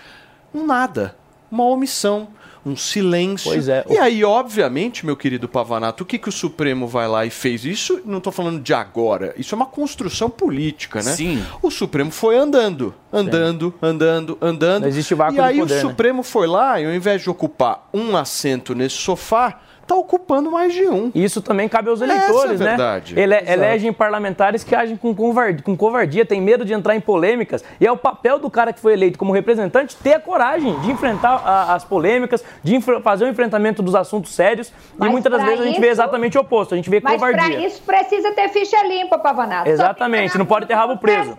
[0.57, 1.15] Um nada.
[1.51, 2.29] Uma omissão,
[2.65, 3.51] um silêncio.
[3.51, 3.85] Pois é.
[3.89, 7.65] E aí, obviamente, meu querido Pavanato, o que, que o Supremo vai lá e fez?
[7.65, 11.13] Isso não estou falando de agora, isso é uma construção política, né?
[11.13, 11.45] Sim.
[11.63, 13.87] O Supremo foi andando, andando, Sim.
[13.87, 14.83] andando, andando.
[14.83, 15.81] Não existe vácuo E aí poder, o né?
[15.83, 16.23] Supremo né?
[16.25, 20.87] foi lá e ao invés de ocupar um assento nesse sofá, está ocupando mais de
[20.87, 21.11] um.
[21.15, 22.71] Isso também cabe aos eleitores, Essa é né?
[22.71, 23.19] verdade.
[23.19, 27.65] Ele, elegem parlamentares que agem com covardia, com covardia, tem medo de entrar em polêmicas.
[27.81, 30.91] E é o papel do cara que foi eleito como representante ter a coragem de
[30.91, 34.73] enfrentar a, as polêmicas, de fazer o enfrentamento dos assuntos sérios.
[34.99, 37.15] Mas e muitas das vezes a gente vê exatamente o oposto, a gente vê mas
[37.15, 37.43] covardia.
[37.43, 39.69] Mas para isso precisa ter ficha limpa, Pavanato.
[39.69, 41.37] Exatamente, não pode ter rabo preso.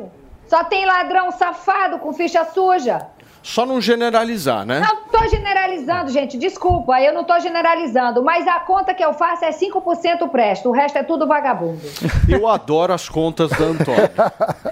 [0.48, 3.06] Só tem ladrão safado com ficha suja.
[3.44, 4.80] Só não generalizar, né?
[4.82, 9.46] Não estou generalizando, gente, desculpa, eu não estou generalizando, mas a conta que eu faço
[9.46, 11.80] é 5% presto, o resto é tudo vagabundo.
[12.28, 14.12] Eu adoro as contas da Antônia.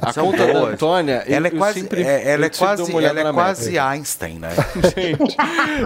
[0.02, 0.74] A São conta da boas.
[0.74, 3.80] Antônia, eu- Ela é eu quase, sempre- é, ela é quase, ela é quase.
[3.80, 4.50] Einstein, né?
[4.94, 5.38] Gente,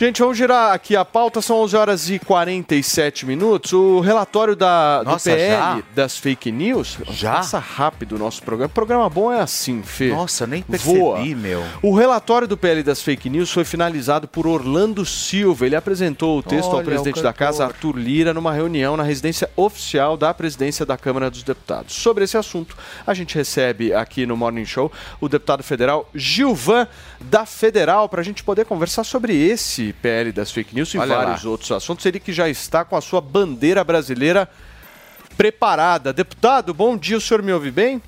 [0.00, 3.72] Gente, vamos girar aqui a pauta, são 11 horas e 47 minutos.
[3.72, 5.82] O relatório da, Nossa, do PL já?
[5.92, 6.98] das fake news.
[7.10, 7.32] Já?
[7.32, 8.68] Passa rápido o nosso programa.
[8.68, 10.10] Programa bom é assim, Fê.
[10.10, 11.24] Nossa, nem percebi, Voa.
[11.24, 11.64] meu.
[11.82, 15.66] O relatório do PL das fake news foi finalizado por Orlando Silva.
[15.66, 17.64] Ele apresentou o texto ao Olha, presidente o da casa.
[17.64, 21.92] Arthur Lira, numa reunião na residência oficial da presidência da Câmara dos Deputados.
[21.96, 26.86] Sobre esse assunto, a gente recebe aqui no Morning Show o deputado federal Gilvan
[27.20, 31.14] da Federal para a gente poder conversar sobre esse PL das fake news e Olha
[31.16, 31.24] lá.
[31.24, 32.04] vários outros assuntos.
[32.06, 34.48] Ele que já está com a sua bandeira brasileira
[35.36, 36.12] preparada.
[36.12, 38.02] Deputado, bom dia, o senhor me ouve bem?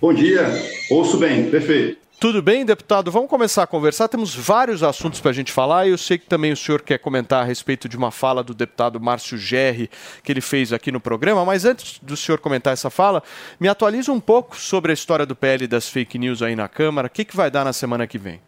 [0.00, 0.44] Bom dia,
[0.90, 2.06] ouço bem, perfeito.
[2.18, 3.10] Tudo bem, deputado?
[3.10, 4.08] Vamos começar a conversar.
[4.08, 6.98] Temos vários assuntos para a gente falar e eu sei que também o senhor quer
[6.98, 9.90] comentar a respeito de uma fala do deputado Márcio Gerri
[10.22, 11.44] que ele fez aqui no programa.
[11.44, 13.22] Mas antes do senhor comentar essa fala,
[13.60, 17.06] me atualiza um pouco sobre a história do PL das fake news aí na Câmara.
[17.06, 18.40] O que, que vai dar na semana que vem?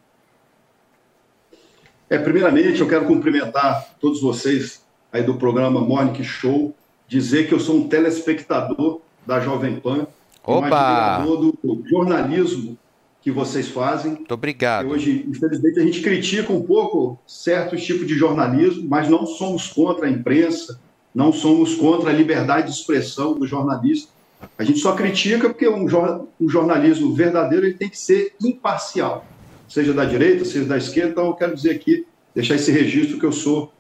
[2.11, 4.83] É, primeiramente, eu quero cumprimentar todos vocês
[5.13, 6.75] aí do programa Morning Show,
[7.07, 10.07] dizer que eu sou um telespectador da Jovem Pan,
[10.47, 11.17] um Opa!
[11.17, 12.79] admirador do jornalismo
[13.21, 14.13] que vocês fazem.
[14.13, 14.89] Muito obrigado.
[14.89, 20.07] Hoje, infelizmente, a gente critica um pouco certos tipos de jornalismo, mas não somos contra
[20.07, 20.81] a imprensa,
[21.15, 24.11] não somos contra a liberdade de expressão do jornalista.
[24.57, 25.87] A gente só critica porque um,
[26.41, 29.27] um jornalismo verdadeiro ele tem que ser imparcial,
[29.69, 31.11] seja da direita, seja da esquerda.
[31.11, 33.73] Então, eu quero dizer aqui, deixar esse registro que eu sou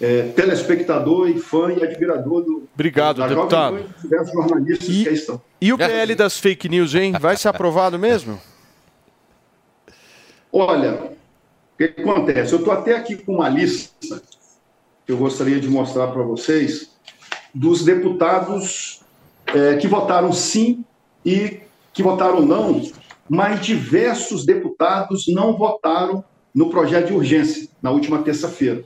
[0.00, 3.76] é, telespectador e fã e admirador do Obrigado, da deputado.
[3.76, 5.42] Jovem Pan e diversos jornalistas que aí estão.
[5.60, 7.12] E o PL das fake news, hein?
[7.20, 8.40] Vai ser aprovado mesmo?
[10.52, 11.10] Olha,
[11.74, 12.52] o que acontece?
[12.52, 14.22] Eu estou até aqui com uma lista
[15.04, 16.94] que eu gostaria de mostrar para vocês
[17.54, 19.00] dos deputados
[19.46, 20.84] eh, que votaram sim
[21.24, 21.60] e
[21.92, 22.80] que votaram não,
[23.28, 26.24] mas diversos deputados não votaram
[26.54, 28.84] no projeto de urgência na última terça-feira.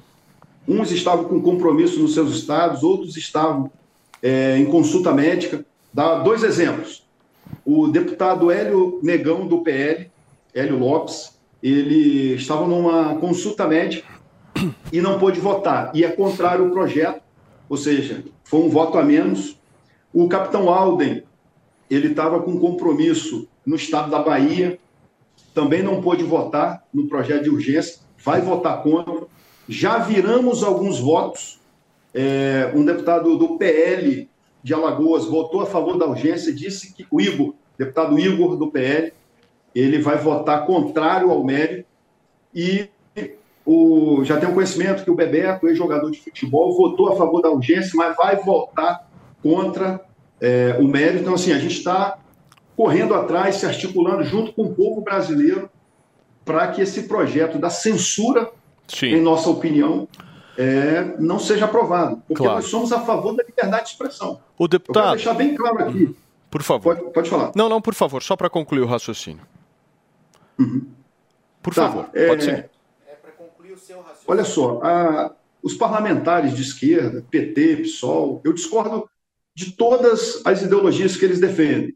[0.66, 3.70] Uns estavam com compromisso nos seus estados, outros estavam
[4.22, 5.64] eh, em consulta médica.
[5.92, 7.06] Dá dois exemplos.
[7.64, 10.10] O deputado Hélio Negão, do PL,
[10.54, 14.06] Hélio Lopes, ele estava numa consulta médica
[14.92, 15.90] e não pôde votar.
[15.94, 17.22] E é contrário ao projeto,
[17.68, 19.58] ou seja, foi um voto a menos.
[20.12, 21.22] O capitão Alden,
[21.90, 24.78] ele estava com compromisso no estado da Bahia,
[25.52, 29.26] também não pôde votar no projeto de urgência, vai votar contra.
[29.68, 31.60] Já viramos alguns votos.
[32.14, 34.26] É, um deputado do PL
[34.62, 39.12] de Alagoas votou a favor da urgência, disse que o Igor, deputado Igor do PL,
[39.74, 41.86] ele vai votar contrário ao mérito
[42.54, 42.88] e
[43.66, 47.50] o, já tem um conhecimento que o Bebeto, ex-jogador de futebol, votou a favor da
[47.50, 49.06] urgência, mas vai votar
[49.42, 50.00] contra
[50.40, 51.20] é, o mérito.
[51.20, 52.18] Então, assim, a gente está
[52.78, 55.68] correndo atrás, se articulando junto com o povo brasileiro
[56.44, 58.52] para que esse projeto da censura,
[59.02, 60.06] em nossa opinião,
[60.56, 62.54] é, não seja aprovado, porque Claro.
[62.54, 64.30] nós somos a favor da liberdade de expressão.
[64.56, 66.14] O Eu quero deputado, deixar bem claro aqui.
[66.48, 66.96] por favor.
[66.96, 67.50] Pode, pode falar.
[67.56, 69.42] Não, não, por favor, só para concluir o raciocínio.
[71.60, 72.70] Por Tá, favor, é, pode seguir.
[74.28, 75.32] Olha só, a-
[75.62, 79.08] os parlamentares de esquerda, PT, PSOL, eu discordo
[79.52, 81.92] de todas as ideologias que eles defendem.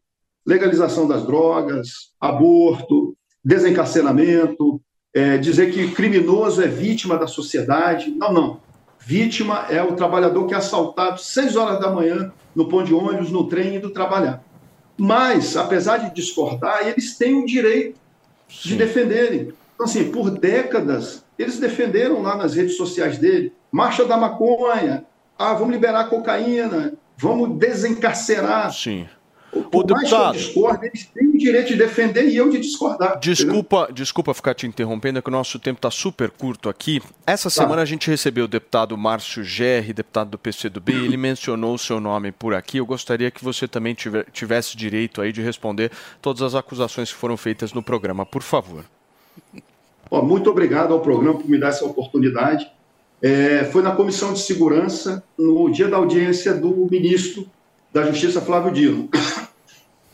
[0.46, 4.80] Legalização das drogas, aborto, desencarceramento,
[5.14, 8.10] é, dizer que criminoso é vítima da sociedade.
[8.10, 8.60] Não, não.
[8.98, 13.30] Vítima é o trabalhador que é assaltado seis horas da manhã no ponto de ônibus,
[13.30, 14.44] no trem, indo trabalhar.
[14.96, 17.98] Mas, apesar de discordar, eles têm o direito
[18.48, 19.52] de defenderem.
[19.74, 25.04] Então, assim, por décadas, eles defenderam lá nas redes sociais dele, marcha da maconha,
[25.38, 28.72] ah, vamos liberar a cocaína, vamos desencarcerar.
[28.72, 29.08] Sim.
[29.70, 30.32] Por mais que eu deputado.
[30.38, 33.18] discorde, eles têm o direito de defender e eu de discordar.
[33.20, 37.02] Desculpa, desculpa ficar te interrompendo, é que o nosso tempo está super curto aqui.
[37.26, 37.62] Essa Tá.
[37.62, 41.78] semana a gente recebeu o deputado Márcio Gerri, deputado do PCdoB, e ele mencionou o
[41.78, 42.78] seu nome por aqui.
[42.78, 45.90] Eu gostaria que você também tiver- tivesse direito aí de responder
[46.22, 48.84] todas as acusações que foram feitas no programa, por favor.
[50.10, 52.66] Ó, muito obrigado ao programa por me dar essa oportunidade.
[53.22, 57.46] É, foi na Comissão de Segurança, no dia da audiência do ministro
[57.92, 59.08] da Justiça, Flávio Dino.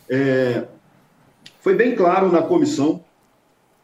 [0.09, 0.67] É,
[1.61, 3.03] foi bem claro na comissão,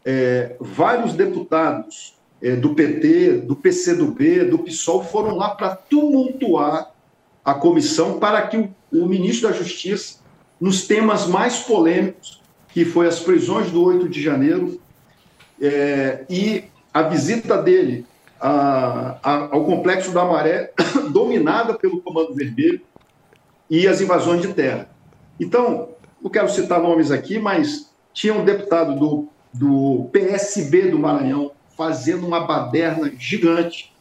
[0.04, 6.90] é, vários deputados é, do PT, do PCdoB, do PSOL foram lá para tumultuar
[7.44, 10.20] a comissão para que o, o ministro da Justiça,
[10.60, 12.42] nos temas mais polêmicos,
[12.72, 14.80] que foi as prisões do 8 de janeiro,
[15.60, 18.06] é, e a visita dele
[18.40, 20.72] a- a- ao Complexo da Maré,
[21.12, 22.80] dominada pelo Comando Vermelho,
[23.68, 24.88] e as invasões de terra.
[25.40, 25.95] Então,
[26.26, 32.26] não quero citar nomes aqui, mas tinha um deputado do, do PSB do Maranhão fazendo
[32.26, 33.94] uma baderna gigante.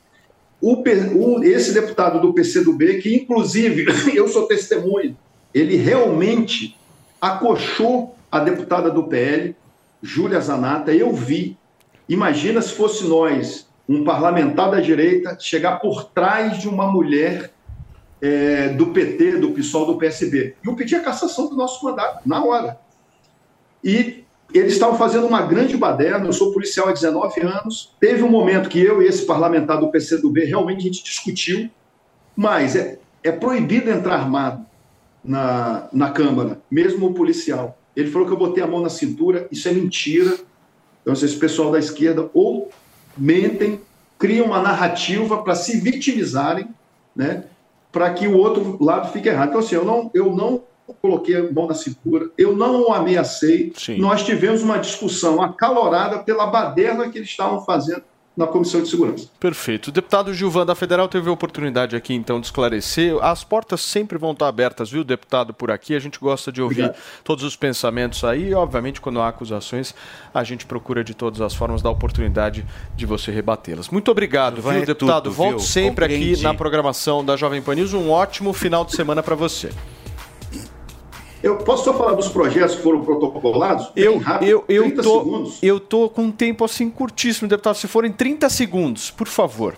[0.59, 3.85] O, o- esse deputado do PCdoB, que inclusive
[4.17, 5.15] eu sou testemunha,
[5.53, 6.75] ele realmente
[7.21, 9.55] acochou a deputada do PL,
[10.01, 11.55] Júlia Zanata, eu vi.
[12.09, 17.51] Imagina se fosse nós, um parlamentar da direita, chegar por trás de uma mulher
[18.21, 20.55] é, do PT, do PSOL, do PSB.
[20.63, 22.79] E eu pedi a cassação do nosso mandato, na hora.
[23.83, 24.23] E
[24.53, 26.25] eles estavam fazendo uma grande baderna.
[26.25, 27.93] Eu sou policial há 19 anos.
[27.99, 31.69] Teve um momento que eu e esse parlamentar do PCdoB realmente a gente discutiu,
[32.35, 34.65] mas é, é proibido entrar armado
[35.23, 37.77] na, na Câmara, mesmo o policial.
[37.95, 40.37] Ele falou que eu botei a mão na cintura, isso é mentira.
[41.01, 42.69] Então, esse pessoal da esquerda ou
[43.17, 43.79] mentem,
[44.17, 46.67] criam uma narrativa para se vitimizarem,
[47.15, 47.45] né?
[47.95, 49.47] Para que o outro lado fique errado.
[49.47, 50.63] Então, assim, eu não, eu não
[51.01, 53.71] coloquei a mão na cintura, eu não o ameacei.
[53.97, 58.03] Nós tivemos uma discussão acalorada pela baderna que eles estavam fazendo
[58.35, 59.27] na Comissão de Segurança.
[59.39, 59.87] Perfeito.
[59.87, 63.15] O deputado Gilvan da Federal teve a oportunidade aqui então de esclarecer.
[63.23, 65.95] As portas sempre vão estar abertas, viu, deputado, por aqui.
[65.95, 67.01] A gente gosta de ouvir Obrigado.
[67.23, 68.49] todos os pensamentos aí.
[68.49, 69.95] E, obviamente, quando há acusações,
[70.33, 73.89] a gente procura de todas as formas dar oportunidade de você rebatê-las.
[73.89, 75.23] Muito obrigado, Gilvan viu, é deputado?
[75.23, 75.59] tudo, Volte viu?
[75.59, 76.43] sempre aqui Compreendi.
[76.43, 77.93] na programação da Jovem Pan News.
[77.93, 79.69] Um ótimo final de semana para você.
[81.45, 83.91] Eu posso só falar dos projetos que foram protocolados?
[83.95, 85.59] Eu, rápido, eu, eu, 30 tô, segundos.
[85.61, 87.75] eu tô com um tempo assim curtíssimo, deputado.
[87.75, 89.77] Se forem 30 segundos, por favor.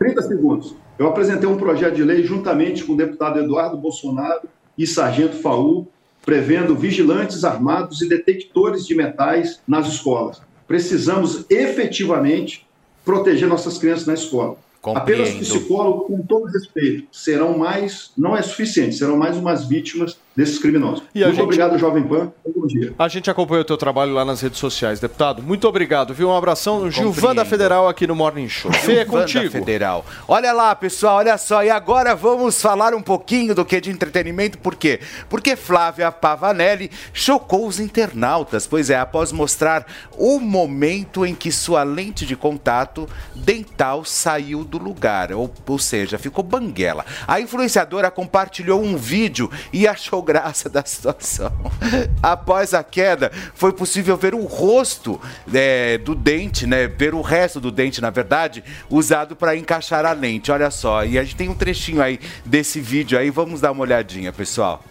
[0.00, 0.74] 30 segundos.
[0.98, 5.86] Eu apresentei um projeto de lei juntamente com o deputado Eduardo Bolsonaro e Sargento Faú,
[6.26, 10.42] prevendo vigilantes armados e detectores de metais nas escolas.
[10.66, 12.66] Precisamos efetivamente
[13.04, 14.56] proteger nossas crianças na escola.
[14.82, 15.38] Apenas Compreendo.
[15.38, 21.02] psicólogos, com todo respeito, serão mais, não é suficiente, serão mais umas vítimas desses criminosos.
[21.14, 22.32] E a Muito gente- obrigado, Jovem Pan.
[22.56, 22.92] Bom dia.
[22.98, 25.42] A gente acompanha o teu trabalho lá nas redes sociais, deputado.
[25.42, 26.28] Muito obrigado, viu?
[26.28, 26.90] Um abração.
[26.90, 28.72] Gilvan da Federal aqui no Morning Show.
[28.72, 29.50] Fê, é contigo.
[29.50, 30.04] Federal.
[30.26, 31.62] Olha lá, pessoal, olha só.
[31.62, 34.58] E agora vamos falar um pouquinho do que de entretenimento.
[34.58, 34.98] Por quê?
[35.28, 38.66] Porque Flávia Pavanelli chocou os internautas.
[38.66, 39.86] Pois é, após mostrar
[40.18, 45.32] o momento em que sua lente de contato dental saiu do lugar.
[45.32, 47.04] Ou, ou seja, ficou banguela.
[47.28, 51.52] A influenciadora compartilhou um vídeo e achou graça da situação.
[52.22, 55.20] Após a queda, foi possível ver o rosto
[55.52, 56.88] é, do dente, né?
[56.88, 60.50] Ver o resto do dente, na verdade, usado para encaixar a lente.
[60.50, 63.30] Olha só, e a gente tem um trechinho aí desse vídeo aí.
[63.30, 64.82] Vamos dar uma olhadinha, pessoal.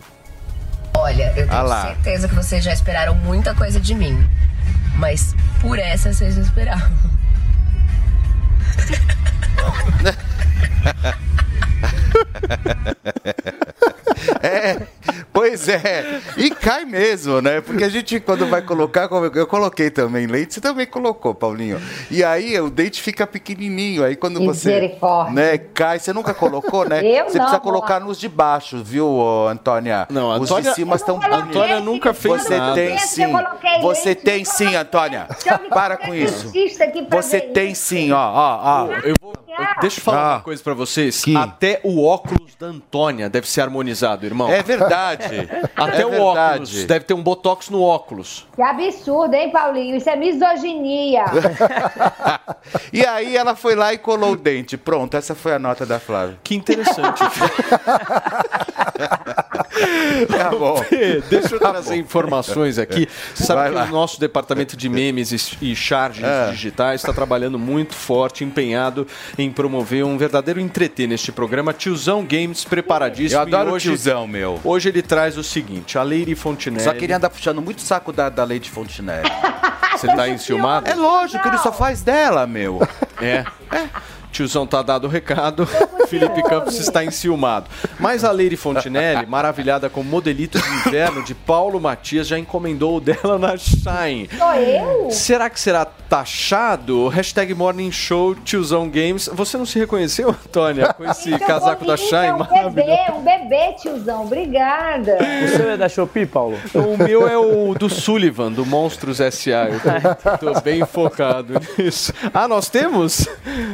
[0.95, 1.81] Olha, eu tenho Ah lá.
[1.87, 4.15] certeza que vocês já esperaram muita coisa de mim.
[4.95, 6.91] Mas por essa vocês não esperavam.
[14.41, 14.87] É, eh,
[15.43, 17.59] pois é, e cai mesmo, né?
[17.59, 21.81] Porque a gente, quando vai colocar, como eu coloquei também leite, você também colocou, Paulinho.
[22.09, 24.97] E aí o dente fica pequenininho, aí quando você
[25.33, 27.03] né, cai, você nunca colocou, né?
[27.03, 30.07] Eu você não, precisa colocar nos de baixo, viu, Antônia?
[30.09, 32.75] Não, Os Antônia- de cima estão coloquei, Antônia nunca fez Você nada.
[32.75, 33.23] tem sim.
[33.23, 35.27] eu coloquei Você leite, tem sim, Antônia.
[35.69, 36.51] Para com isso.
[37.11, 38.87] Você tem sim, ó, ó, ó.
[39.03, 39.33] Eu vou,
[39.81, 40.35] deixa eu falar Ah.
[40.35, 41.23] uma coisa pra vocês.
[41.35, 44.49] Até o óculos da Antônia deve ser harmonizado, irmão.
[44.49, 45.32] É verdade.
[45.75, 46.53] Até É o verdade.
[46.53, 46.85] óculos.
[46.85, 48.47] Deve ter um botox no óculos.
[48.55, 49.95] Que absurdo, hein, Paulinho?
[49.95, 51.25] Isso é misoginia.
[52.93, 54.77] E aí ela foi lá e colou o dente.
[54.77, 56.37] Pronto, essa foi a nota da Flávia.
[56.43, 57.21] Que interessante.
[60.27, 60.77] Tá bom.
[60.83, 63.07] Fê, Deixa eu trazer informações aqui.
[63.33, 63.83] Você sabe Vai que lá.
[63.85, 66.51] o nosso departamento de memes e charges É.
[66.51, 71.73] digitais está trabalhando muito forte, empenhado em promover um verdadeiro entreter neste programa.
[71.73, 73.39] Tiozão Games preparadíssimo.
[73.39, 74.59] Eu adoro o hoje, tiozão, meu.
[74.63, 76.83] Hoje ele traz o seguinte: a Lady Fontenelle.
[76.83, 79.29] Só queria andar puxando muito o saco da, da Lady Fontenelle.
[79.97, 80.89] Você tá enciumado?
[80.89, 82.81] É lógico, ele só faz dela, meu.
[83.21, 83.43] É.
[84.31, 85.67] Tiozão tá dado o recado,
[86.19, 87.65] Felipe Campos está enciumado.
[87.99, 93.01] Mas a Lady Fontinelli, maravilhada com modelito de inverno de Paulo Matias, já encomendou o
[93.01, 94.29] dela na Shine.
[94.37, 95.09] Sou eu?
[95.11, 97.07] Será que será taxado?
[97.07, 99.27] Hashtag Morning Show Tiozão Games.
[99.33, 102.45] Você não se reconheceu, Antônia, com esse Seu casaco da Shine?
[102.51, 104.25] é um bebê, um bebê, tiozão.
[104.25, 105.17] Obrigada.
[105.43, 106.57] O seu é da Shopee, Paulo?
[106.75, 109.69] O meu é o do Sullivan, do Monstros S.A.
[109.69, 112.13] Eu tô, tô bem focado nisso.
[112.33, 113.27] Ah, nós temos?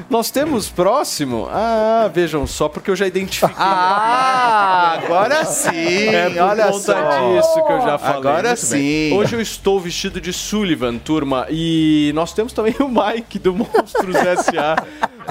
[0.09, 1.47] Nós temos próximo?
[1.51, 3.55] Ah, vejam só, porque eu já identifiquei.
[3.57, 5.69] Ah, agora sim.
[6.09, 7.33] É por olha conta só.
[7.37, 8.17] disso que eu já falei.
[8.17, 9.09] Agora Muito bem.
[9.09, 9.13] sim.
[9.17, 14.15] Hoje eu estou vestido de Sullivan, turma, e nós temos também o Mike do Monstros
[14.15, 14.75] S.A.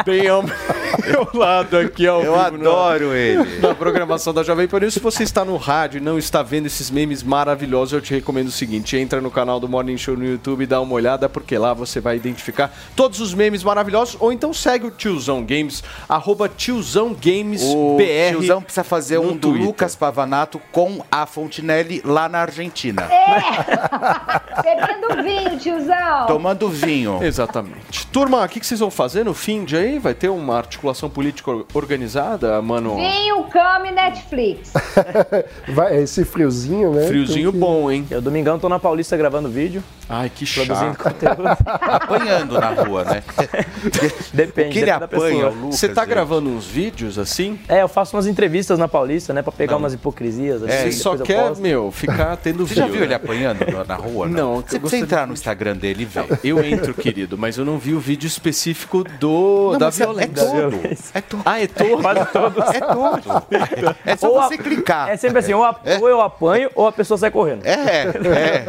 [0.04, 3.58] bem ao meu lado aqui ao Eu vivo na- adoro ele.
[3.60, 4.78] na programação da Jovem Pan.
[4.84, 8.14] E se você está no rádio e não está vendo esses memes maravilhosos, eu te
[8.14, 11.28] recomendo o seguinte: entra no canal do Morning Show no YouTube e dá uma olhada,
[11.28, 14.16] porque lá você vai identificar todos os memes maravilhosos.
[14.20, 18.30] Ou então segue o Tiozão Games, arroba Tiozão Games O BR.
[18.38, 19.66] tiozão precisa fazer um do Twitter.
[19.66, 23.08] Lucas Pavanato com a Fontinelli lá na Argentina.
[24.62, 26.26] Bebendo vinho, tiozão.
[26.26, 27.22] Tomando vinho.
[27.22, 28.06] Exatamente.
[28.08, 29.87] Turma, o que, que vocês vão fazer no fim de aí?
[29.98, 32.96] Vai ter uma articulação política or- organizada, mano?
[32.96, 34.72] Vinho, cama e Netflix.
[35.72, 37.06] Vai, esse friozinho, né?
[37.06, 38.04] Friozinho que- bom, hein?
[38.10, 39.82] Eu, domingão, tô na Paulista gravando vídeo.
[40.08, 41.02] Ai, que Produzindo chato.
[41.02, 41.48] conteúdo.
[41.66, 43.22] Apanhando na rua, né?
[44.32, 45.50] Depende, O que ele apanha, pessoa.
[45.50, 46.10] o Lucas, Você tá gente?
[46.10, 47.58] gravando uns vídeos assim?
[47.68, 49.42] É, eu faço umas entrevistas na Paulista, né?
[49.42, 50.62] Pra pegar umas hipocrisias.
[50.62, 51.60] É, assim, Você só quer, posto.
[51.60, 53.14] meu, ficar tendo Você já viu ele né?
[53.16, 54.26] apanhando na- rua?
[54.28, 56.18] Não, eu Você precisa entrar no Instagram dele e ver.
[56.42, 59.92] Eu entro, querido, mas eu não vi o vídeo específico do Não, da é- é
[59.92, 60.44] violência.
[60.46, 60.80] todo.
[61.14, 61.42] É todo.
[61.44, 62.02] Ah, é todo?
[62.02, 62.64] Quase todos.
[62.74, 63.96] É todo.
[64.06, 65.08] É só Ou você a- clicar.
[65.10, 67.66] É sempre assim, ou, a- ou eu apanho ou a pessoa sai correndo.
[67.66, 68.64] É, é.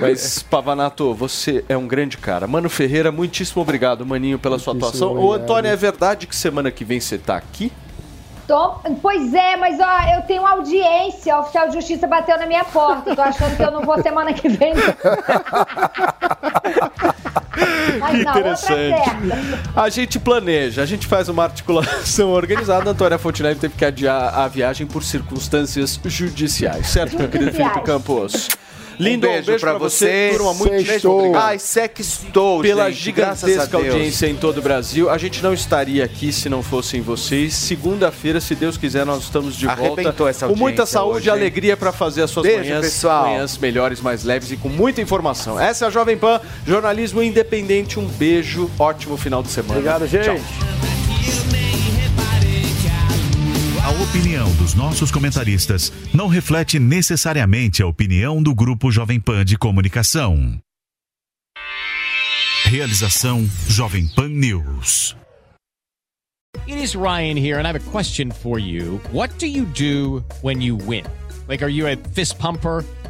[0.00, 2.46] Mas, Pavanato, você é um grande cara.
[2.46, 5.08] Mano Ferreira, muitíssimo obrigado, maninho, pela sua atuação.
[5.08, 5.42] Ô, obrigado.
[5.42, 7.72] Antônio, é verdade que semana que vem você tá aqui?
[8.46, 11.36] Tom- Pois é, mas ó, eu tenho audiência.
[11.36, 13.14] O oficial de justiça bateu na minha porta.
[13.16, 14.72] Tô achando que eu não vou semana que vem.
[18.00, 19.10] Outra interessante.
[19.74, 22.90] A gente planeja, a gente faz uma articulação organizada.
[22.90, 27.52] A Antônia Fontinelli teve que adiar a viagem por circunstâncias judiciais, certo, meu querido.
[27.52, 28.48] Felipe Campos?
[28.98, 30.30] Lindo, um beijo, pra você.
[30.32, 31.36] turma, muito Sextou.
[31.36, 35.10] Ai, sextou, pela gente, gigantesca audiência em todo o Brasil.
[35.10, 37.54] A gente não estaria aqui se não fossem vocês.
[37.54, 39.82] Segunda-feira, se Deus quiser, nós estamos de volta.
[39.82, 43.26] Arrebentou essa com muita saúde hoje, e alegria para fazer as suas Beijo, manhãs, pessoal.
[43.26, 45.58] manhãs melhores, mais leves e com muita informação.
[45.58, 47.98] Essa é a Jovem Pan, jornalismo independente.
[47.98, 49.74] Um beijo, ótimo final de semana.
[49.74, 50.24] Obrigado, gente.
[50.24, 51.55] Tchau.
[54.16, 60.58] Opinião dos nossos comentaristas não reflete necessariamente a opinião do Grupo Jovem Pan de Comunicação.
[62.64, 65.14] Realização Jovem Pan News.
[66.66, 69.02] It is Ryan here, and I have a question for you.
[69.12, 71.04] What do you do when you win?
[71.46, 72.86] Like, are you a fist pumper?